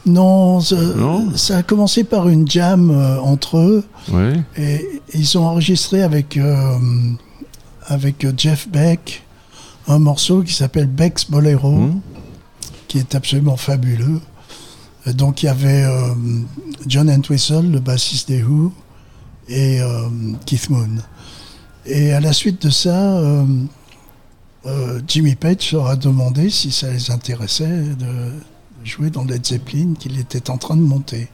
Non, 0.07 0.59
ça, 0.61 0.75
Non 0.95 1.35
ça 1.35 1.57
a 1.57 1.63
commencé 1.63 2.03
par 2.03 2.29
une 2.29 2.47
jam 2.49 2.91
euh, 2.91 3.19
entre 3.21 3.57
eux 3.57 3.83
Ouais. 4.11 4.33
et 4.55 5.01
ils 5.15 5.35
ont 5.37 5.45
enregistré 5.45 6.03
avec, 6.03 6.37
euh, 6.37 6.77
avec 7.87 8.25
Jeff 8.37 8.67
Beck 8.69 9.23
un 9.87 9.99
morceau 9.99 10.41
qui 10.43 10.53
s'appelle 10.53 10.87
Beck's 10.87 11.29
Bolero, 11.29 11.71
Hmm. 11.71 11.99
qui 12.87 12.97
est 12.99 13.15
absolument 13.15 13.57
fabuleux. 13.57 14.19
Et 15.05 15.13
donc 15.13 15.43
il 15.43 15.47
y 15.47 15.49
avait 15.49 15.83
euh, 15.83 16.13
John 16.87 17.09
Entwistle, 17.09 17.69
le 17.71 17.79
bassiste 17.79 18.27
des 18.27 18.41
Who, 18.43 18.71
et 19.47 19.79
euh, 19.81 20.09
Keith 20.45 20.69
Moon. 20.69 20.97
Et 21.85 22.13
à 22.13 22.19
la 22.19 22.33
suite 22.33 22.63
de 22.65 22.71
ça, 22.71 23.19
euh, 24.65 25.01
Jimmy 25.07 25.35
Page 25.35 25.71
leur 25.73 25.87
a 25.87 25.95
demandé 25.95 26.49
si 26.49 26.71
ça 26.71 26.91
les 26.91 27.11
intéressait 27.11 27.83
de 27.99 28.31
jouer 28.83 29.11
dans 29.11 29.23
Led 29.23 29.45
Zeppelin 29.45 29.93
qu'il 29.99 30.19
était 30.19 30.49
en 30.49 30.57
train 30.57 30.75
de 30.75 30.81
monter. 30.81 31.27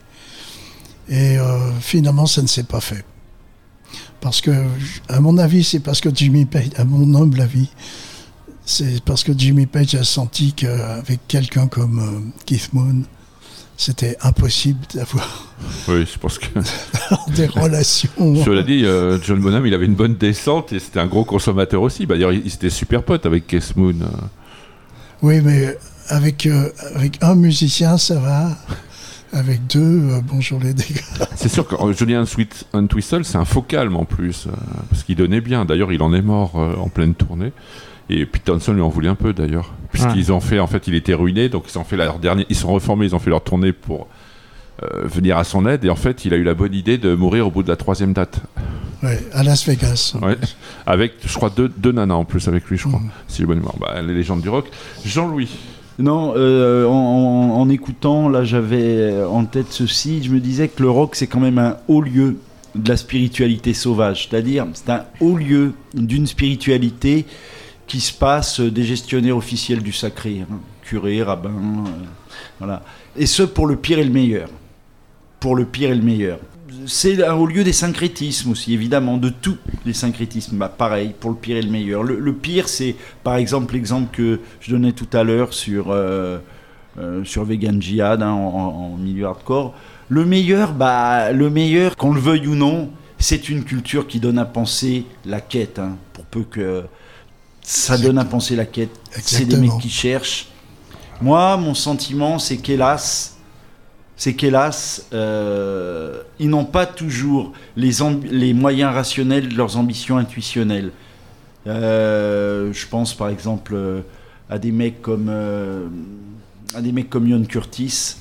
Et 1.10 1.38
finalement, 1.82 2.26
ça 2.26 2.42
ne 2.42 2.48
s'est 2.48 2.64
pas 2.64 2.80
fait. 2.82 3.04
Parce 4.22 4.40
que, 4.40 4.52
à 5.10 5.20
mon 5.20 5.38
avis, 5.38 5.64
c'est 5.64 5.80
parce 5.80 6.00
que 6.00 6.10
Jimmy 6.14 6.46
Page, 6.46 6.70
à 6.78 6.84
mon 6.86 7.16
humble 7.22 7.42
avis, 7.42 7.70
c'est 8.72 9.04
parce 9.04 9.24
que 9.26 9.34
Jimmy 9.38 9.66
Page 9.66 9.96
a 9.96 10.04
senti 10.04 10.54
qu'avec 10.54 11.20
quelqu'un 11.28 11.68
comme 11.68 12.00
euh, 12.00 12.42
Keith 12.46 12.72
Moon, 12.72 13.04
c'était 13.76 14.16
impossible 14.22 14.80
d'avoir 14.94 15.46
Oui, 15.90 16.08
je 16.12 16.18
pense 16.18 16.40
que. 16.40 16.48
des 17.36 17.48
relations. 17.48 18.10
Cela 18.46 18.64
dit, 18.64 18.86
euh, 18.86 19.20
John 19.22 19.42
Bonham, 19.42 19.66
il 19.66 19.74
avait 19.74 19.86
une 19.86 19.96
bonne 19.96 20.16
descente 20.16 20.72
et 20.72 20.80
c'était 20.80 21.02
un 21.02 21.08
gros 21.08 21.26
consommateur 21.26 21.82
aussi. 21.82 22.06
Bah, 22.06 22.16
D'ailleurs, 22.16 22.32
il, 22.32 22.46
il 22.46 22.54
était 22.54 22.70
super 22.70 23.04
pote 23.04 23.26
avec 23.26 23.46
Keith 23.46 23.76
Moon. 23.76 23.96
Oui, 25.22 25.42
mais 25.42 25.78
avec, 26.08 26.46
euh, 26.46 26.70
avec 26.96 27.22
un 27.22 27.36
musicien, 27.36 27.98
ça 27.98 28.20
va. 28.20 28.58
Avec 29.34 29.68
deux, 29.68 29.80
euh, 29.80 30.22
bonjour 30.24 30.62
les 30.62 30.74
dégâts. 30.74 31.02
C'est 31.36 31.50
sûr 31.50 31.68
que 31.68 31.76
Julian 31.92 32.26
Sweet 32.26 32.68
Twistle, 32.90 33.26
c'est 33.26 33.38
un 33.38 33.46
faux 33.46 33.62
calme 33.62 33.98
en 33.98 34.06
plus, 34.06 34.48
parce 34.90 35.04
qu'il 35.04 35.18
donnait 35.18 35.42
bien. 35.42 35.66
D'ailleurs, 35.66 35.92
il 35.92 36.02
en 36.02 36.14
est 36.14 36.22
mort 36.22 36.56
en 36.56 36.88
pleine 36.88 37.16
tournée. 37.16 37.52
Et 38.14 38.26
Pete 38.26 38.44
Townsend 38.44 38.74
lui 38.74 38.82
en 38.82 38.90
voulait 38.90 39.08
un 39.08 39.16
peu 39.16 39.32
d'ailleurs, 39.32 39.74
puisqu'ils 39.92 40.32
ont 40.34 40.42
fait, 40.42 40.60
en 40.60 40.68
fait, 40.68 40.86
il 40.88 40.96
était 40.96 41.14
ruiné, 41.14 41.48
donc 41.48 41.64
ils 41.74 41.78
ont 41.80 41.86
fait 41.86 41.96
leur 41.96 42.20
dernier, 42.20 42.46
ils 42.50 42.56
sont 42.58 42.68
reformés, 42.74 43.06
ils 43.06 43.16
ont 43.16 43.20
fait 43.20 43.30
leur 43.30 43.42
tournée 43.42 43.72
pour 43.72 44.08
euh, 44.84 45.04
venir 45.08 45.38
à 45.38 45.46
son 45.46 45.66
aide, 45.66 45.86
et 45.86 45.90
en 45.90 45.96
fait, 45.96 46.26
il 46.26 46.34
a 46.34 46.38
eu 46.38 46.44
la 46.44 46.54
bonne 46.54 46.74
idée 46.74 46.98
de 46.98 47.16
mourir 47.16 47.48
au 47.48 47.52
bout 47.52 47.64
de 47.64 47.70
la 47.70 47.78
troisième 47.78 48.12
date, 48.14 48.42
Ouais, 49.02 49.18
à 49.34 49.44
Las 49.44 49.66
Vegas. 49.66 50.16
ouais. 50.22 50.38
avec, 50.86 51.14
je 51.26 51.34
crois, 51.36 51.50
deux, 51.50 51.70
deux 51.70 51.92
nanas 51.94 52.16
en 52.16 52.26
plus 52.26 52.48
avec 52.50 52.66
lui, 52.68 52.78
je 52.78 52.88
crois, 52.88 53.00
Mhm. 53.00 53.10
si 53.28 53.38
j'ai 53.40 53.46
bonne 53.46 53.60
mémoire. 53.60 53.76
Bah, 53.80 54.02
les 54.02 54.14
légendes 54.14 54.42
du 54.42 54.50
rock. 54.50 54.66
Jean-Louis. 55.06 55.50
Non, 55.98 56.34
euh, 56.36 56.86
en, 56.86 56.92
en- 56.92 57.62
en 57.62 57.70
écoutant, 57.70 58.28
là 58.28 58.44
j'avais 58.44 59.24
en 59.24 59.46
tête 59.46 59.68
ceci, 59.70 60.22
je 60.24 60.32
me 60.32 60.40
disais 60.40 60.68
que 60.68 60.82
le 60.84 60.90
rock 60.90 61.16
c'est 61.16 61.28
quand 61.28 61.40
même 61.40 61.60
un 61.60 61.78
haut 61.88 62.02
lieu 62.02 62.38
de 62.76 62.90
la 62.90 62.98
spiritualité 62.98 63.74
sauvage, 63.74 64.28
c'est-à-dire 64.30 64.66
c'est 64.74 64.90
un 64.90 65.04
haut 65.20 65.36
lieu 65.36 65.74
d'une 65.94 66.26
spiritualité 66.28 67.26
qui 67.92 68.00
se 68.00 68.14
passe 68.14 68.62
des 68.62 68.86
gestionnaires 68.86 69.36
officiels 69.36 69.84
du 69.84 69.92
sacré, 69.92 70.46
hein, 70.50 70.60
curé, 70.82 71.22
rabbin, 71.22 71.50
euh, 71.50 71.90
voilà. 72.58 72.84
Et 73.18 73.26
ce 73.26 73.44
pour 73.44 73.68
le 73.68 73.76
pire 73.76 74.00
et 74.00 74.06
le 74.06 74.12
meilleur. 74.12 74.48
Pour 75.42 75.58
le 75.58 75.66
pire 75.66 75.92
et 75.92 75.96
le 75.96 76.02
meilleur. 76.02 76.40
C'est 76.86 77.22
haut 77.28 77.46
lieu 77.46 77.66
des 77.66 77.74
syncrétismes 77.74 78.52
aussi, 78.52 78.74
évidemment, 78.74 79.18
de 79.18 79.28
tous 79.28 79.58
les 79.86 79.92
syncrétismes. 79.92 80.58
Bah, 80.58 80.70
pareil, 80.70 81.14
pour 81.20 81.32
le 81.32 81.36
pire 81.36 81.58
et 81.58 81.62
le 81.62 81.70
meilleur. 81.70 82.02
Le, 82.04 82.34
pire, 82.34 82.70
c'est 82.70 82.96
par 83.26 83.36
exemple 83.36 83.74
l'exemple 83.74 84.16
que 84.16 84.40
je 84.62 84.72
donnais 84.72 84.94
tout 84.94 85.10
à 85.12 85.26
l'heure 85.26 85.54
sur, 85.54 85.88
euh, 85.92 86.38
euh, 86.98 87.26
sur 87.26 87.44
Vegan 87.44 87.82
Jihad 87.82 88.24
hein, 88.24 88.32
en 88.32 88.96
milieu 88.96 89.26
hardcore. 89.26 89.74
Le 90.08 90.24
meilleur, 90.24 90.72
bah, 90.72 91.34
le 91.34 91.50
meilleur, 91.50 91.98
qu'on 91.98 92.14
le 92.14 92.22
veuille 92.22 92.48
ou 92.48 92.56
non, 92.56 92.90
c'est 93.20 93.50
une 93.50 93.66
culture 93.66 94.08
qui 94.08 94.22
donne 94.22 94.40
à 94.40 94.46
penser 94.46 95.04
la 95.26 95.42
quête, 95.42 95.78
hein, 95.78 95.98
pour 96.14 96.24
peu 96.24 96.44
que 96.44 96.86
ça 97.62 97.98
donne 97.98 98.18
à 98.18 98.26
penser 98.26 98.56
la 98.56 98.66
quête. 98.66 98.92
C'est 99.22 99.46
des 99.46 99.58
mecs 99.58 99.78
qui 99.80 99.90
cherchent. 99.90 100.48
Moi, 101.22 101.56
mon 101.58 101.76
sentiment, 101.76 102.40
c'est 102.40 102.58
qu'hélas, 102.58 103.36
c'est 104.16 104.34
qu'hélas, 104.34 105.04
euh, 105.14 106.22
ils 106.40 106.50
n'ont 106.50 106.66
pas 106.66 106.86
toujours 106.86 107.54
les, 107.76 108.54
moyens 108.54 108.94
rationnels 108.94 109.50
de 109.50 109.56
leurs 109.56 109.78
ambitions 109.78 110.18
intuitionnelles. 110.18 110.92
Euh, 111.68 112.74
je 112.74 112.88
pense 112.88 113.14
par 113.14 113.30
exemple 113.30 113.74
euh, 113.76 114.02
à 114.50 114.58
des 114.58 114.72
mecs 114.72 115.02
comme 115.02 115.28
euh, 115.30 115.88
à 116.74 116.82
des 116.82 116.92
mecs 116.92 117.10
comme 117.10 117.28
Ian 117.28 117.44
Curtis. 117.44 118.16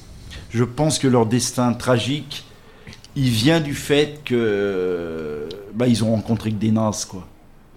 Je 0.51 0.65
pense 0.65 0.99
que 0.99 1.09
leur 1.09 1.27
destin 1.27 1.73
tragique, 1.73 2.45
il 3.17 3.31
vient 3.31 3.61
du 3.61 3.75
fait 3.75 4.21
que 4.25 5.49
bah, 5.75 5.87
ils 5.87 6.05
ont 6.05 6.11
rencontré 6.11 6.51
que 6.51 6.57
des 6.57 6.71
nazes 6.71 7.05
quoi. 7.05 7.27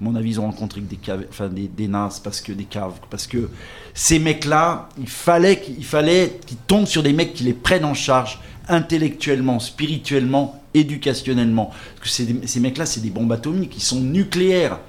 Mon 0.04 0.16
avis, 0.16 0.32
ils 0.32 0.40
ont 0.42 0.46
rencontré 0.48 0.82
que 0.82 0.86
des 0.90 0.98
caves, 0.98 1.26
enfin 1.30 1.48
des, 1.48 1.70
des 1.70 1.90
parce 2.24 2.42
que 2.42 2.52
des 2.52 2.66
caves, 2.66 2.96
parce 3.10 3.26
que 3.26 3.50
ces 3.94 4.20
mecs-là, 4.20 4.90
il 5.00 5.08
fallait 5.08 5.62
qu'il 5.62 5.86
fallait 5.86 6.40
qu'ils 6.46 6.58
tombent 6.58 6.88
sur 6.88 7.02
des 7.04 7.14
mecs 7.14 7.34
qui 7.34 7.46
les 7.46 7.54
prennent 7.54 7.86
en 7.86 7.94
charge 7.94 8.42
intellectuellement, 8.68 9.60
spirituellement 9.60 10.62
éducationnellement. 10.74 11.72
Parce 12.00 12.18
que 12.18 12.24
des- 12.24 12.48
ces 12.48 12.60
mecs-là, 12.60 12.86
c'est 12.86 13.00
des 13.00 13.12
bombes 13.12 13.32
atomiques, 13.32 13.78
ils 13.78 13.82
sont 13.84 14.02
nucléaires. 14.02 14.80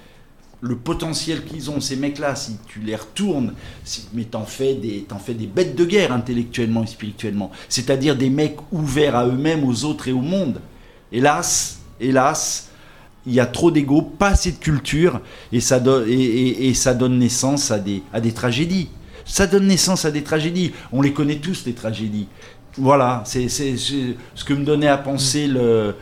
Le 0.60 0.76
potentiel 0.76 1.44
qu'ils 1.44 1.70
ont, 1.70 1.80
ces 1.80 1.94
mecs-là, 1.94 2.34
si 2.34 2.56
tu 2.66 2.80
les 2.80 2.96
retournes, 2.96 3.52
si- 3.84 4.08
mais 4.14 4.24
t'en 4.24 4.44
fais 4.44 4.74
des 4.74 5.46
bêtes 5.46 5.76
de 5.76 5.84
guerre 5.84 6.10
intellectuellement 6.12 6.82
et 6.82 6.88
spirituellement. 6.88 7.52
C'est-à-dire 7.68 8.16
des 8.16 8.30
mecs 8.30 8.56
ouverts 8.72 9.14
à 9.14 9.26
eux-mêmes, 9.26 9.62
aux 9.62 9.84
autres 9.84 10.08
et 10.08 10.12
au 10.12 10.22
monde. 10.22 10.60
Hélas, 11.12 11.78
hélas, 12.00 12.70
il 13.26 13.32
y 13.34 13.40
a 13.40 13.46
trop 13.46 13.70
d'ego, 13.70 14.02
pas 14.02 14.28
assez 14.30 14.52
de 14.52 14.58
culture, 14.58 15.20
et 15.52 15.60
ça, 15.60 15.80
donne- 15.80 17.18
naissance 17.18 17.70
à 17.70 17.78
des, 17.78 18.02
tragédies. 18.34 18.88
Ça 19.24 19.46
donne 19.46 19.66
naissance 19.66 20.04
à 20.04 20.10
des 20.10 20.22
tragédies. 20.22 20.72
On 20.92 21.00
les 21.00 21.12
connaît 21.12 21.36
tous, 21.36 21.64
les 21.64 21.72
tragédies. 21.72 22.28
Voilà, 22.76 23.22
c'est 23.24 23.48
ce 23.48 24.44
que 24.44 24.52
me 24.52 24.64
donnait 24.64 24.88
à 24.88 24.98
penser 24.98 25.46
le, 25.48 25.94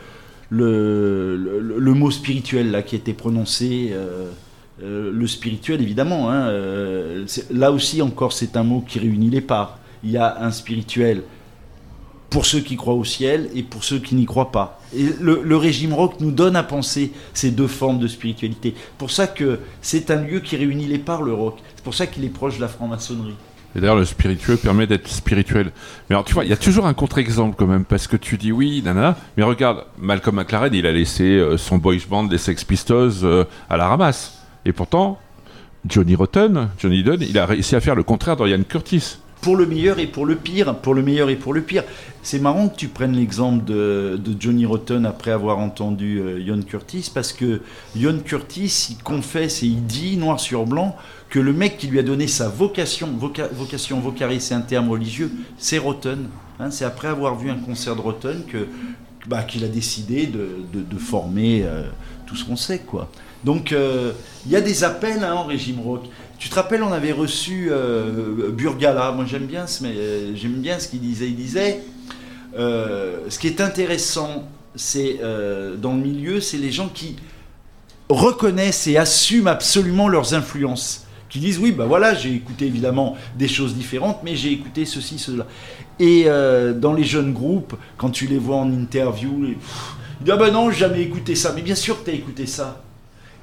mot 0.51 2.11
spirituel 2.11 2.83
qui 2.85 2.95
était 2.95 3.13
prononcé. 3.13 3.91
euh, 3.93 4.29
euh, 4.81 5.11
le 5.13 5.27
spirituel, 5.27 5.81
évidemment. 5.81 6.29
hein, 6.31 6.47
euh, 6.47 7.25
là 7.51 7.71
aussi, 7.71 8.01
encore, 8.01 8.33
c'est 8.33 8.57
un 8.57 8.63
mot 8.63 8.83
qui 8.85 8.99
réunit 8.99 9.29
les 9.29 9.41
parts. 9.41 9.77
Il 10.03 10.11
y 10.11 10.17
a 10.17 10.41
un 10.43 10.51
spirituel 10.51 11.23
pour 12.29 12.45
ceux 12.45 12.59
qui 12.59 12.75
croient 12.75 12.95
au 12.95 13.03
ciel 13.03 13.49
et 13.53 13.61
pour 13.63 13.83
ceux 13.83 13.99
qui 13.99 14.15
n'y 14.15 14.25
croient 14.25 14.51
pas. 14.51 14.81
Le, 15.19 15.55
régime 15.55 15.93
rock 15.93 16.15
nous 16.19 16.31
donne 16.31 16.55
à 16.55 16.63
penser 16.63 17.11
ces 17.33 17.51
deux 17.51 17.67
formes 17.67 17.99
de 17.99 18.07
spiritualité. 18.07 18.75
Pour 18.97 19.11
ça 19.11 19.27
que 19.27 19.59
c'est 19.81 20.11
un 20.11 20.21
lieu 20.21 20.39
qui 20.39 20.55
réunit 20.55 20.85
les 20.85 20.99
parts, 20.99 21.21
le 21.21 21.33
rock. 21.33 21.57
C'est 21.75 21.83
pour 21.83 21.93
ça 21.93 22.07
qu'il 22.07 22.23
est 22.25 22.29
proche 22.29 22.57
de 22.57 22.61
la 22.61 22.67
franc-maçonnerie. 22.67 23.35
Et 23.75 23.79
d'ailleurs, 23.79 23.95
le 23.95 24.05
spiritueux 24.05 24.57
permet 24.57 24.85
d'être 24.85 25.07
spirituel. 25.07 25.71
Mais 26.09 26.15
alors, 26.15 26.25
tu 26.25 26.33
vois, 26.33 26.45
il 26.45 26.49
y 26.49 26.53
a 26.53 26.57
toujours 26.57 26.85
un 26.85 26.93
contre-exemple 26.93 27.55
quand 27.57 27.65
même, 27.65 27.85
parce 27.85 28.07
que 28.07 28.17
tu 28.17 28.37
dis 28.37 28.51
oui, 28.51 28.81
nanana, 28.83 29.17
mais 29.35 29.43
regarde, 29.43 29.85
Malcolm 29.97 30.35
McLaren, 30.35 30.73
il 30.73 30.85
a 30.85 30.91
laissé 30.91 31.23
euh, 31.23 31.57
son 31.57 31.79
boys 31.79 31.95
band 32.07 32.25
des 32.25 32.37
Sex 32.37 32.63
Pistols 32.63 33.11
euh, 33.23 33.45
à 33.69 33.77
la 33.77 33.87
ramasse. 33.87 34.43
Et 34.65 34.73
pourtant, 34.73 35.19
Johnny 35.87 36.15
Rotten, 36.15 36.69
Johnny 36.77 37.03
Dunn, 37.03 37.21
il 37.21 37.37
a 37.37 37.45
réussi 37.45 37.75
à 37.75 37.81
faire 37.81 37.95
le 37.95 38.03
contraire 38.03 38.35
d'Orian 38.35 38.61
Curtis. 38.63 39.17
Pour 39.43 39.57
le 39.57 39.65
meilleur 39.65 39.99
et 39.99 40.07
pour 40.07 40.25
le 40.25 40.37
pire, 40.37 40.73
pour 40.77 40.93
le 40.93 41.03
meilleur 41.03 41.29
et 41.29 41.35
pour 41.35 41.53
le 41.53 41.61
pire. 41.61 41.83
C'est 42.21 42.39
marrant 42.39 42.69
que 42.69 42.77
tu 42.77 42.87
prennes 42.87 43.11
l'exemple 43.11 43.65
de, 43.65 44.17
Johnny 44.39 44.65
Rotten 44.65 45.05
après 45.05 45.31
avoir 45.31 45.59
entendu 45.59 46.21
euh, 46.21 46.61
Curtis, 46.65 47.11
parce 47.13 47.33
que 47.33 47.59
Ian 47.93 48.19
Curtis, 48.23 48.87
il 48.91 49.03
confesse 49.03 49.61
et 49.61 49.65
il 49.65 49.85
dit, 49.85 50.15
noir 50.15 50.39
sur 50.39 50.65
blanc, 50.65 50.95
que 51.29 51.39
le 51.39 51.51
mec 51.51 51.77
qui 51.77 51.87
lui 51.87 51.99
a 51.99 52.03
donné 52.03 52.27
sa 52.27 52.47
vocation, 52.47 53.09
voca- 53.19 53.49
vocation 53.51 53.99
vocare, 53.99 54.31
c'est 54.39 54.53
un 54.55 54.61
terme 54.61 54.89
religieux, 54.89 55.29
c'est 55.57 55.77
Rotten. 55.77 56.29
Hein, 56.61 56.71
c'est 56.71 56.85
après 56.85 57.09
avoir 57.09 57.37
vu 57.37 57.49
un 57.49 57.57
concert 57.57 57.97
de 57.97 58.01
Rotten 58.01 58.43
que 58.47 58.69
bah, 59.27 59.43
qu'il 59.43 59.65
a 59.65 59.67
décidé 59.67 60.25
de 60.25 60.97
former 60.97 61.63
euh, 61.65 61.83
tout 62.25 62.37
ce 62.37 62.45
qu'on 62.45 62.55
sait, 62.55 62.79
quoi. 62.79 63.09
Donc, 63.43 63.73
euh, 63.73 64.13
il 64.45 64.51
y 64.51 64.55
a 64.55 64.61
des 64.61 64.83
appels 64.83 65.23
hein, 65.23 65.33
en 65.33 65.43
régime 65.43 65.79
rock. 65.81 66.05
Tu 66.43 66.49
te 66.49 66.55
rappelles, 66.55 66.83
on 66.83 66.91
avait 66.91 67.13
reçu 67.13 67.69
euh, 67.71 68.51
Burgala. 68.51 69.13
Moi, 69.13 69.23
j'aime 69.25 69.45
bien, 69.45 69.65
ce, 69.65 69.85
euh, 69.85 70.33
qu'il 70.35 70.99
disait. 70.99 71.27
Il 71.27 71.37
disait 71.37 71.79
euh, 72.57 73.19
ce 73.29 73.39
qui 73.39 73.47
est 73.47 73.61
intéressant, 73.61 74.43
c'est 74.75 75.19
euh, 75.23 75.77
dans 75.77 75.93
le 75.93 76.01
milieu, 76.01 76.41
c'est 76.41 76.57
les 76.57 76.69
gens 76.69 76.89
qui 76.89 77.15
reconnaissent 78.09 78.87
et 78.87 78.97
assument 78.97 79.47
absolument 79.47 80.09
leurs 80.09 80.33
influences. 80.33 81.07
Qui 81.29 81.39
disent 81.39 81.59
oui, 81.59 81.71
bah 81.71 81.85
voilà, 81.85 82.13
j'ai 82.13 82.33
écouté 82.33 82.65
évidemment 82.65 83.15
des 83.37 83.47
choses 83.47 83.73
différentes, 83.73 84.19
mais 84.21 84.35
j'ai 84.35 84.51
écouté 84.51 84.83
ceci, 84.83 85.19
cela. 85.19 85.47
Et 85.97 86.25
dans 86.25 86.91
les 86.91 87.05
jeunes 87.05 87.31
groupes, 87.31 87.75
quand 87.95 88.09
tu 88.09 88.27
les 88.27 88.37
vois 88.37 88.57
en 88.57 88.69
interview, 88.69 89.45
ils 89.45 89.55
disent 90.19 90.33
ah 90.33 90.35
bah 90.35 90.51
non, 90.51 90.71
j'ai 90.71 90.79
jamais 90.79 91.03
écouté 91.03 91.35
ça. 91.35 91.53
Mais 91.55 91.61
bien 91.61 91.75
sûr 91.75 92.03
que 92.03 92.11
as 92.11 92.13
écouté 92.13 92.47
ça. 92.47 92.83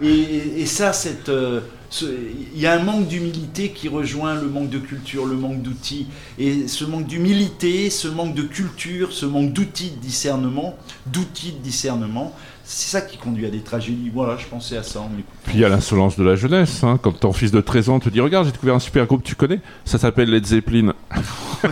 Et, 0.03 0.67
ça, 0.67 0.93
cette, 0.93 1.29
euh, 1.29 1.61
il 2.03 2.61
y 2.61 2.67
a 2.67 2.75
un 2.75 2.83
manque 2.83 3.09
d'humilité 3.09 3.71
qui 3.71 3.89
rejoint 3.89 4.35
le 4.35 4.49
manque 4.49 4.71
de 4.71 4.79
culture, 4.79 5.27
le 5.27 5.37
manque 5.37 5.63
d'outils. 5.63 6.07
Et 6.39 6.69
ce 6.69 6.85
manque 6.85 7.07
d'humilité, 7.07 7.91
ce 7.91 8.09
manque 8.09 8.35
de 8.35 8.43
culture, 8.43 9.13
ce 9.13 9.27
manque 9.27 9.53
d'outils 9.53 9.91
de 9.91 10.01
discernement, 10.01 10.77
d'outils 11.07 11.53
de 11.53 11.59
discernement, 11.59 12.35
c'est 12.63 12.91
ça 12.91 13.01
qui 13.01 13.19
conduit 13.19 13.47
à 13.47 13.51
des 13.51 13.63
tragédies. 13.63 14.13
Voilà, 14.15 14.37
je 14.37 14.47
pensais 14.47 14.77
à 14.77 14.85
ça. 14.85 15.03
Puis 15.45 15.55
il 15.55 15.61
y 15.61 15.65
a 15.65 15.69
l'insolence 15.69 16.17
de 16.17 16.23
la 16.23 16.37
jeunesse, 16.37 16.85
hein, 16.85 17.01
quand 17.03 17.11
ton 17.19 17.33
fils 17.33 17.51
de 17.51 17.61
13 17.61 17.89
ans 17.89 17.99
te 17.99 18.09
dit 18.09 18.21
Regarde, 18.21 18.47
j'ai 18.47 18.53
découvert 18.53 18.77
un 18.77 18.81
super 18.81 19.07
groupe, 19.07 19.25
tu 19.25 19.35
connais? 19.35 19.61
Ça 19.85 19.99
s'appelle 19.99 20.31
Led 20.31 20.47
Zeppelin. 20.47 20.95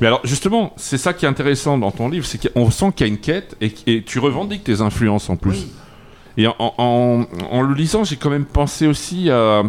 Mais 0.00 0.06
alors, 0.06 0.20
justement, 0.24 0.74
c'est 0.76 0.98
ça 0.98 1.14
qui 1.14 1.24
est 1.24 1.28
intéressant 1.28 1.78
dans 1.78 1.92
ton 1.92 2.10
livre, 2.10 2.26
c'est 2.26 2.52
qu'on 2.52 2.70
sent 2.70 2.92
qu'il 2.94 3.06
y 3.06 3.10
a 3.10 3.12
une 3.12 3.18
quête 3.18 3.56
et, 3.62 3.72
et 3.86 4.02
tu 4.02 4.18
revendiques 4.18 4.64
tes 4.64 4.82
influences 4.82 5.30
en 5.30 5.36
plus. 5.36 5.52
Oui. 5.52 5.72
Et 6.36 6.46
en, 6.46 6.54
en- 6.58 7.26
en 7.50 7.62
le 7.62 7.74
lisant, 7.74 8.04
j'ai 8.04 8.16
quand 8.16 8.30
même 8.30 8.44
pensé 8.44 8.86
aussi 8.86 9.30
à, 9.30 9.62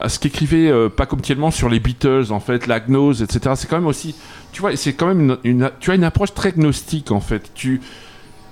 à 0.00 0.08
ce 0.08 0.18
qu'écrivait 0.18 0.68
euh, 0.68 0.88
Paco 0.88 1.16
Mtielman 1.16 1.50
sur 1.50 1.68
les 1.68 1.78
Beatles, 1.80 2.26
en 2.30 2.40
fait, 2.40 2.66
la 2.66 2.80
gnose, 2.80 3.22
etc. 3.22 3.54
C'est 3.56 3.68
quand 3.68 3.76
même 3.76 3.86
aussi, 3.86 4.14
tu 4.52 4.60
vois, 4.60 4.74
c'est 4.76 4.94
quand 4.94 5.06
même 5.06 5.20
une, 5.20 5.38
une- 5.44 5.70
tu 5.80 5.90
as 5.90 5.94
une 5.94 6.04
approche 6.04 6.34
très 6.34 6.52
gnostique, 6.52 7.12
en 7.12 7.20
fait. 7.20 7.50
Tu, 7.54 7.80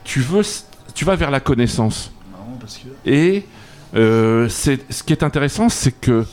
tu 0.05 0.21
veux, 0.21 0.43
tu 0.95 1.05
vas 1.05 1.17
vers 1.17 1.31
la 1.31 1.41
connaissance. 1.41 2.13
Marrant 2.31 2.57
parce 2.61 2.79
que 2.79 2.89
Et 3.09 3.45
euh, 3.97 4.49
c'est- 4.49 4.91
ce 4.93 5.03
qui 5.03 5.13
est 5.13 5.23
intéressant, 5.25 5.69
c'est 5.69 5.93
que 5.93 6.25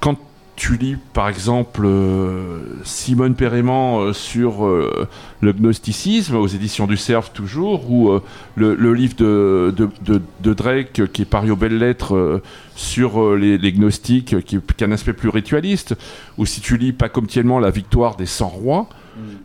quand 0.00 0.16
tu 0.58 0.76
lis, 0.76 0.96
par 1.14 1.28
exemple, 1.28 1.82
euh, 1.84 2.60
Simone 2.84 3.34
Perrément 3.34 4.00
euh, 4.00 4.12
sur 4.12 4.66
euh, 4.66 5.06
le 5.40 5.52
gnosticisme, 5.52 6.34
aux 6.36 6.46
éditions 6.48 6.86
du 6.86 6.96
Cerf 6.96 7.32
toujours, 7.32 7.90
ou 7.90 8.10
le, 8.56 8.74
le 8.74 8.92
livre 8.94 9.14
de, 9.16 9.72
de, 9.76 9.88
de- 10.04 10.20
de 10.42 10.54
Drake 10.54 11.10
qui 11.12 11.22
est 11.22 11.24
paru 11.24 11.50
aux 11.50 11.56
belles 11.56 11.78
lettres 11.78 12.42
sur 12.76 13.34
les, 13.36 13.56
les 13.58 13.72
gnostiques, 13.72 14.44
qui, 14.44 14.58
qui 14.76 14.84
a 14.84 14.86
un 14.86 14.92
aspect 14.92 15.12
plus 15.12 15.28
ritualiste, 15.28 15.94
ou 16.36 16.44
si 16.46 16.60
tu 16.60 16.76
lis 16.76 16.92
pas 16.92 17.08
comme 17.08 17.26
tellement 17.26 17.58
La 17.60 17.70
victoire 17.70 18.16
des 18.16 18.26
100 18.26 18.48
rois, 18.48 18.88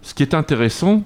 ce 0.01 0.13
qui 0.13 0.23
est 0.23 0.33
intéressant, 0.33 1.03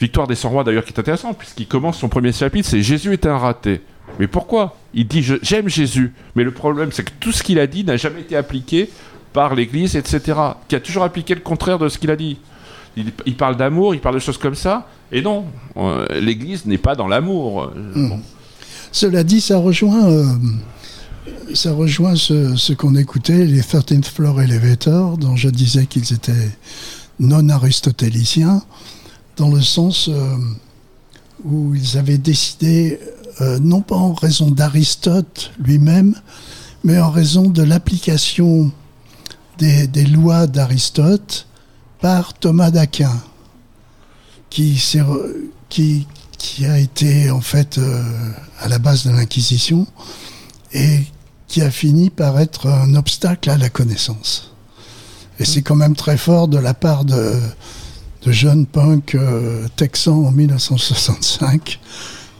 Victoire 0.00 0.26
des 0.26 0.34
100 0.34 0.48
rois 0.48 0.64
d'ailleurs 0.64 0.86
qui 0.86 0.94
est 0.94 0.98
intéressant, 0.98 1.34
puisqu'il 1.34 1.66
commence 1.66 1.98
son 1.98 2.08
premier 2.08 2.32
chapitre, 2.32 2.66
c'est 2.66 2.82
Jésus 2.82 3.12
est 3.12 3.26
un 3.26 3.36
raté. 3.36 3.82
Mais 4.18 4.26
pourquoi? 4.26 4.78
Il 4.94 5.06
dit 5.06 5.22
j'aime 5.42 5.68
Jésus, 5.68 6.14
mais 6.34 6.42
le 6.42 6.50
problème 6.52 6.90
c'est 6.90 7.04
que 7.04 7.10
tout 7.20 7.32
ce 7.32 7.42
qu'il 7.42 7.58
a 7.58 7.66
dit 7.66 7.84
n'a 7.84 7.98
jamais 7.98 8.22
été 8.22 8.34
appliqué 8.34 8.88
par 9.32 9.54
l'Église, 9.54 9.96
etc. 9.96 10.38
Qui 10.68 10.76
a 10.76 10.80
toujours 10.80 11.02
appliqué 11.02 11.34
le 11.34 11.40
contraire 11.40 11.78
de 11.78 11.88
ce 11.88 11.98
qu'il 11.98 12.10
a 12.10 12.16
dit. 12.16 12.38
Il, 12.96 13.12
il 13.26 13.36
parle 13.36 13.56
d'amour, 13.56 13.94
il 13.94 14.00
parle 14.00 14.16
de 14.16 14.20
choses 14.20 14.38
comme 14.38 14.56
ça, 14.56 14.88
et 15.12 15.22
non, 15.22 15.44
euh, 15.76 16.06
l'Église 16.20 16.66
n'est 16.66 16.78
pas 16.78 16.94
dans 16.94 17.06
l'amour. 17.06 17.62
Euh, 17.62 18.08
bon. 18.08 18.20
Cela 18.92 19.22
dit, 19.22 19.40
ça 19.40 19.58
rejoint, 19.58 20.08
euh, 20.08 20.26
ça 21.54 21.72
rejoint 21.72 22.16
ce, 22.16 22.56
ce 22.56 22.72
qu'on 22.72 22.96
écoutait, 22.96 23.46
les 23.46 23.60
13th 23.60 24.06
Floor 24.06 24.42
Elevator, 24.42 25.18
dont 25.18 25.36
je 25.36 25.48
disais 25.48 25.86
qu'ils 25.86 26.12
étaient 26.12 26.50
non 27.20 27.48
aristotéliciens, 27.48 28.62
dans 29.36 29.50
le 29.50 29.60
sens 29.60 30.08
euh, 30.08 30.36
où 31.44 31.74
ils 31.74 31.96
avaient 31.96 32.18
décidé, 32.18 32.98
non 33.62 33.80
pas 33.80 33.96
en 33.96 34.12
raison 34.12 34.50
d'Aristote 34.50 35.52
lui-même, 35.58 36.14
mais 36.84 37.00
en 37.00 37.10
raison 37.10 37.48
de 37.48 37.62
l'application 37.62 38.70
des, 39.60 40.06
lois 40.06 40.46
d'Aristote 40.46 41.46
par 42.00 42.34
Thomas 42.34 42.70
d'Aquin, 42.70 43.22
qui 44.48 44.78
a 46.66 46.78
été 46.78 47.30
en 47.30 47.40
fait 47.40 47.78
euh, 47.78 48.02
à 48.60 48.68
la 48.68 48.78
base 48.78 49.06
de 49.06 49.10
l'Inquisition 49.10 49.86
et 50.72 51.00
qui 51.46 51.62
a 51.62 51.70
fini 51.70 52.10
par 52.10 52.38
être 52.40 52.68
un 52.68 52.94
obstacle 52.94 53.50
à 53.50 53.58
la 53.58 53.68
connaissance. 53.68 54.52
Et 55.38 55.44
c'est 55.44 55.62
quand 55.62 55.76
même 55.76 55.96
très 55.96 56.16
fort 56.16 56.48
de 56.48 56.58
la 56.58 56.74
part 56.74 57.04
de, 57.04 57.34
de 58.22 58.32
jeunes 58.32 58.66
punks 58.66 59.14
euh, 59.14 59.66
texans 59.76 60.26
en 60.26 60.30
1965 60.30 61.80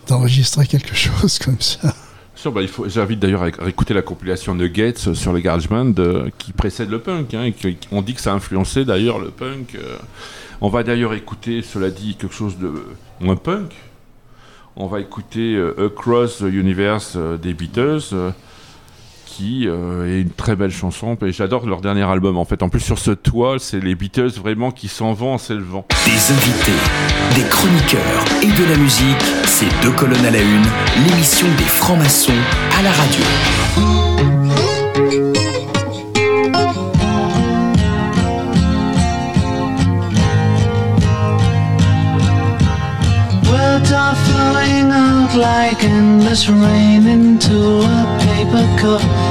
d'enregistrer 0.06 0.66
quelque 0.66 0.94
chose 0.94 1.38
comme 1.38 1.60
ça. 1.60 1.94
Sûr, 2.40 2.52
bah, 2.52 2.62
J'invite 2.86 3.18
d'ailleurs 3.18 3.42
à 3.42 3.68
écouter 3.68 3.92
la 3.92 4.00
compilation 4.00 4.54
Nuggets 4.54 5.12
sur 5.12 5.34
le 5.34 5.40
garage 5.40 5.68
band 5.68 5.92
euh, 5.98 6.30
qui 6.38 6.54
précède 6.54 6.88
le 6.88 6.98
punk. 6.98 7.34
hein, 7.34 7.50
on 7.92 8.00
dit 8.00 8.14
que 8.14 8.20
ça 8.22 8.32
a 8.32 8.34
influencé 8.34 8.86
d'ailleurs 8.86 9.18
le 9.18 9.28
punk. 9.28 9.74
euh. 9.74 9.98
On 10.62 10.70
va 10.70 10.82
d'ailleurs 10.82 11.12
écouter, 11.12 11.60
cela 11.60 11.90
dit, 11.90 12.16
quelque 12.16 12.34
chose 12.34 12.56
de 12.56 12.72
moins 13.20 13.36
punk. 13.36 13.74
On 14.74 14.86
va 14.86 15.00
écouter 15.00 15.54
euh, 15.54 15.88
Across 15.88 16.38
the 16.38 16.44
Universe 16.50 17.12
euh, 17.16 17.36
des 17.36 17.52
Beatles, 17.52 18.32
qui 19.36 19.68
euh, 19.68 20.06
est 20.06 20.22
une 20.22 20.30
très 20.30 20.56
belle 20.56 20.70
chanson. 20.70 21.16
Et 21.22 21.32
j'adore 21.32 21.66
leur 21.66 21.80
dernier 21.80 22.02
album. 22.02 22.36
En 22.36 22.44
fait, 22.44 22.62
en 22.62 22.68
plus 22.68 22.80
sur 22.80 22.98
ce 22.98 23.12
toit, 23.12 23.56
c'est 23.58 23.80
les 23.80 23.94
Beatles 23.94 24.32
vraiment 24.42 24.70
qui 24.70 24.88
s'en 24.88 25.12
vont 25.12 25.34
en 25.34 25.38
s'élevant. 25.38 25.86
Des 26.04 26.32
invités, 26.32 26.72
des 27.34 27.48
chroniqueurs 27.48 28.24
et 28.42 28.46
de 28.46 28.70
la 28.70 28.76
musique, 28.76 29.22
c'est 29.46 29.68
deux 29.82 29.92
colonnes 29.92 30.24
à 30.26 30.30
la 30.30 30.40
une, 30.40 30.66
l'émission 31.06 31.46
des 31.58 31.64
francs-maçons 31.64 32.32
à 32.78 32.82
la 32.82 32.90
radio. 32.90 33.24
Like 45.36 45.84
endless 45.84 46.48
rain 46.48 47.06
into 47.06 47.82
a 47.82 48.18
paper 48.18 48.66
cup. 48.80 49.19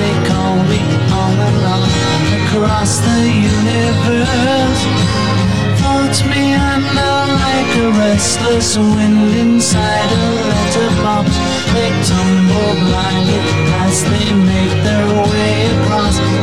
They 0.00 0.14
call 0.28 0.56
me 0.72 0.80
on 1.22 1.34
and 1.48 1.60
on 1.74 1.82
across 2.40 2.98
the 3.06 3.20
universe. 3.58 4.82
Floats 5.80 6.20
me 6.30 6.54
under 6.54 7.14
like 7.44 7.70
a 7.86 7.88
restless 8.02 8.76
wind 8.76 9.34
inside 9.44 10.10
a 10.10 10.24
letterbox. 10.50 11.28
They 11.74 11.90
tumble 12.10 12.74
blindly 12.84 13.40
as 13.86 13.96
they 14.10 14.28
make 14.50 14.74
their 14.86 15.06
way 15.30 15.52
across 15.76 16.33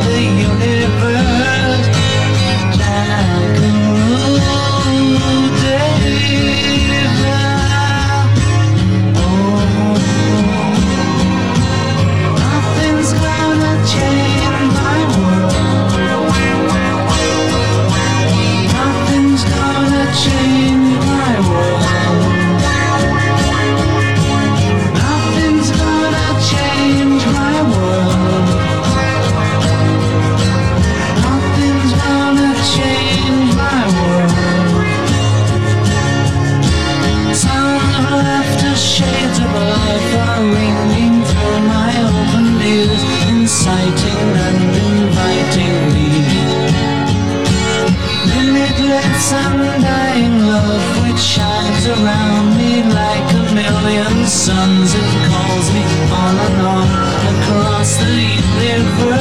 suns. 54.42 54.92
It 54.92 55.08
calls 55.30 55.70
me 55.72 55.82
on 56.10 56.34
and 56.46 56.66
on 56.66 56.88
across 57.32 57.96
the 57.98 58.10
universe. 58.58 59.11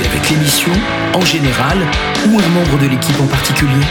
Avec 0.00 0.30
l'émission, 0.30 0.72
en 1.14 1.20
général, 1.20 1.78
ou 2.26 2.38
un 2.38 2.48
membre 2.48 2.78
de 2.82 2.88
l'équipe 2.88 3.20
en 3.20 3.26
particulier 3.26 3.84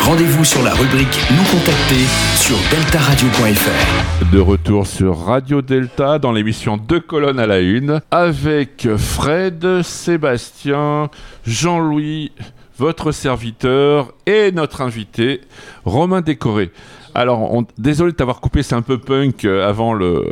Rendez-vous 0.00 0.44
sur 0.44 0.62
la 0.62 0.72
rubrique 0.72 1.18
Nous 1.30 1.44
contacter 1.44 2.04
sur 2.36 2.56
deltaradio.fr. 2.70 4.32
De 4.32 4.38
retour 4.38 4.86
sur 4.86 5.18
Radio 5.18 5.60
Delta 5.60 6.18
dans 6.18 6.32
l'émission 6.32 6.76
Deux 6.78 7.00
colonnes 7.00 7.38
à 7.38 7.46
la 7.46 7.60
une 7.60 8.00
avec 8.10 8.88
Fred, 8.96 9.82
Sébastien, 9.82 11.10
Jean-Louis, 11.46 12.32
votre 12.78 13.12
serviteur 13.12 14.12
et 14.26 14.50
notre 14.50 14.80
invité 14.80 15.42
Romain 15.84 16.22
Décoré. 16.22 16.70
Alors, 17.14 17.54
on- 17.54 17.64
désolé 17.78 18.12
de 18.12 18.16
t'avoir 18.16 18.40
coupé, 18.40 18.62
c'est 18.62 18.74
un 18.74 18.82
peu 18.82 18.98
punk 18.98 19.44
euh, 19.44 19.68
avant 19.68 19.94
le. 19.94 20.24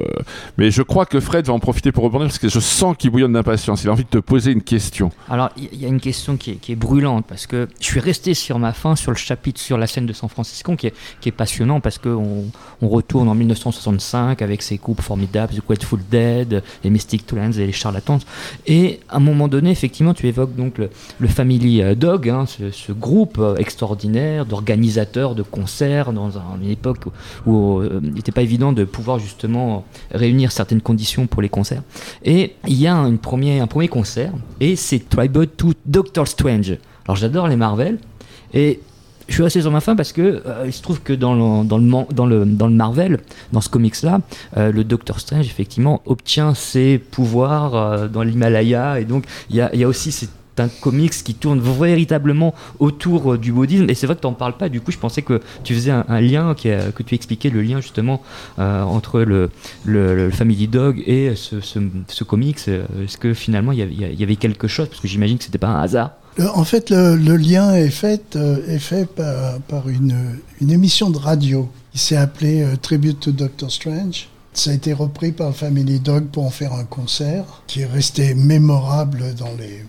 Mais 0.58 0.70
je 0.70 0.82
crois 0.82 1.06
que 1.06 1.20
Fred 1.20 1.46
va 1.46 1.52
en 1.52 1.60
profiter 1.60 1.92
pour 1.92 2.04
rebondir 2.04 2.26
parce 2.28 2.38
que 2.38 2.48
je 2.48 2.58
sens 2.60 2.96
qu'il 2.96 3.10
bouillonne 3.10 3.32
d'impatience. 3.32 3.84
Il 3.84 3.88
a 3.88 3.92
envie 3.92 4.04
de 4.04 4.08
te 4.08 4.18
poser 4.18 4.50
une 4.52 4.62
question. 4.62 5.10
Alors, 5.30 5.50
il 5.56 5.80
y, 5.80 5.84
a 5.84 5.88
une 5.88 6.00
question 6.00 6.36
qui 6.36 6.58
est, 6.68 6.74
brûlante 6.74 7.24
parce 7.28 7.46
que 7.46 7.68
je 7.80 7.84
suis 7.84 8.00
resté 8.00 8.34
sur 8.34 8.58
ma 8.58 8.72
fin 8.72 8.96
sur 8.96 9.10
le 9.12 9.16
chapitre 9.16 9.60
sur 9.60 9.78
la 9.78 9.86
scène 9.86 10.06
de 10.06 10.12
San 10.12 10.28
Francisco 10.28 10.74
qui 10.76 10.86
est, 10.88 11.30
passionnant 11.32 11.80
parce 11.80 11.98
qu'on 11.98 12.44
on 12.80 12.88
retourne 12.88 13.28
en 13.28 13.34
1965 13.34 14.42
avec 14.42 14.62
ces 14.62 14.76
groupes 14.76 15.00
formidables, 15.00 15.54
The 15.54 15.62
Grateful 15.66 16.00
Dead, 16.10 16.62
les 16.84 16.90
Mystic 16.90 17.26
Twins 17.26 17.52
et 17.58 17.66
les 17.66 17.72
Charlatans. 17.72 18.18
Et 18.66 19.00
à 19.08 19.16
un 19.16 19.20
moment 19.20 19.48
donné, 19.48 19.70
effectivement, 19.70 20.14
tu 20.14 20.26
évoques 20.26 20.54
donc 20.56 20.78
le, 20.78 20.90
le 21.20 21.28
Family 21.28 21.82
euh, 21.82 21.94
Dog, 21.94 22.28
hein, 22.28 22.46
ce, 22.46 22.70
ce 22.70 22.92
groupe 22.92 23.38
euh, 23.38 23.54
extraordinaire 23.56 24.46
d'organisateurs 24.46 25.34
de 25.34 25.42
concerts 25.42 26.12
dans 26.12 26.38
un- 26.38 26.42
une 26.72 26.78
époque 26.78 27.04
où, 27.46 27.78
euh, 27.78 28.00
il 28.02 28.14
n'était 28.14 28.32
pas 28.32 28.42
évident 28.42 28.72
de 28.72 28.84
pouvoir 28.84 29.18
justement 29.18 29.84
réunir 30.10 30.52
certaines 30.52 30.80
conditions 30.80 31.26
pour 31.26 31.42
les 31.42 31.48
concerts. 31.48 31.82
Et 32.24 32.54
il 32.66 32.80
y 32.80 32.86
a 32.86 32.96
un, 32.96 33.16
premier, 33.16 33.60
un 33.60 33.66
premier 33.66 33.88
concert, 33.88 34.32
et 34.60 34.76
c'est 34.76 35.08
Tribute 35.08 35.56
to 35.56 35.72
Doctor 35.86 36.26
Strange. 36.26 36.78
Alors 37.06 37.16
j'adore 37.16 37.48
les 37.48 37.56
Marvel, 37.56 37.98
et 38.54 38.80
je 39.28 39.34
suis 39.34 39.44
assez 39.44 39.60
sur 39.60 39.70
ma 39.70 39.80
fin 39.80 39.96
parce 39.96 40.12
que 40.12 40.42
euh, 40.46 40.64
il 40.66 40.72
se 40.72 40.82
trouve 40.82 41.00
que 41.00 41.12
dans 41.12 41.34
le, 41.34 41.64
dans 41.64 41.78
le, 41.78 42.12
dans 42.12 42.26
le, 42.26 42.44
dans 42.44 42.66
le 42.66 42.74
Marvel, 42.74 43.20
dans 43.52 43.60
ce 43.60 43.68
comics-là, 43.68 44.20
euh, 44.56 44.72
le 44.72 44.84
Doctor 44.84 45.20
Strange, 45.20 45.46
effectivement, 45.46 46.02
obtient 46.06 46.54
ses 46.54 46.98
pouvoirs 46.98 48.08
dans 48.08 48.22
l'Himalaya, 48.22 49.00
et 49.00 49.04
donc 49.04 49.24
il 49.50 49.56
y 49.56 49.60
a, 49.60 49.74
y 49.74 49.84
a 49.84 49.88
aussi 49.88 50.10
c'est 50.12 50.28
un 50.60 50.68
comics 50.68 51.12
qui 51.24 51.34
tourne 51.34 51.60
véritablement 51.60 52.54
autour 52.78 53.34
euh, 53.34 53.38
du 53.38 53.52
bouddhisme. 53.52 53.88
Et 53.88 53.94
c'est 53.94 54.06
vrai 54.06 54.16
que 54.16 54.20
tu 54.20 54.26
n'en 54.26 54.34
parles 54.34 54.56
pas. 54.56 54.68
Du 54.68 54.80
coup 54.80 54.92
je 54.92 54.98
pensais 54.98 55.22
que 55.22 55.40
tu 55.64 55.74
faisais 55.74 55.90
un, 55.90 56.20
lien 56.20 56.54
que 56.54 57.02
tu 57.02 57.14
expliquais 57.14 57.50
le 57.50 57.62
lien 57.62 57.80
justement 57.80 58.22
euh, 58.58 58.82
entre 58.82 59.20
le, 59.20 59.50
Family 60.30 60.68
Dog 60.68 61.02
et 61.06 61.34
ce, 61.36 61.60
ce, 61.60 62.24
comics. 62.24 62.58
Euh, 62.68 62.84
est-ce 63.04 63.16
que 63.16 63.34
finalement 63.34 63.72
il 63.72 63.78
y 63.78 64.22
avait- 64.22 64.36
quelque 64.36 64.66
chose? 64.66 64.88
Parce 64.88 65.00
que 65.00 65.08
j'imagine 65.08 65.38
que 65.38 65.44
c'était 65.44 65.58
pas 65.58 65.68
un 65.68 65.82
hasard. 65.82 66.12
En 66.54 66.64
fait, 66.64 66.90
le, 66.90 67.36
lien 67.36 67.74
est 67.74 67.90
fait, 67.90 68.36
par, 69.68 69.88
une, 69.88 70.38
émission 70.60 71.10
de 71.10 71.18
radio 71.18 71.68
qui 71.92 71.98
s'est 71.98 72.16
appelée 72.16 72.66
Tribute 72.80 73.20
to 73.20 73.32
Doctor 73.32 73.70
Strange. 73.70 74.28
Ça 74.54 74.70
a 74.70 74.74
été 74.74 74.94
repris 74.94 75.32
par 75.32 75.54
Family 75.54 76.00
Dog 76.00 76.28
pour 76.28 76.46
en 76.46 76.50
faire 76.50 76.72
un 76.72 76.84
concert 76.84 77.44
qui 77.66 77.82
est 77.82 77.86
resté 77.86 78.34
mémorable 78.34 79.34
dans 79.34 79.52
les, 79.58 79.84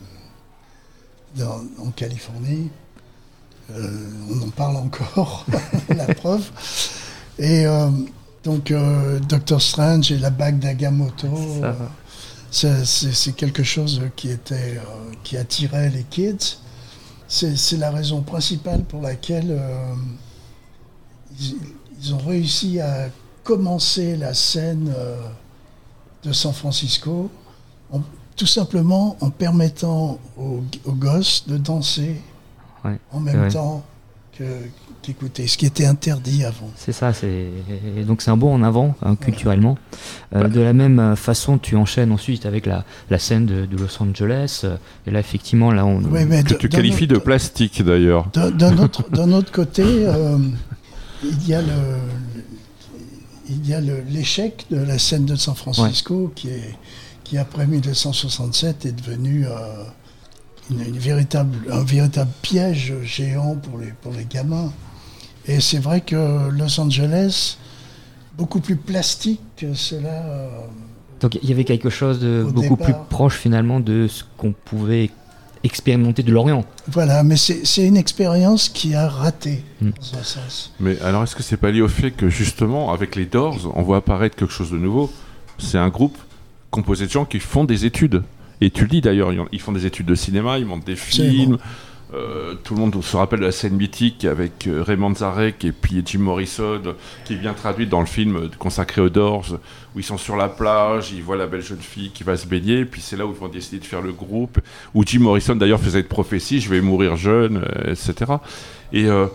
dans- 1.36 1.64
en 1.80 1.92
Californie. 1.92 2.70
Euh, 3.72 4.10
on 4.30 4.42
en 4.48 4.50
parle 4.50 4.76
encore, 4.78 5.46
la 5.90 6.14
preuve. 6.14 6.44
Et 7.40 7.66
euh, 7.66 7.90
donc, 8.44 8.72
euh, 8.72 9.20
Doctor 9.20 9.62
Strange 9.62 10.12
et 10.12 10.18
la 10.18 10.30
bague 10.30 10.60
d'Agamotto, 10.60 11.28
Ça, 12.52 12.68
euh, 12.68 12.84
c'est- 12.86 13.32
quelque 13.36 13.64
chose 13.64 14.02
qui, 14.16 14.30
était, 14.30 14.80
qui 15.24 15.38
attirait 15.38 15.90
les 15.90 16.04
kids. 16.04 16.58
C'est 17.28 17.78
la 17.78 17.90
raison 17.90 18.22
principale 18.22 18.84
pour 18.84 19.02
laquelle 19.02 19.60
ils, 21.40 21.56
ils 22.00 22.14
ont 22.14 22.20
réussi 22.20 22.80
à 22.80 23.10
commencer 23.44 24.16
la 24.18 24.36
scène 24.36 24.94
de 26.24 26.32
San 26.32 26.54
Francisco 26.54 27.32
tout 28.36 28.48
simplement 28.48 29.16
en 29.22 29.30
permettant 29.30 30.20
aux, 30.38 30.64
aux 30.86 30.92
gosses 30.94 31.46
de 31.48 31.58
danser 31.58 32.16
Ouais, 32.86 32.98
en 33.12 33.20
même 33.22 33.50
temps 33.50 33.84
que- 34.38 34.44
qu'écouter, 35.02 35.48
ce 35.48 35.58
qui 35.58 35.66
était 35.66 35.86
interdit 35.86 36.44
avant. 36.44 36.70
C'est 36.76 36.92
ça, 36.92 37.14
c'est 37.14 37.48
donc 38.06 38.22
c'est 38.22 38.32
un 38.32 38.36
bond 38.38 38.54
en 38.54 38.64
avant 38.64 38.96
hein, 39.02 39.16
culturellement. 39.16 39.78
Euh, 40.36 40.48
De 40.50 40.60
la 40.62 40.74
même 40.74 41.16
façon, 41.16 41.58
tu 41.58 41.76
enchaînes 41.78 42.12
ensuite 42.12 42.46
avec 42.46 42.66
la, 42.66 42.84
la 43.10 43.20
scène 43.20 43.46
de, 43.46 43.66
de 43.66 43.78
Los 43.78 44.02
Angeles. 44.02 44.62
euh, 44.66 44.76
Et 45.08 45.12
là, 45.12 45.20
effectivement, 45.20 45.72
là, 45.72 45.86
on. 45.86 46.02
Oui, 46.04 46.26
mais 46.26 46.44
Que 46.44 46.50
de- 46.54 46.58
tu 46.58 46.68
qualifies 46.70 47.04
autre- 47.06 47.14
de 47.14 47.20
plastique 47.20 47.82
d'ailleurs. 47.84 48.28
D'un 48.34 48.78
autre, 48.78 49.10
d'un 49.12 49.32
autre 49.32 49.52
côté, 49.52 49.84
euh, 49.86 50.38
il 51.24 51.48
y 51.48 51.54
a 51.54 51.62
le, 51.62 51.68
il 53.50 53.68
y 53.68 53.74
a 53.74 53.82
le- 53.82 54.04
l'échec 54.10 54.66
de 54.72 54.78
la 54.78 54.98
scène 54.98 55.26
de 55.26 55.36
San 55.36 55.56
Francisco 55.56 56.32
qui 56.36 56.50
est, 56.50 56.76
qui 57.34 57.40
après 57.40 57.66
1967 57.66 58.86
est 58.86 58.92
devenu 58.92 59.48
euh, 59.48 59.50
une, 60.70 60.82
une 60.82 61.00
véritable, 61.00 61.58
un 61.72 61.84
véritable 61.84 62.30
piège 62.44 62.94
géant 63.02 63.56
pour 63.56 63.80
les, 63.80 63.88
pour 64.04 64.12
les 64.14 64.26
gamins. 64.26 64.72
Et 65.48 65.60
c'est 65.60 65.80
vrai 65.80 66.02
que 66.02 66.50
Los 66.52 66.80
Angeles, 66.80 67.58
beaucoup 68.38 68.60
plus 68.60 68.76
plastique 68.76 69.42
que 69.58 69.74
cela. 69.74 70.10
euh, 70.26 70.48
Donc 71.22 71.40
il 71.42 71.50
y 71.50 71.52
avait 71.52 71.64
quelque 71.64 71.90
chose 71.90 72.20
de 72.20 72.46
Au 72.48 72.52
beaucoup 72.52 72.76
départ. 72.76 72.86
plus 72.86 72.94
proche 73.10 73.36
finalement 73.38 73.80
de 73.80 74.08
ce 74.08 74.24
qu'on 74.38 74.52
pouvait 74.54 75.10
expérimenter 75.64 76.22
de 76.22 76.32
l'Orient. 76.32 76.66
voilà, 76.88 77.24
mais 77.24 77.36
c'est 77.38 77.66
c'est 77.66 77.88
une 77.88 77.98
expérience 77.98 78.70
qui 78.70 78.94
a 78.94 79.08
raté, 79.10 79.64
Mm. 79.82 79.90
dans 79.90 80.20
un 80.20 80.24
sens. 80.24 80.72
Mais 80.80 81.00
alors, 81.02 81.24
est-ce 81.24 81.36
que 81.36 81.42
c'est 81.42 81.58
pas 81.58 81.72
lié 81.72 81.82
au 81.82 81.88
fait 81.88 82.12
que 82.12 82.30
justement, 82.30 82.92
avec 82.94 83.16
les 83.16 83.26
Doors, 83.26 83.72
on 83.76 83.82
voit 83.82 83.98
apparaître 83.98 84.36
quelque 84.36 84.52
chose 84.54 84.70
de 84.70 84.78
nouveau? 84.78 85.10
C'est 85.58 85.80
un 85.80 85.90
groupe 85.90 86.18
composé 86.74 87.06
de 87.06 87.12
gens 87.12 87.26
qui 87.26 87.40
font 87.40 87.64
des 87.66 87.86
études. 87.86 88.24
Et 88.62 88.70
tu 88.72 88.82
le 88.84 88.90
dis 88.90 89.02
d'ailleurs, 89.02 89.32
ils 89.32 89.40
ont- 89.40 89.48
ils 89.52 89.62
font 89.62 89.72
des 89.72 89.86
études 89.86 90.08
de 90.08 90.16
cinéma, 90.16 90.58
ils 90.58 90.66
montent 90.66 90.86
des 90.86 90.96
films. 90.96 91.58
Euh, 92.16 92.54
tout 92.64 92.76
le 92.76 92.80
monde 92.80 93.04
se 93.04 93.18
rappelle 93.18 93.40
de 93.40 93.46
la 93.46 93.52
scène 93.52 93.76
mythique 93.76 94.24
avec 94.26 94.68
euh, 94.68 94.84
Raymond 94.84 95.16
Zarek 95.16 95.66
et 95.66 95.72
puis 95.72 96.04
Jim 96.06 96.20
Morrison, 96.20 96.80
qui 97.26 97.34
est 97.34 97.38
bien 97.38 97.54
traduite 97.54 97.90
dans 97.90 98.00
le 98.02 98.06
film 98.06 98.50
consacré 98.60 99.02
aux 99.02 99.10
Doors, 99.10 99.58
où 99.96 100.00
ils 100.00 100.04
sont 100.04 100.20
sur 100.20 100.36
la 100.36 100.48
plage, 100.48 101.12
ils 101.12 101.24
voient 101.24 101.38
la 101.38 101.48
belle 101.48 101.64
jeune 101.64 101.80
fille 101.82 102.12
qui 102.12 102.24
va 102.24 102.38
se 102.38 102.46
baigner, 102.46 102.86
puis 102.86 103.02
c'est 103.02 103.18
là 103.18 103.26
où 103.26 103.32
ils 103.32 103.40
vont 103.40 103.48
décider 103.48 103.80
de 103.80 103.86
faire 103.86 104.02
le 104.04 104.12
groupe, 104.12 104.60
où 104.94 105.04
Jim 105.04 105.22
Morrison 105.22 105.56
d'ailleurs 105.56 105.80
faisait 105.80 106.02
une 106.02 106.06
prophétie, 106.08 106.62
je 106.62 106.70
vais 106.70 106.82
mourir 106.82 107.16
jeune, 107.18 107.58
euh, 107.58 107.92
etc. 107.94 108.34
Et, 108.92 109.06
euh, 109.06 109.26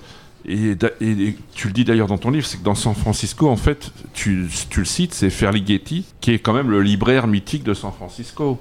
et, 0.47 0.74
da- 0.74 0.91
et- 1.01 1.11
et 1.11 1.36
tu 1.55 1.66
le 1.68 1.72
dis 1.72 1.84
d'ailleurs 1.84 2.07
dans 2.07 2.18
ton 2.18 2.30
livre, 2.30 2.47
c'est 2.47 2.59
que 2.59 2.64
dans 2.64 2.74
San 2.74 2.95
Francisco, 2.95 3.49
en 3.49 3.57
fait, 3.57 3.91
tu, 4.14 4.49
tu 4.70 4.80
le 4.80 4.86
cites, 4.86 5.14
c'est 5.14 5.30
Ferlighetti, 5.30 6.05
qui 6.20 6.30
est 6.32 6.39
quand 6.39 6.53
même 6.53 6.70
le 6.70 6.80
libraire 6.82 7.26
mythique 7.26 7.64
de 7.64 7.74
San 7.74 7.93
Francisco. 7.93 8.59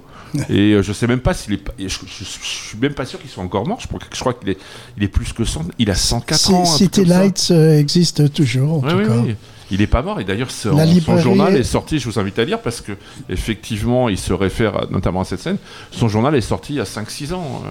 Et 0.49 0.73
euh, 0.73 0.82
je 0.84 0.91
sais 0.91 1.07
même 1.07 1.21
pas 1.21 1.34
s'il 1.34 1.53
est. 1.53 1.61
Je, 1.80 1.88
je- 1.88 2.03
je 2.23 2.23
suis 2.23 2.78
même 2.78 2.93
pas 2.93 3.05
sûr 3.05 3.19
qu'il 3.21 3.30
soit 3.30 3.43
encore 3.43 3.65
mort. 3.65 3.80
Je, 3.80 3.88
crois- 3.88 3.99
je 4.13 4.19
crois 4.19 4.34
qu'il 4.34 4.49
est, 4.49 4.57
il 4.97 5.03
est 5.03 5.07
plus 5.07 5.32
que 5.32 5.45
100. 5.45 5.63
Il 5.80 5.89
a 5.89 5.95
104 5.95 6.38
C- 6.39 6.53
ans. 6.53 6.65
City. 6.65 7.05
Lights 7.05 7.47
euh, 7.51 7.80
existe 7.80 8.34
toujours, 8.34 8.73
en 8.73 8.80
Ouais, 8.86 8.91
tout 8.91 8.97
ouais, 8.97 9.05
cas. 9.05 9.17
ouais. 9.21 9.36
Il 9.71 9.82
est 9.82 9.88
pas 9.88 10.01
mort 10.01 10.19
et 10.19 10.23
d'ailleurs 10.25 10.49
son, 10.51 10.78
journal 11.19 11.55
est- 11.55 11.59
est 11.59 11.63
sorti. 11.63 11.99
Je 11.99 12.09
vous 12.09 12.19
invite 12.19 12.39
à 12.39 12.45
lire 12.45 12.61
parce 12.61 12.80
que 12.82 12.93
effectivement 13.30 14.09
il 14.09 14.17
se 14.17 14.34
réfère 14.34 14.75
à- 14.75 14.86
notamment 14.89 15.21
à 15.21 15.25
cette 15.25 15.39
scène. 15.41 15.57
Son 15.91 16.07
journal 16.07 16.36
est 16.36 16.41
sorti 16.41 16.73
il 16.73 16.75
y 16.78 16.82
a 16.82 16.86
5-6 16.86 17.34
ans. 17.34 17.63
euh. 17.65 17.69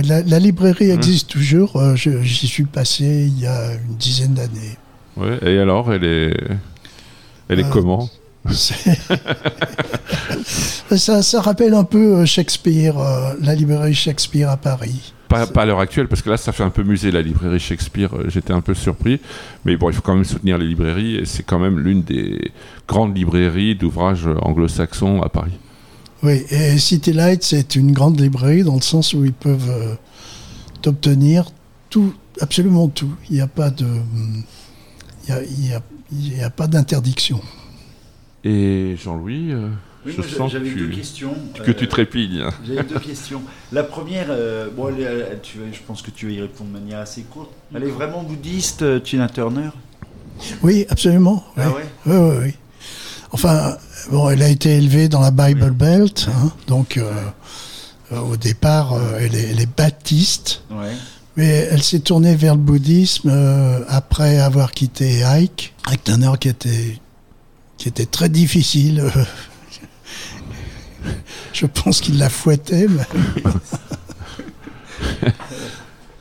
La, 0.00 0.22
la 0.22 0.38
librairie 0.38 0.90
Hein 0.90 0.94
existe 0.96 1.28
toujours. 1.30 1.76
euh, 1.76 1.94
J'y 1.96 2.46
suis 2.46 2.64
passé 2.64 3.04
il 3.04 3.38
y 3.40 3.46
a 3.46 3.72
une 3.74 3.96
dizaine 3.96 4.34
d'années. 4.34 4.76
Ouais. 5.16 5.38
Et 5.42 5.58
alors 5.58 5.92
elle 5.92 6.04
est, 6.04 6.34
elle 7.48 7.60
est 7.60 7.64
Euh, 7.64 7.70
comment? 7.70 8.08
ça, 10.96 11.22
ça 11.22 11.40
rappelle 11.40 11.74
un 11.74 11.84
peu 11.84 12.16
euh, 12.16 12.26
Shakespeare, 12.26 12.98
euh, 12.98 13.34
la 13.40 13.54
librairie 13.54 13.94
Shakespeare 13.94 14.48
à 14.50 14.56
Paris. 14.56 15.12
Pas, 15.28 15.46
pas 15.46 15.62
à 15.62 15.66
l'heure 15.66 15.80
actuelle, 15.80 16.08
parce 16.08 16.20
que 16.20 16.28
là, 16.28 16.36
ça 16.36 16.52
fait 16.52 16.62
un 16.62 16.70
peu 16.70 16.82
musée, 16.82 17.10
la 17.10 17.22
librairie 17.22 17.58
Shakespeare. 17.58 18.10
J'étais 18.28 18.52
un 18.52 18.60
peu 18.60 18.74
surpris. 18.74 19.18
Mais 19.64 19.76
bon, 19.76 19.88
il 19.88 19.94
faut 19.94 20.02
quand 20.02 20.14
même 20.14 20.24
soutenir 20.24 20.58
les 20.58 20.66
librairies. 20.66 21.16
Et 21.16 21.24
c'est 21.24 21.42
quand 21.42 21.58
même 21.58 21.78
l'une 21.78 22.02
des 22.02 22.52
grandes 22.86 23.16
librairies 23.16 23.74
d'ouvrages 23.74 24.28
anglo-saxons 24.42 25.22
à 25.22 25.30
Paris. 25.30 25.52
Oui, 26.22 26.44
et 26.50 26.78
City 26.78 27.12
Lights 27.12 27.42
c'est 27.42 27.74
une 27.74 27.92
grande 27.92 28.20
librairie 28.20 28.62
dans 28.62 28.76
le 28.76 28.80
sens 28.82 29.12
où 29.14 29.24
ils 29.24 29.32
peuvent 29.32 29.70
euh, 29.70 29.94
obtenir 30.86 31.46
tout, 31.90 32.14
absolument 32.40 32.88
tout. 32.88 33.12
Il 33.28 33.34
n'y 33.36 33.40
a 33.42 33.46
pas 33.48 33.70
de, 33.70 33.86
il 35.24 35.28
y 35.30 35.32
a, 35.32 35.42
il 35.42 35.68
y 35.68 35.72
a- 35.74 35.82
il 36.12 36.36
y 36.38 36.42
a 36.42 36.50
pas 36.50 36.66
d'interdiction. 36.66 37.40
Et 38.44 38.96
Jean-Louis, 39.02 39.52
euh, 39.52 39.68
Oui, 40.04 40.12
je 40.12 40.20
moi, 40.20 40.28
sens 40.30 40.52
j'avais 40.52 40.68
que 40.70 40.78
deux 40.78 40.90
tu, 40.90 40.96
questions. 40.96 41.34
que 41.64 41.70
Euh, 41.70 41.74
tu 41.74 41.88
trépilles. 41.88 42.44
J'avais 42.66 42.82
deux 42.84 42.98
questions. 43.10 43.40
La 43.72 43.82
première, 43.82 44.26
euh, 44.30 44.68
bon, 44.76 44.88
elle 44.90 45.00
est- 45.00 45.04
elle- 45.04 45.40
tu 45.42 45.58
vas- 45.58 45.72
je 45.72 45.78
pense 45.86 46.02
que 46.02 46.10
tu 46.10 46.26
vas 46.26 46.32
y 46.32 46.40
répondre 46.40 46.68
de 46.70 46.78
manière 46.78 46.98
assez 47.00 47.22
courte. 47.22 47.50
Elle 47.74 47.84
est 47.84 47.90
vraiment 47.90 48.22
bouddhiste, 48.22 48.82
euh, 48.82 49.00
Tina 49.00 49.28
Turner? 49.28 49.70
Oui, 50.62 50.84
absolument. 50.90 51.44
oui. 51.56 51.62
Ah 51.66 51.70
ouais? 51.70 51.84
Oui, 52.06 52.16
oui, 52.16 52.36
oui. 52.46 52.54
Enfin, 53.32 53.76
bon, 54.10 54.28
elle 54.30 54.42
a 54.42 54.48
été 54.48 54.76
élevée 54.76 55.08
dans 55.08 55.20
la 55.20 55.30
Bible 55.30 55.70
Belt, 55.70 56.28
hein, 56.28 56.50
donc 56.66 56.96
euh, 56.96 57.10
euh, 58.12 58.18
au 58.20 58.36
départ, 58.36 58.92
euh, 58.94 59.18
elle, 59.20 59.34
est, 59.34 59.50
elle 59.50 59.60
est 59.60 59.76
baptiste, 59.76 60.62
Ouais. 60.70 60.92
mais 61.36 61.68
elle 61.70 61.82
s'est 61.82 62.00
tournée 62.00 62.34
vers 62.34 62.54
le 62.54 62.60
bouddhisme 62.60 63.30
euh, 63.30 63.80
après 63.88 64.38
avoir 64.38 64.72
quitté 64.72 65.22
Ike, 65.24 65.74
Ike 65.90 66.04
Turner 66.04 66.32
qui 66.40 66.48
était, 66.48 66.98
qui 67.78 67.88
était 67.88 68.06
très 68.06 68.28
difficile. 68.28 69.04
Je 71.52 71.66
pense 71.66 72.00
qu'il 72.00 72.18
la 72.18 72.28
fouettait. 72.30 72.86
mais- 72.88 73.02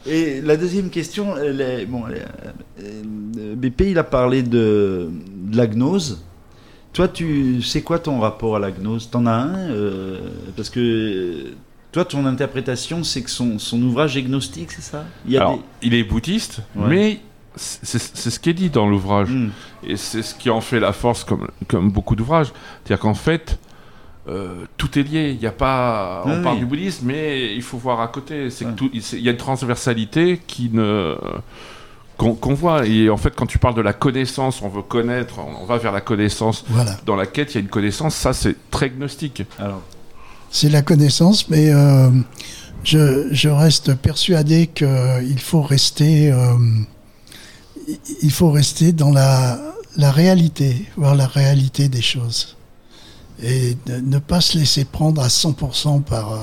Et 0.08 0.42
la 0.42 0.58
deuxième 0.58 0.90
question, 0.90 1.38
elle 1.38 1.62
est, 1.62 1.86
bon, 1.86 2.04
elle 2.08 2.18
est- 2.18 3.56
BP, 3.56 3.82
il 3.92 4.00
a 4.00 4.04
parlé 4.04 4.42
de, 4.42 5.12
de 5.48 5.56
la 5.58 5.68
gnose. 5.68 6.24
Toi, 6.94 7.08
tu 7.08 7.62
sais 7.62 7.82
quoi 7.82 8.00
ton 8.00 8.20
rapport 8.20 8.56
à 8.58 8.60
la 8.60 8.72
gnose? 8.72 9.10
T'en 9.10 9.26
as 9.26 9.32
un 9.32 9.56
euh, 9.70 10.20
Parce 10.58 10.70
que 10.70 11.54
toi, 11.92 12.04
ton 12.06 12.26
interprétation, 12.26 13.04
c'est 13.04 13.22
que 13.22 13.30
son, 13.30 13.60
son 13.60 13.82
ouvrage 13.82 14.18
est 14.18 14.24
gnostique, 14.24 14.72
c'est 14.72 14.82
ça? 14.82 15.06
Il 15.26 15.32
y 15.34 15.38
a 15.38 15.42
Alors, 15.42 15.60
il 15.82 15.94
est 15.94 16.04
bouddhiste, 16.04 16.62
Ouais. 16.76 16.88
mais 16.90 17.20
c'est 17.56 18.00
c'est 18.00 18.30
ce 18.30 18.40
qui 18.40 18.50
est 18.50 18.54
dit 18.54 18.70
dans 18.70 18.88
l'ouvrage. 18.88 19.30
Hmm. 19.30 19.50
Et 19.88 19.96
c'est 19.98 20.22
ce 20.22 20.36
qui 20.36 20.50
en 20.50 20.62
fait 20.62 20.80
la 20.80 20.92
force, 20.94 21.24
comme, 21.24 21.48
comme 21.68 21.92
beaucoup 21.92 22.16
d'ouvrages. 22.16 22.52
C'est-à-dire 22.84 23.00
qu'en 23.02 23.14
fait, 23.14 23.58
euh, 24.28 24.66
tout 24.78 24.98
est 25.00 25.04
lié. 25.04 25.32
Il 25.32 25.42
y 25.42 25.48
a 25.48 25.52
pas, 25.52 26.24
on 26.26 26.38
Oui, 26.38 26.44
parle 26.44 26.60
du 26.60 26.66
bouddhisme, 26.66 27.06
mais 27.08 27.56
il 27.56 27.62
faut 27.62 27.78
voir 27.78 28.02
à 28.02 28.08
côté. 28.10 28.50
C'est 28.50 28.66
Ouais. 28.66 28.72
que 28.72 28.78
tout, 28.78 28.90
il 28.94 29.02
c'est- 29.02 29.18
il 29.18 29.24
y 29.24 29.30
a 29.30 29.32
une 29.32 29.38
transversalité 29.38 30.42
qui 30.46 30.70
ne 30.72 31.16
qu'on 32.18 32.54
voit. 32.54 32.86
Et 32.86 33.10
en 33.10 33.18
fait, 33.18 33.34
quand 33.36 33.46
tu 33.48 33.58
parles 33.58 33.76
de 33.76 33.82
la 33.82 33.94
connaissance, 33.94 34.62
on 34.62 34.70
veut 34.70 34.82
connaître, 34.84 35.40
on, 35.40 35.64
on 35.64 35.66
va 35.66 35.78
vers 35.78 35.92
la 35.92 36.02
connaissance. 36.02 36.64
Voilà. 36.70 36.98
Dans 37.06 37.16
la 37.16 37.26
quête, 37.26 37.52
il 37.52 37.56
y 37.56 37.58
a 37.58 37.62
une 37.62 37.68
connaissance. 37.70 38.16
Ça, 38.16 38.34
c'est 38.34 38.56
très 38.70 38.90
gnostique. 38.90 39.44
Alors, 39.60 39.82
C'est 40.52 40.70
la 40.70 40.82
connaissance, 40.82 41.50
mais 41.50 41.72
euh, 41.72 42.10
je, 42.84 43.28
je 43.32 43.50
reste 43.50 43.96
persuadé 43.96 44.68
qu'il 44.68 45.40
faut 45.40 45.62
rester, 45.62 46.32
euh, 46.32 46.54
il- 47.88 48.00
il 48.24 48.32
faut 48.32 48.52
rester 48.52 48.92
dans 48.92 49.12
la, 49.12 49.60
la 49.98 50.12
réalité, 50.12 50.86
voir 50.98 51.16
la 51.16 51.28
réalité 51.28 51.88
des 51.90 52.02
choses, 52.02 52.58
et 53.42 53.78
ne, 53.88 54.00
ne 54.00 54.20
pas 54.20 54.42
se 54.42 54.58
laisser 54.58 54.86
prendre 54.86 55.22
à 55.24 55.28
100% 55.30 56.02
par, 56.04 56.34
euh, 56.34 56.38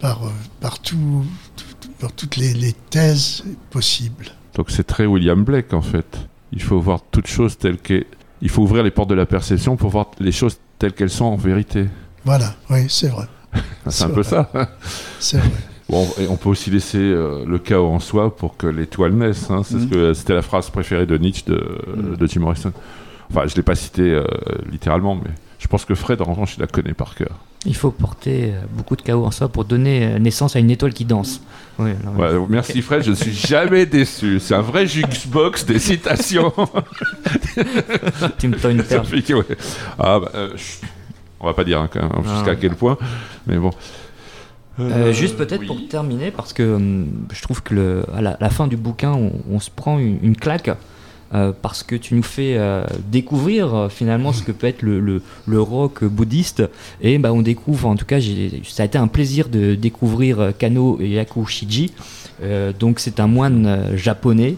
par, 0.00 0.24
euh, 0.26 0.30
par, 0.60 0.78
tout- 0.80 1.24
tout- 1.56 1.64
toutes 2.10 2.34
les, 2.36 2.52
les 2.54 2.72
thèses 2.90 3.44
possibles. 3.70 4.26
Donc 4.56 4.70
c'est 4.70 4.82
très 4.84 5.06
William 5.06 5.44
Blake 5.44 5.72
en 5.72 5.82
fait. 5.82 6.18
Il 6.52 6.60
faut 6.62 6.80
voir 6.80 7.00
toutes 7.12 7.28
choses 7.28 7.56
telles 7.56 7.78
qu'elles. 7.78 8.06
Il 8.40 8.48
faut 8.48 8.62
ouvrir 8.62 8.82
les 8.82 8.90
portes 8.90 9.08
de 9.10 9.14
la 9.14 9.26
perception 9.26 9.76
pour 9.76 9.90
voir 9.90 10.10
les 10.18 10.32
choses 10.32 10.58
telles 10.80 10.92
qu'elles 10.94 11.10
sont 11.10 11.26
en 11.26 11.36
vérité. 11.36 11.86
Voilà, 12.24 12.54
oui, 12.70 12.86
c'est 12.88 13.08
vrai, 13.08 13.26
C'est 13.88 14.04
un 14.04 14.08
peu 14.10 14.22
ça. 14.24 14.50
c'est 15.20 15.36
vrai. 15.38 15.48
Bon, 15.88 16.08
et 16.18 16.26
on 16.28 16.36
peut 16.36 16.48
aussi 16.48 16.70
laisser 16.70 16.98
euh, 16.98 17.44
le 17.46 17.58
chaos 17.58 17.88
en 17.88 18.00
soi 18.00 18.34
pour 18.34 18.56
que 18.56 18.66
l'étoile 18.66 19.12
naisse. 19.12 19.50
hein. 19.50 19.62
C'est 19.64 19.74
ce 19.74 19.84
Mhm. 19.84 19.90
que 19.90 20.14
c'était 20.14 20.34
la 20.34 20.42
phrase 20.42 20.70
préférée 20.70 21.06
de 21.06 21.16
Nietzsche 21.18 21.44
de, 21.46 21.78
Mhm. 21.96 22.16
de 22.16 22.26
Jim 22.26 22.40
Morrison. 22.40 22.72
Enfin, 23.30 23.46
je 23.46 23.54
l'ai 23.54 23.62
pas 23.62 23.74
cité 23.74 24.02
euh, 24.02 24.24
littéralement, 24.70 25.14
mais 25.16 25.30
je 25.58 25.66
pense 25.68 25.84
que 25.84 25.94
Fred, 25.94 26.20
en 26.22 26.24
revanche, 26.26 26.54
il 26.56 26.60
la 26.60 26.66
connaît 26.66 26.94
par 26.94 27.14
cœur. 27.14 27.36
Il 27.66 27.76
faut 27.76 27.90
porter 27.90 28.52
euh, 28.54 28.60
beaucoup 28.76 28.96
de 28.96 29.02
chaos 29.02 29.24
en 29.24 29.30
soi 29.30 29.48
pour 29.48 29.64
donner 29.64 30.04
euh, 30.04 30.18
naissance 30.18 30.56
à 30.56 30.58
une 30.58 30.70
étoile 30.70 30.92
qui 30.94 31.04
danse. 31.04 31.40
Oui, 31.78 31.90
non, 32.04 32.12
mais- 32.12 32.22
Ouais, 32.38 32.46
merci 32.48 32.82
Fred, 32.82 33.02
je 33.02 33.10
ne 33.10 33.14
suis 33.14 33.32
jamais 33.32 33.86
déçu. 33.86 34.38
C'est 34.40 34.54
un 34.54 34.60
vrai 34.60 34.86
jukebox 34.86 35.64
des 35.64 35.78
citations. 35.78 36.52
fait 38.38 39.22
que, 39.22 39.34
ouais. 39.34 39.44
Ah, 39.98 40.20
bah, 40.20 40.30
euh, 40.34 40.50
on 41.40 41.46
va 41.46 41.54
pas 41.54 41.64
dire 41.64 41.80
hein, 41.80 41.88
jusqu'à 42.22 42.52
Ah. 42.52 42.56
quel 42.60 42.74
point, 42.74 42.98
mais 43.46 43.56
bon. 43.56 43.70
Euh, 44.80 45.12
juste 45.12 45.36
peut-être 45.36 45.60
oui. 45.60 45.66
pour 45.66 45.86
terminer, 45.88 46.30
parce 46.30 46.52
que 46.52 46.62
hum, 46.76 47.26
je 47.32 47.42
trouve 47.42 47.62
que 47.62 47.74
le, 47.74 48.04
à 48.14 48.22
la, 48.22 48.36
la 48.40 48.50
fin 48.50 48.66
du 48.66 48.76
bouquin, 48.76 49.12
on, 49.12 49.32
on 49.50 49.60
se 49.60 49.70
prend 49.70 49.98
une, 49.98 50.18
une 50.22 50.36
claque. 50.36 50.70
Euh, 51.34 51.52
parce 51.62 51.82
que 51.82 51.96
tu 51.96 52.14
nous 52.14 52.22
fais 52.22 52.56
euh, 52.58 52.84
découvrir 53.08 53.74
euh, 53.74 53.88
finalement 53.88 54.32
ce 54.32 54.42
que 54.42 54.52
peut 54.52 54.66
être 54.66 54.82
le, 54.82 55.22
rock 55.48 56.04
bouddhiste. 56.04 56.62
Et 57.00 57.18
bah, 57.18 57.32
on 57.32 57.40
découvre 57.40 57.88
en 57.88 57.96
tout 57.96 58.04
cas 58.04 58.18
ça 58.64 58.82
a 58.82 58.86
été 58.86 58.98
un 58.98 59.08
plaisir 59.08 59.48
de 59.48 59.74
découvrir 59.74 60.52
Kano 60.58 61.00
Yakushiji 61.00 61.92
donc 62.78 62.98
c'est 62.98 63.20
un 63.20 63.28
moine 63.28 63.96
japonais 63.96 64.56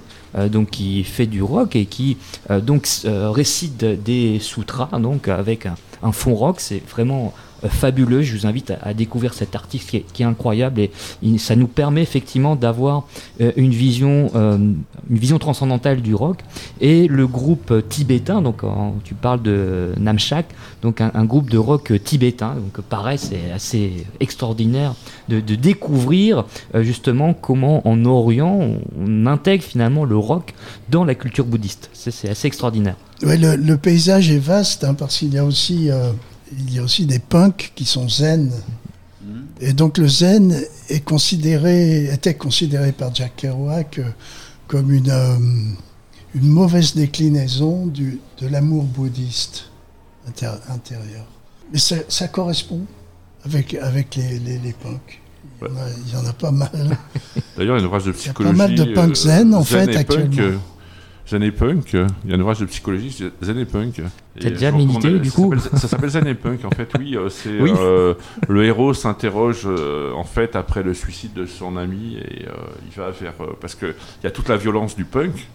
donc 0.51 0.71
qui 0.71 1.05
fait 1.05 1.27
du 1.27 1.43
rock 1.43 1.77
et 1.77 1.85
qui 1.85 2.17
donc 2.63 2.89
récite 3.05 3.85
des 3.85 4.39
sutras 4.41 4.99
donc 4.99 5.29
avec 5.29 5.67
un, 5.67 5.75
un 6.03 6.13
fond 6.13 6.35
rock. 6.35 6.61
C'est 6.61 6.83
vraiment 6.89 7.35
fabuleux. 7.69 8.23
Je 8.23 8.37
vous 8.37 8.47
invite 8.47 8.73
à, 8.83 8.95
découvrir 8.95 9.35
cet 9.35 9.55
artiste 9.55 9.91
qui 9.91 10.23
est, 10.23 10.27
incroyable 10.27 10.81
et 10.81 10.91
ça 11.39 11.57
nous 11.57 11.67
permet 11.67 12.03
effectivement 12.03 12.57
d'avoir 12.57 13.07
euh, 13.41 13.53
une 13.57 13.73
vision 13.73 14.31
euh, 14.35 14.57
une 14.57 15.19
vision 15.19 15.39
transcendantale 15.39 16.01
du 16.01 16.15
rock. 16.15 16.39
Et 16.81 17.09
le 17.09 17.27
groupe 17.27 17.71
euh, 17.71 17.83
tibétain 17.83 18.43
donc 18.43 18.63
tu 19.05 19.15
parles 19.15 19.43
de 19.43 19.93
Namchak 19.99 20.47
donc 20.85 21.01
un, 21.01 21.25
groupe 21.25 21.49
de 21.49 21.57
rock 21.57 21.93
euh, 21.93 21.99
tibétain 21.99 22.55
donc 22.57 22.79
euh, 22.79 22.83
pareil 22.87 23.19
c'est 23.19 23.51
assez 23.53 24.07
extraordinaire 24.21 24.95
de, 25.29 25.41
découvrir 25.41 26.45
euh, 26.75 26.83
justement 26.83 27.33
comment 27.33 27.87
en 27.89 28.05
Orient 28.05 28.77
on, 29.01 29.27
intègre 29.27 29.65
finalement 29.65 30.05
le 30.05 30.19
rock 30.19 30.53
dans 30.91 31.05
la 31.05 31.15
culture 31.15 31.47
bouddhiste. 31.47 31.89
C'est 31.95 32.29
assez 32.29 32.47
extraordinaire. 32.47 32.97
Ouais, 33.23 33.39
le, 33.39 33.77
paysage 33.77 34.31
est 34.31 34.39
vaste 34.39 34.85
hein, 34.85 34.93
parce 34.93 35.17
qu'il 35.17 35.33
y 35.33 35.39
a 35.39 35.45
aussi 35.45 35.91
euh, 35.91 36.11
il 36.53 36.75
y 36.75 36.79
a 36.79 36.83
aussi 36.83 37.07
des 37.07 37.19
punks 37.19 37.73
qui 37.75 37.85
sont 37.85 38.09
zen. 38.09 38.51
Et 39.61 39.73
donc 39.73 39.99
le 39.99 40.09
zen 40.09 40.55
est 40.91 41.01
considéré, 41.01 42.05
était 42.13 42.35
considéré 42.35 42.93
par 42.93 43.15
Jack 43.15 43.37
Kerouac 43.37 43.99
euh, 43.99 44.05
comme 44.69 44.93
une, 44.93 45.11
euh, 45.11 45.39
une 46.35 46.49
mauvaise 46.49 46.95
déclinaison 46.95 47.87
du, 47.87 48.19
de 48.41 48.49
l'amour 48.49 48.85
bouddhiste 48.85 49.71
intérieur. 50.27 51.27
Mais 51.73 51.79
ça, 51.79 51.97
ça 52.09 52.29
correspond 52.29 52.81
avec, 53.45 53.75
avec 53.75 54.17
les, 54.17 54.39
les, 54.41 54.59
les 54.59 54.73
punks. 54.73 55.21
Il 55.63 55.69
y, 55.69 55.71
en 55.71 55.77
a, 55.77 55.87
il 56.07 56.13
y 56.13 56.17
en 56.17 56.27
a 56.27 56.33
pas 56.33 56.51
mal. 56.51 56.71
D'ailleurs, 57.57 57.79
il 57.79 57.85
y 57.85 58.29
a 58.29 58.33
pas 58.35 58.53
mal 58.53 58.75
de 58.75 58.93
punk 58.95 59.15
zen, 59.17 59.55
en 59.55 59.65
fait, 59.65 59.87
punk, 59.87 59.97
actuellement. 59.97 60.43
euh, 60.43 60.57
zen 61.27 61.43
et 61.43 61.51
punk, 61.53 61.95
euh, 61.95 62.07
il 62.25 62.31
y 62.31 62.35
a 62.35 62.37
un 62.37 62.41
ouvrage 62.41 62.59
de 62.61 62.67
psychologie, 62.67 63.25
Zen 63.43 63.59
et 63.59 63.65
punk. 63.65 64.03
T'as 64.39 64.51
déjà 64.51 64.71
milité, 64.71 65.19
du 65.19 65.31
coup 65.33 65.55
Ça 65.59 65.89
s'appelle 65.89 66.11
Zen 66.11 66.27
et 66.27 66.35
punk, 66.35 66.65
en 66.65 66.71
fait, 66.71 66.89
oui. 66.99 67.17
euh, 67.17 67.29
c'est 67.31 67.61
Oui. 67.61 67.73
euh, 67.79 68.15
le 68.49 68.65
héros 68.65 68.93
s'interroge, 68.95 69.63
euh, 69.65 70.13
en 70.13 70.25
fait, 70.25 70.55
après 70.55 70.83
le 70.83 70.93
suicide 70.93 71.33
de 71.33 71.47
son 71.47 71.77
ami, 71.79 72.17
et 72.19 72.47
euh, 72.47 72.53
il 72.87 72.93
va 72.97 73.11
vers. 73.11 73.33
parce 73.61 73.75
qu'il 73.75 73.95
y 74.23 74.27
a 74.27 74.31
toute 74.31 74.49
la 74.49 74.57
violence 74.59 74.97
du 74.97 75.05
punk 75.05 75.49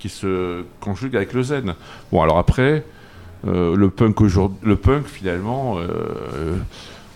qui 0.00 0.08
se 0.08 0.64
conjugue 0.80 1.14
avec 1.16 1.32
le 1.32 1.42
zen. 1.42 1.74
Bon, 2.12 2.22
alors 2.22 2.38
après, 2.38 2.84
le 3.44 3.86
punk 3.88 4.20
aujourd'hui, 4.20 4.58
le 4.62 4.76
punk 4.76 5.06
finalement, 5.06 5.76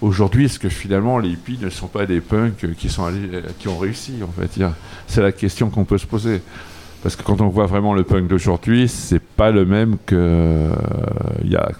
aujourd'hui, 0.00 0.46
est-ce 0.46 0.58
que 0.58 0.68
finalement 0.68 1.18
les 1.18 1.30
hippies 1.30 1.58
ne 1.60 1.70
sont 1.70 1.86
pas 1.86 2.06
des 2.06 2.20
punks 2.20 2.74
qui 2.76 2.88
sont 2.88 3.04
allés, 3.04 3.42
qui 3.58 3.68
ont 3.68 3.78
réussi 3.78 4.14
en 4.22 4.32
fait? 4.32 4.60
C'est 5.06 5.22
la 5.22 5.32
question 5.32 5.70
qu'on 5.70 5.84
peut 5.84 5.98
se 5.98 6.06
poser. 6.06 6.42
Parce 7.02 7.16
que 7.16 7.22
quand 7.22 7.40
on 7.40 7.48
voit 7.48 7.66
vraiment 7.66 7.94
le 7.94 8.04
punk 8.04 8.28
d'aujourd'hui, 8.28 8.86
c'est 8.88 9.20
pas 9.22 9.50
le 9.50 9.64
même 9.64 9.96
que 10.06 10.14
euh, 10.16 10.72
y 11.44 11.56
a 11.56 11.70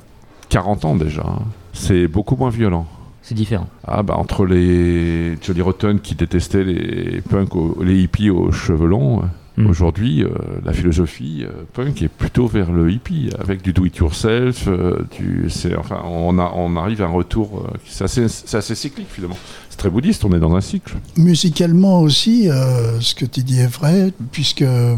40 0.48 0.84
ans 0.84 0.96
déjà. 0.96 1.22
hein. 1.26 1.42
C'est 1.72 2.06
beaucoup 2.08 2.36
moins 2.36 2.50
violent. 2.50 2.86
c'est 3.22 3.34
différent 3.34 3.68
Ah 3.86 4.02
bah 4.02 4.14
entre 4.16 4.44
les 4.46 5.38
Johnny 5.40 5.60
Rotten 5.62 6.00
qui 6.00 6.14
détestaient 6.16 6.64
les 6.64 7.20
punks, 7.22 7.54
aux- 7.54 7.78
les 7.82 8.02
hippies 8.02 8.30
aux 8.30 8.50
cheveux 8.52 8.86
longs, 8.88 9.22
Mm. 9.58 9.66
aujourd'hui 9.66 10.24
euh, 10.24 10.30
la 10.64 10.72
philosophie 10.72 11.44
euh, 11.44 11.64
punk 11.74 12.00
est 12.00 12.08
plutôt 12.08 12.46
vers 12.46 12.72
le 12.72 12.90
hippie, 12.90 13.28
avec 13.38 13.60
du 13.60 13.74
do-it-yourself, 13.74 14.64
euh, 14.66 15.04
du, 15.18 15.50
c'est, 15.50 15.76
enfin 15.76 16.00
on, 16.04 16.38
a, 16.38 16.52
on 16.54 16.74
arrive 16.76 17.02
à 17.02 17.04
un 17.04 17.10
retour, 17.10 17.66
euh, 17.66 17.76
c'est, 17.86 18.04
assez, 18.04 18.28
c'est 18.28 18.56
assez 18.56 18.74
cyclique 18.74 19.08
finalement. 19.10 19.36
C'est 19.68 19.76
très 19.76 19.90
bouddhiste, 19.90 20.24
on 20.24 20.32
est 20.32 20.40
dans 20.40 20.56
un 20.56 20.62
cycle. 20.62 20.94
Musicalement 21.16 22.00
aussi, 22.00 22.48
euh, 22.48 22.98
ce 23.00 23.14
que 23.14 23.26
tu 23.26 23.42
dis 23.42 23.58
est 23.60 23.66
vrai, 23.66 24.12
puisque 24.30 24.62
euh, 24.62 24.96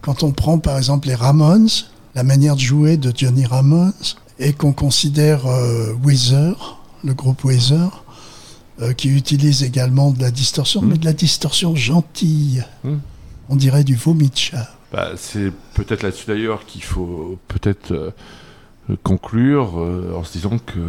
quand 0.00 0.22
on 0.22 0.30
prend 0.30 0.58
par 0.58 0.76
exemple 0.78 1.08
les 1.08 1.16
Ramones, 1.16 1.68
la 2.14 2.22
manière 2.22 2.54
de 2.54 2.60
jouer 2.60 2.96
de 2.96 3.12
Johnny 3.14 3.44
Ramones, 3.44 3.92
et 4.38 4.52
qu'on 4.52 4.72
considère 4.72 5.46
euh, 5.46 5.92
Weezer, 6.04 6.80
le 7.02 7.12
groupe 7.14 7.44
Weezer, 7.44 8.03
euh, 8.80 8.92
qui 8.92 9.08
utilise 9.08 9.62
également 9.62 10.10
de 10.10 10.20
la 10.20 10.30
distorsion, 10.30 10.82
mais 10.82 10.98
de 10.98 11.04
la 11.04 11.12
distorsion 11.12 11.74
gentille. 11.76 12.64
Mm. 12.82 12.96
On 13.48 13.56
dirait 13.56 13.84
du 13.84 13.94
vomi 13.94 14.28
de 14.28 14.36
chat. 14.36 14.68
Bah, 14.92 15.10
c'est 15.16 15.52
peut-être 15.74 16.02
là-dessus 16.02 16.26
d'ailleurs 16.28 16.64
qu'il 16.66 16.84
faut 16.84 17.38
peut-être 17.48 17.92
euh, 17.92 18.12
conclure 19.02 19.80
euh, 19.80 20.14
en 20.16 20.22
se 20.24 20.32
disant 20.32 20.58
que 20.58 20.80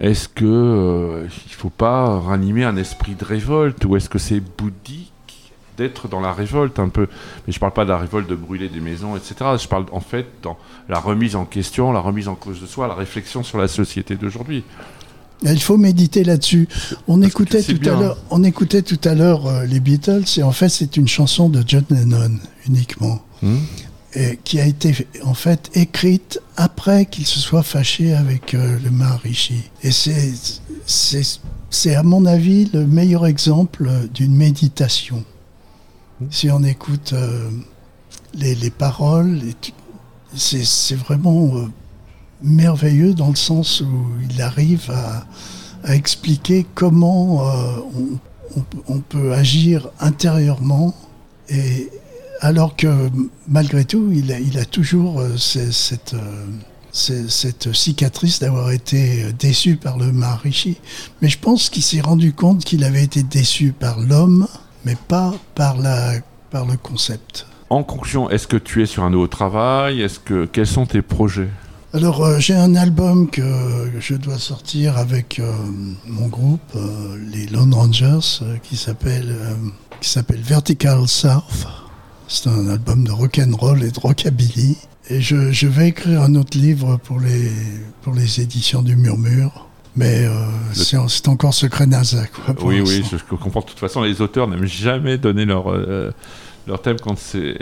est-ce 0.00 0.28
que 0.28 0.44
euh, 0.44 1.28
il 1.46 1.52
faut 1.52 1.70
pas 1.70 2.18
ranimer 2.18 2.64
un 2.64 2.76
esprit 2.76 3.14
de 3.14 3.24
révolte 3.24 3.84
ou 3.84 3.96
est-ce 3.96 4.08
que 4.08 4.18
c'est 4.18 4.40
bouddhique 4.40 5.12
d'être 5.76 6.08
dans 6.08 6.20
la 6.20 6.32
révolte 6.32 6.78
un 6.78 6.88
peu? 6.88 7.06
Mais 7.46 7.52
je 7.52 7.60
parle 7.60 7.72
pas 7.72 7.84
de 7.84 7.90
la 7.90 7.98
révolte 7.98 8.28
de 8.28 8.34
brûler 8.34 8.68
des 8.68 8.80
maisons 8.80 9.16
etc 9.16 9.34
je 9.58 9.68
parle 9.68 9.86
en 9.92 10.00
fait 10.00 10.26
dans 10.42 10.58
la 10.88 10.98
remise 10.98 11.36
en 11.36 11.44
question 11.44 11.92
la 11.92 12.00
remise 12.00 12.28
en 12.28 12.34
cause 12.34 12.60
de 12.60 12.66
soi 12.66 12.88
la 12.88 12.94
réflexion 12.94 13.42
sur 13.42 13.58
la 13.58 13.68
société 13.68 14.16
d'aujourd'hui 14.16 14.64
Il 15.42 15.60
faut 15.60 15.76
méditer 15.76 16.24
là-dessus. 16.24 16.66
On 17.08 17.20
Parce 17.20 17.30
écoutait 17.30 17.62
tout 17.62 17.78
bien. 17.78 17.96
à 17.96 18.00
l'heure, 18.00 18.18
on 18.30 18.42
écoutait 18.42 18.82
tout 18.82 19.00
à 19.04 19.14
l'heure 19.14 19.46
euh, 19.46 19.66
les 19.66 19.80
Beatles, 19.80 20.24
et 20.38 20.42
en 20.42 20.52
fait 20.52 20.68
c'est 20.68 20.96
une 20.96 21.08
chanson 21.08 21.48
de 21.48 21.62
John 21.66 21.84
Lennon 21.90 22.32
uniquement. 22.66 23.20
Hmm 23.42 23.58
et 24.16 24.38
qui 24.42 24.58
a 24.58 24.66
été 24.66 25.06
en 25.24 25.34
fait 25.34 25.70
écrite 25.74 26.40
après 26.56 27.04
qu'il 27.04 27.26
se 27.26 27.38
soit 27.38 27.62
fâché 27.62 28.14
avec 28.14 28.54
euh, 28.54 28.78
le 28.82 28.90
Maharishi. 28.90 29.62
Et 29.82 29.90
c'est, 29.92 31.94
à 31.94 32.02
mon 32.02 32.24
avis 32.24 32.70
le 32.72 32.86
meilleur 32.86 33.26
exemple 33.26 33.90
d'une 34.14 34.34
méditation. 34.34 35.22
Si 36.30 36.50
on 36.50 36.64
écoute 36.64 37.12
euh, 37.12 37.50
les, 38.34 38.54
les 38.54 38.70
paroles, 38.70 39.38
c'est, 40.34 40.64
c'est 40.64 40.96
vraiment 40.96 41.68
merveilleux 42.42 43.14
dans 43.14 43.28
le 43.30 43.36
sens 43.36 43.80
où 43.80 44.06
il 44.30 44.40
arrive 44.42 44.90
à, 44.90 45.24
expliquer 45.92 46.66
comment 46.74 47.46
euh, 47.48 47.76
on, 48.88 48.98
peut 48.98 49.32
agir 49.34 49.88
intérieurement 50.00 50.94
et 51.48 51.90
alors 52.40 52.74
que 52.74 53.08
malgré 53.46 53.84
tout, 53.84 54.10
il 54.12 54.58
a, 54.58 54.64
toujours 54.64 55.20
euh, 55.20 55.34
ce- 55.36 55.70
cette, 55.70 56.14
euh, 56.14 56.46
ce- 56.90 57.28
cette 57.28 57.72
cicatrice 57.72 58.40
d'avoir 58.40 58.72
été 58.72 59.32
déçu 59.38 59.76
par 59.76 59.96
le 59.96 60.10
Maharishi. 60.12 60.76
Mais 61.22 61.28
je 61.28 61.38
pense 61.38 61.70
qu'il 61.70 61.82
s'est 61.84 62.00
rendu 62.00 62.32
compte 62.32 62.64
qu'il 62.64 62.82
avait 62.82 63.04
été 63.04 63.22
déçu 63.22 63.72
par 63.72 64.00
l'homme, 64.00 64.48
mais 64.84 64.96
pas 65.08 65.32
par, 65.54 65.76
la, 65.76 66.14
par 66.50 66.66
le 66.66 66.76
concept. 66.76 67.46
en 67.70 67.84
conclusion 67.84 68.28
est-ce 68.30 68.46
que 68.48 68.56
tu 68.56 68.82
es 68.82 68.86
sur 68.86 69.04
un 69.04 69.10
nouveau 69.10 69.28
travail? 69.28 70.04
Que 70.24 70.46
quels 70.46 70.66
sont 70.66 70.86
tes 70.86 71.02
projets? 71.02 71.48
Alors 71.94 72.24
euh, 72.24 72.38
j'ai 72.40 72.54
un 72.54 72.74
album 72.74 73.30
que 73.30 73.42
je 74.00 74.14
dois 74.14 74.38
sortir 74.38 74.98
avec 74.98 75.38
euh, 75.38 75.52
mon 76.06 76.26
groupe, 76.26 76.60
euh, 76.74 77.16
les 77.32 77.46
Lone 77.46 77.72
Rangers, 77.72 78.44
qui 78.62 78.76
s'appelle 78.76 79.34
qui 80.00 80.10
s'appelle 80.10 80.40
Vertical 80.40 81.06
South. 81.06 81.66
C'est 82.28 82.48
un 82.48 82.68
album 82.68 83.04
de 83.04 83.12
rock 83.12 83.38
and 83.38 83.56
roll 83.56 83.82
et 83.84 83.90
de 83.90 84.00
rockabilly. 84.00 84.76
Et 85.08 85.20
je, 85.20 85.52
je 85.52 85.68
vais 85.68 85.88
écrire 85.88 86.22
un 86.22 86.34
autre 86.34 86.58
livre 86.58 86.96
pour 86.96 87.20
les 87.20 87.50
pour 88.02 88.14
les 88.14 88.40
éditions 88.40 88.82
du 88.82 88.96
Murmure. 88.96 89.68
Mais 89.94 90.26
c'est 90.74 90.98
c'est 91.08 91.28
encore 91.28 91.54
secret 91.54 91.86
NASA. 91.86 92.26
Quoi, 92.26 92.54
Oui, 92.62 92.82
oui, 92.84 93.02
je, 93.10 93.16
je 93.16 93.24
comprends. 93.36 93.60
De 93.60 93.66
toute 93.66 93.78
façon, 93.78 94.02
les 94.02 94.20
auteurs 94.20 94.48
n'aiment 94.48 94.66
jamais 94.66 95.16
donner 95.16 95.46
leur, 95.46 95.72
leur 96.66 96.82
thème 96.82 96.96
quand 97.00 97.16
c'est. 97.16 97.56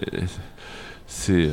C'est 1.17 1.33
euh, 1.47 1.53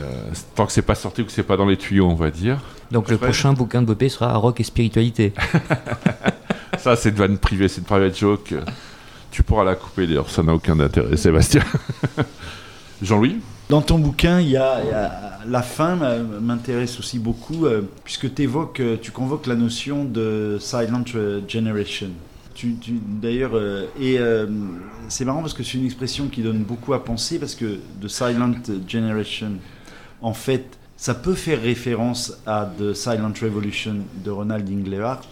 tant 0.56 0.66
que 0.66 0.72
c'est 0.72 0.82
pas 0.82 0.96
sorti 0.96 1.22
ou 1.22 1.26
que 1.26 1.32
c'est 1.32 1.44
pas 1.44 1.56
dans 1.56 1.66
les 1.68 1.78
tuyaux, 1.78 2.08
on 2.10 2.16
va 2.16 2.32
dire. 2.32 2.58
donc 2.92 3.10
le 3.10 3.18
prochain 3.18 3.54
bouquin 3.54 3.82
de 3.82 3.88
Bopé 3.88 4.10
sera 4.10 4.34
rock 4.36 4.60
et 4.60 4.64
spiritualité 4.64 5.34
Ça, 6.80 6.96
c'est 6.96 7.10
une 7.10 7.16
vanne 7.16 7.38
privée, 7.38 7.68
c'est 7.68 7.78
une 7.80 7.86
private 7.86 8.18
joke. 8.18 8.56
Tu 9.30 9.44
pourras 9.44 9.64
la 9.64 9.76
couper 9.76 10.08
d'ailleurs, 10.08 10.30
ça 10.32 10.42
n'a 10.42 10.54
aucun 10.54 10.80
intérêt, 10.80 11.16
Sébastien. 11.16 11.62
Jean-Louis? 13.04 13.40
Dans 13.70 13.82
ton 13.82 14.00
bouquin, 14.00 14.40
il 14.40 14.50
y 14.50 14.58
a, 14.58 14.82
il 14.84 14.90
y 14.90 14.94
a- 14.94 15.40
la 15.48 15.62
fin 15.62 15.96
m'a- 15.96 16.18
m'intéresse 16.18 16.98
aussi 17.00 17.20
beaucoup 17.20 17.66
euh, 17.66 17.82
puisque 18.04 18.34
t'évoques, 18.34 18.80
euh, 18.80 18.98
tu 19.02 19.12
convoques 19.12 19.48
la 19.48 19.56
notion 19.56 20.04
de 20.06 20.58
silent 20.60 21.04
euh, 21.16 21.42
generation. 21.48 22.10
Tu, 22.54 22.76
D'ailleurs, 23.22 23.52
euh, 23.56 23.86
et 24.00 24.18
euh, 24.20 24.48
c'est 25.10 25.26
marrant 25.26 25.42
parce 25.42 25.54
que 25.54 25.64
c'est 25.64 25.78
une 25.78 25.86
expression 25.86 26.28
qui 26.28 26.42
donne 26.42 26.64
beaucoup 26.64 26.94
à 26.94 27.04
penser 27.04 27.40
parce 27.40 27.56
que 27.56 27.80
de 28.00 28.08
silent 28.08 28.54
generation, 28.88 29.54
en 30.22 30.34
fait, 30.34 30.78
ça 30.98 31.16
peut 31.16 31.34
faire 31.34 31.62
référence 31.62 32.34
à 32.46 32.72
The 32.78 32.94
Silent 32.94 33.34
Revolution 33.42 33.98
de 34.24 34.30
Ronald 34.30 34.70
Englehart, 34.70 35.28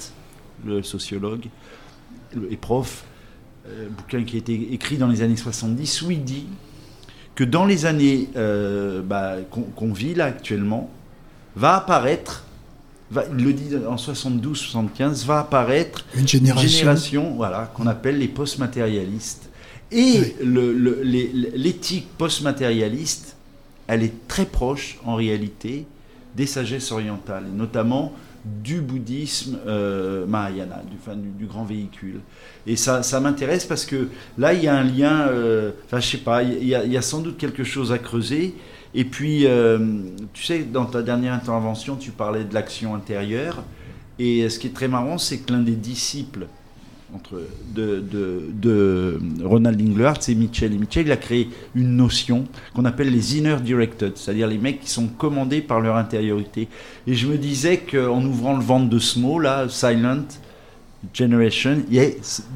le 0.65 0.81
sociologue 0.81 1.45
et 2.49 2.57
prof, 2.57 3.03
euh, 3.67 3.87
bouquin 3.89 4.23
qui 4.23 4.35
a 4.35 4.39
été 4.39 4.73
écrit 4.73 4.97
dans 4.97 5.07
les 5.07 5.21
années 5.21 5.37
70, 5.37 6.01
où 6.03 6.11
il 6.11 6.23
dit 6.23 6.47
que 7.35 7.43
dans 7.43 7.65
les 7.65 7.85
années 7.85 8.29
bah, 9.05 9.37
qu'on 9.49 9.93
vit 9.93 10.13
là 10.13 10.25
actuellement, 10.25 10.89
va 11.55 11.75
apparaître, 11.75 12.43
va- 13.11 13.25
il 13.37 13.43
le 13.43 13.53
dit 13.53 13.75
en 13.87 13.97
72-75, 13.97 15.25
va 15.25 15.39
apparaître 15.39 16.05
Une 16.15 16.21
une 16.21 16.27
génération. 16.27 17.33
voilà, 17.35 17.71
qu'on 17.75 17.87
appelle 17.87 18.17
les 18.19 18.27
post-matérialistes. 18.27 19.49
Et 19.91 20.35
l'éthique 21.55 22.07
post-matérialiste, 22.17 23.35
elle 23.87 24.03
est 24.03 24.27
très 24.27 24.45
proche 24.45 24.97
en 25.05 25.15
réalité 25.15 25.85
des 26.35 26.45
sagesses 26.45 26.91
orientales, 26.91 27.45
et 27.51 27.57
notamment 27.57 28.13
du 28.45 28.79
bouddhisme 28.81 29.57
euh, 29.67 30.25
mahayana, 30.25 30.81
du, 30.89 30.95
enfin, 31.01 31.15
du, 31.17 31.29
du 31.29 31.45
grand 31.45 31.65
véhicule. 31.65 32.19
Et 32.67 32.75
ça, 32.75 33.03
ça 33.03 33.19
m'intéresse 33.19 33.65
parce 33.65 33.85
que 33.85 34.07
là, 34.37 34.53
il 34.53 34.63
y 34.63 34.67
a 34.67 34.75
un 34.77 34.83
lien, 34.83 35.27
euh, 35.27 35.71
enfin, 35.85 35.99
je 35.99 36.07
sais 36.07 36.17
pas, 36.19 36.43
il 36.43 36.63
y, 36.67 36.73
a, 36.75 36.85
il 36.85 36.91
y 36.91 36.97
a 36.97 37.01
sans 37.01 37.19
doute 37.19 37.37
quelque 37.37 37.63
chose 37.63 37.91
à 37.91 37.97
creuser. 37.97 38.53
Et 38.95 39.03
puis, 39.03 39.45
euh, 39.45 39.77
tu 40.33 40.43
sais, 40.43 40.59
dans 40.59 40.85
ta 40.85 41.01
dernière 41.01 41.33
intervention, 41.33 41.95
tu 41.95 42.11
parlais 42.11 42.43
de 42.43 42.53
l'action 42.53 42.95
intérieure. 42.95 43.63
Et 44.17 44.49
ce 44.49 44.59
qui 44.59 44.67
est 44.67 44.73
très 44.73 44.87
marrant, 44.87 45.17
c'est 45.17 45.37
que 45.37 45.53
l'un 45.53 45.61
des 45.61 45.75
disciples 45.75 46.47
entre, 47.13 47.41
de, 47.73 47.99
de, 47.99 48.49
de 48.53 49.19
Ronald 49.43 49.81
Englehart, 49.81 50.17
c'est 50.21 50.35
Mitchell. 50.35 50.73
Et 50.73 50.77
Mitchell, 50.77 51.05
il 51.05 51.11
a 51.11 51.17
créé 51.17 51.49
une 51.75 51.95
notion 51.95 52.45
qu'on 52.73 52.85
appelle 52.85 53.11
les 53.11 53.37
inner 53.37 53.57
directed, 53.63 54.11
c'est-à-dire 54.15 54.47
les 54.47 54.57
mecs 54.57 54.81
qui 54.81 54.89
sont 54.89 55.07
commandés 55.07 55.61
par 55.61 55.79
leur 55.79 55.95
intériorité. 55.95 56.67
Et 57.07 57.13
je 57.13 57.27
me 57.27 57.37
disais 57.37 57.77
qu'en 57.77 58.23
ouvrant 58.23 58.55
le 58.55 58.63
ventre 58.63 58.89
de 58.89 58.99
ce 58.99 59.19
mot, 59.19 59.39
là, 59.39 59.67
silent 59.69 60.25
generation, 61.13 61.77
il 61.89 61.95
y 61.95 61.99
a 61.99 62.07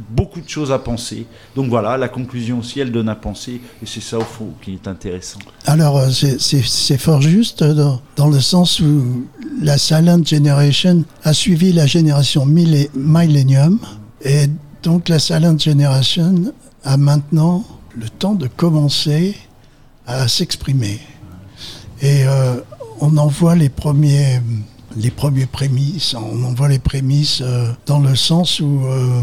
beaucoup 0.09 0.41
de 0.41 0.49
choses 0.49 0.71
à 0.71 0.79
penser. 0.79 1.25
Donc 1.55 1.69
voilà, 1.69 1.97
la 1.97 2.09
conclusion 2.09 2.59
aussi, 2.59 2.79
elle 2.79 2.91
donne 2.91 3.09
à 3.09 3.15
penser. 3.15 3.61
Et 3.81 3.85
c'est 3.85 4.01
ça, 4.01 4.17
au 4.17 4.21
fond, 4.23 4.49
qui 4.61 4.73
est 4.73 4.87
intéressant. 4.87 5.39
Alors, 5.65 5.97
euh, 5.97 6.09
c'est- 6.09 6.97
fort 6.97 7.21
juste 7.21 7.63
dans, 7.63 8.01
dans 8.15 8.27
le 8.29 8.39
sens 8.41 8.79
où 8.79 9.25
la 9.61 9.77
Silent 9.77 10.23
Generation 10.25 11.03
a 11.23 11.33
suivi 11.33 11.71
la 11.73 11.85
génération 11.85 12.45
Millennium. 12.45 13.79
Et 14.23 14.47
donc, 14.83 15.09
la 15.09 15.19
Silent 15.19 15.57
Generation 15.57 16.53
a 16.83 16.97
maintenant 16.97 17.63
le 17.95 18.09
temps 18.09 18.35
de 18.35 18.47
commencer 18.47 19.35
à 20.05 20.27
s'exprimer. 20.27 20.99
Et 22.01 22.25
euh, 22.27 22.55
on 22.99 23.15
en 23.17 23.27
voit 23.27 23.55
les 23.55 23.69
premiers, 23.69 24.41
les 24.97 25.11
premiers 25.11 25.45
prémices, 25.45 26.13
on 26.15 26.43
en 26.43 26.53
voit 26.53 26.67
les 26.69 26.79
prémices 26.79 27.41
euh, 27.41 27.71
dans 27.85 27.99
le 27.99 28.15
sens 28.15 28.59
où 28.59 28.81
euh, 28.85 29.21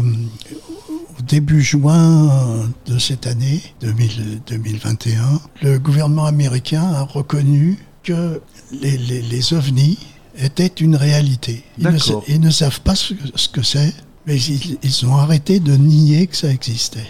au 1.17 1.21
début 1.23 1.61
juin 1.61 2.29
euh, 2.29 2.65
de 2.93 2.97
cette 2.99 3.27
année, 3.27 3.61
2000 3.81 4.41
2021, 4.47 5.39
le 5.61 5.79
gouvernement 5.79 6.25
américain 6.25 6.83
a 6.83 7.03
reconnu 7.03 7.77
que 8.03 8.41
les, 8.81 8.97
les, 8.97 9.21
les 9.21 9.53
ovnis 9.53 9.97
étaient 10.37 10.67
une 10.79 10.95
réalité. 10.95 11.63
Ils 11.77 11.83
ne, 11.85 11.99
ils 12.27 12.39
ne 12.41 12.49
savent 12.49 12.81
pas 12.81 12.95
ce, 12.95 13.13
que- 13.13 13.27
ce 13.35 13.47
que 13.49 13.61
c'est, 13.61 13.93
mais 14.25 14.37
ils, 14.37 14.77
ils 14.83 15.05
ont 15.05 15.15
arrêté 15.17 15.59
de 15.59 15.75
nier 15.75 16.27
que 16.27 16.35
ça 16.35 16.49
existait. 16.49 17.07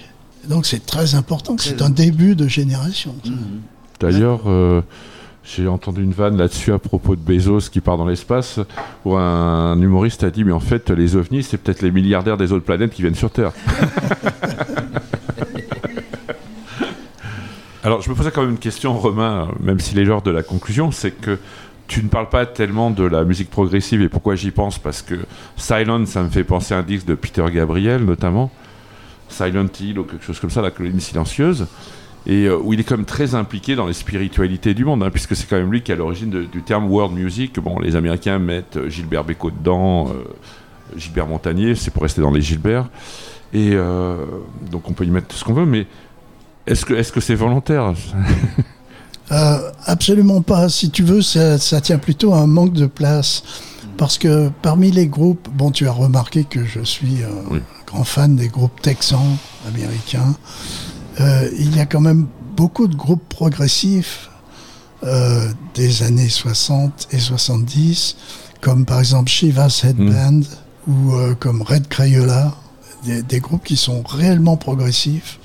Donc 0.49 0.65
c'est 0.65 0.85
très 0.85 1.13
important, 1.15 1.55
c'est 1.59 1.81
un 1.83 1.89
début 1.91 2.35
de 2.35 2.47
génération. 2.47 3.15
ça. 3.23 3.31
D'ailleurs, 3.99 4.41
euh, 4.47 4.81
j'ai 5.43 5.67
entendu 5.67 6.03
une 6.03 6.13
vanne 6.13 6.37
là-dessus 6.37 6.71
à 6.71 6.79
propos 6.79 7.15
de 7.15 7.21
Bezos 7.21 7.69
qui 7.71 7.81
part 7.81 7.97
dans 7.97 8.05
l'espace, 8.05 8.59
où 9.05 9.15
un 9.15 9.81
humoriste 9.81 10.23
a 10.23 10.29
dit 10.29 10.43
Mais 10.43 10.51
en 10.51 10.59
fait, 10.59 10.91
les 10.91 11.15
ovnis, 11.15 11.41
c'est 11.43 11.57
peut-être 11.57 11.81
les 11.81 11.91
milliardaires 11.91 12.37
des 12.37 12.51
autres 12.51 12.65
planètes 12.65 12.91
qui 12.91 13.01
viennent 13.01 13.15
sur 13.15 13.31
Terre. 13.31 13.51
Alors, 17.83 18.03
je 18.03 18.11
me 18.11 18.15
posais 18.15 18.29
quand 18.29 18.41
même 18.41 18.51
une 18.51 18.59
question, 18.59 18.95
Romain, 18.95 19.47
même 19.59 19.79
s'il 19.79 19.97
est 19.97 20.03
l'heure 20.03 20.21
de 20.21 20.29
la 20.29 20.43
conclusion 20.43 20.91
c'est 20.91 21.09
que 21.09 21.39
tu 21.87 22.03
ne 22.03 22.09
parles 22.09 22.29
pas 22.29 22.45
tellement 22.45 22.91
de 22.91 23.03
la 23.03 23.23
musique 23.23 23.49
progressive 23.49 24.03
et 24.03 24.09
pourquoi 24.09 24.35
j'y 24.35 24.51
pense? 24.51 24.77
Parce 24.77 25.01
que 25.01 25.15
Silent, 25.57 26.05
ça 26.05 26.21
me 26.23 26.29
fait 26.29 26.43
penser 26.43 26.73
à 26.75 26.77
un 26.77 26.83
disque 26.83 27.05
de 27.05 27.15
Peter 27.15 27.43
Gabriel, 27.51 28.05
notamment. 28.05 28.51
Silent 29.27 29.65
Hill 29.79 29.99
ou 29.99 30.03
quelque 30.03 30.23
chose 30.23 30.39
comme 30.39 30.51
ça, 30.51 30.61
la 30.61 30.71
colline 30.71 30.99
silencieuse 30.99 31.67
et 32.27 32.45
euh, 32.45 32.57
où 32.57 32.73
il 32.73 32.79
est 32.79 32.83
quand 32.83 32.97
même 32.97 33.05
très 33.05 33.33
impliqué 33.35 33.75
dans 33.75 33.87
les 33.87 33.93
spiritualités 33.93 34.73
du 34.73 34.85
monde, 34.85 35.01
hein, 35.03 35.09
puisque 35.09 35.35
c'est 35.35 35.47
quand 35.47 35.57
même 35.57 35.71
lui 35.71 35.81
qui 35.81 35.91
est 35.91 35.95
à 35.95 35.97
l'origine 35.97 36.29
du 36.29 36.61
terme 36.61 36.89
world 36.89 37.13
music. 37.15 37.59
Bon, 37.59 37.79
les 37.79 37.95
Américains 37.95 38.37
mettent 38.39 38.77
euh, 38.77 38.89
Gilbert 38.89 39.23
Bécaud 39.23 39.51
dedans, 39.51 40.09
euh, 40.09 40.23
Gilbert 40.97 41.27
Montagnier, 41.27 41.75
c'est 41.75 41.91
pour 41.91 42.03
rester 42.03 42.21
dans 42.21 42.31
les 42.31 42.41
Gilbert. 42.41 42.89
Et 43.53 43.71
euh, 43.73 44.17
donc 44.69 44.89
on 44.89 44.93
peut 44.93 45.05
y 45.05 45.09
mettre 45.09 45.27
tout 45.27 45.35
ce 45.37 45.43
qu'on 45.43 45.53
veut, 45.53 45.65
mais 45.65 45.87
est-ce 46.67 46.85
que 46.85 46.93
est-ce 46.93 47.11
que 47.11 47.19
c'est 47.21 47.35
volontaire? 47.35 47.93
Euh, 49.31 49.71
absolument 49.85 50.41
pas. 50.41 50.67
Si 50.67 50.89
tu 50.91 51.03
veux, 51.03 51.21
ça, 51.21 51.57
ça 51.57 51.79
tient 51.79 51.99
plutôt 51.99 52.33
à 52.33 52.39
un 52.39 52.47
manque 52.47 52.73
de 52.73 52.85
place. 52.85 53.43
Parce 53.95 54.17
que 54.17 54.49
parmi 54.61 54.91
les 54.91 55.07
groupes, 55.07 55.47
bon, 55.53 55.71
tu 55.71 55.87
as 55.87 55.91
remarqué 55.93 56.43
que 56.43 56.65
je 56.65 56.81
suis 56.81 57.19
Oui. 57.49 57.59
grand 57.87 58.03
fan 58.03 58.35
des 58.35 58.49
groupes 58.49 58.81
texans 58.81 59.37
américains. 59.69 60.35
Euh, 61.21 61.49
il 61.57 61.75
y 61.75 61.79
a 61.79 61.85
quand 61.85 62.01
même 62.01 62.27
beaucoup 62.55 62.87
de 62.87 62.95
groupes 62.95 63.27
progressifs 63.29 64.29
euh, 65.03 65.47
des 65.73 66.03
années 66.03 66.29
60 66.29 67.09
et 67.11 67.19
70, 67.19 68.17
comme 68.59 68.85
par 68.85 68.99
exemple 68.99 69.29
Shiva's 69.29 69.83
Headband 69.83 70.41
ou 70.87 71.13
euh, 71.13 71.35
comme 71.35 71.61
Red 71.61 71.87
Crayola, 71.87 72.53
des, 73.05 73.21
des 73.21 73.39
groupes 73.39 73.63
qui 73.63 73.77
sont 73.77 74.03
réellement 74.03 74.57
progressifs. 74.57 75.39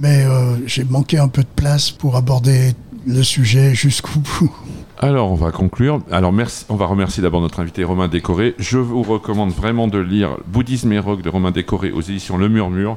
Mais 0.00 0.26
j'ai 0.66 0.82
manqué 0.82 1.18
un 1.18 1.28
peu 1.28 1.42
de 1.42 1.54
place 1.54 1.92
pour 1.92 2.16
aborder 2.16 2.72
le 3.06 3.22
sujet 3.22 3.76
jusqu'au 3.76 4.18
bout. 4.18 4.52
Alors, 4.98 5.30
on 5.30 5.36
va 5.36 5.52
conclure. 5.52 6.00
Alors, 6.10 6.32
merci, 6.32 6.64
on 6.68 6.74
va 6.74 6.86
remercier 6.86 7.22
d'abord 7.22 7.40
notre 7.40 7.60
invité 7.60 7.84
Romain 7.84 8.08
Décoré. 8.08 8.56
Je 8.58 8.78
vous 8.78 9.02
recommande 9.02 9.50
vraiment 9.50 9.86
de 9.86 9.98
lire 9.98 10.38
Bouddhisme 10.48 10.92
et 10.92 10.98
rock 10.98 11.22
de 11.22 11.28
Romain 11.28 11.52
Décoré 11.52 11.92
aux 11.92 12.00
éditions 12.00 12.36
Le 12.36 12.48
Murmure. 12.48 12.96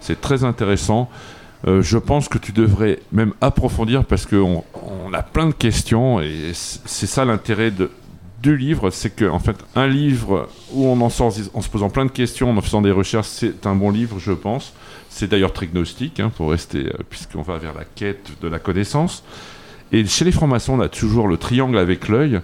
C'est 0.00 0.20
très 0.20 0.42
intéressant. 0.42 1.08
Euh, 1.66 1.80
je 1.82 1.98
pense 1.98 2.28
que 2.28 2.38
tu 2.38 2.52
devrais 2.52 2.98
même 3.12 3.32
approfondir 3.40 4.04
parce 4.04 4.26
qu'on 4.26 4.64
on 4.74 5.12
a 5.12 5.22
plein 5.22 5.46
de 5.46 5.52
questions 5.52 6.20
et 6.20 6.50
c'est 6.54 7.06
ça 7.06 7.24
l'intérêt 7.24 7.72
du 8.42 8.56
livre. 8.56 8.90
C'est 8.90 9.10
qu'en 9.10 9.36
en 9.36 9.38
fait, 9.38 9.56
un 9.76 9.86
livre 9.86 10.48
où 10.72 10.86
on 10.86 11.00
en 11.00 11.08
sort 11.08 11.32
en 11.54 11.60
se 11.60 11.68
posant 11.68 11.88
plein 11.88 12.04
de 12.04 12.10
questions, 12.10 12.50
en 12.50 12.60
faisant 12.60 12.82
des 12.82 12.90
recherches, 12.90 13.28
c'est 13.28 13.66
un 13.66 13.74
bon 13.74 13.90
livre, 13.90 14.18
je 14.18 14.32
pense. 14.32 14.72
C'est 15.08 15.30
d'ailleurs 15.30 15.52
très 15.52 15.66
gnostique, 15.66 16.20
hein, 16.20 16.32
pour 16.36 16.50
rester, 16.50 16.86
euh, 16.86 16.98
puisqu'on 17.08 17.42
va 17.42 17.58
vers 17.58 17.74
la 17.74 17.84
quête 17.84 18.32
de 18.40 18.48
la 18.48 18.58
connaissance. 18.58 19.22
Et 19.92 20.04
chez 20.06 20.24
les 20.24 20.32
francs-maçons, 20.32 20.74
on 20.74 20.80
a 20.80 20.88
toujours 20.88 21.28
le 21.28 21.36
triangle 21.36 21.76
avec 21.76 22.08
l'œil, 22.08 22.40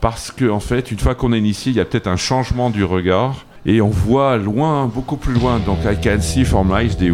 parce 0.00 0.30
que 0.30 0.58
fait, 0.58 0.90
une 0.90 0.98
fois 0.98 1.14
qu'on 1.14 1.32
est 1.32 1.38
initié, 1.38 1.72
il 1.72 1.76
y 1.76 1.80
a 1.80 1.86
peut-être 1.86 2.06
un 2.06 2.18
changement 2.18 2.68
du 2.68 2.84
regard, 2.84 3.46
et 3.64 3.80
on 3.80 3.88
voit 3.88 4.36
loin, 4.36 4.86
beaucoup 4.86 5.16
plus 5.16 5.32
loin. 5.32 5.58
Donc, 5.58 5.78
I 5.84 5.96
can 6.02 6.20
see 6.20 6.44
from 6.44 6.76
lies 6.76 6.96
des 6.96 7.10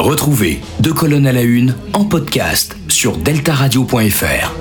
Retrouvez 0.00 0.62
Deux 0.78 0.94
colonnes 0.94 1.26
à 1.26 1.32
la 1.32 1.42
une 1.42 1.74
en 1.92 2.06
podcast 2.06 2.74
sur 2.88 3.18
deltaradio.fr. 3.18 4.54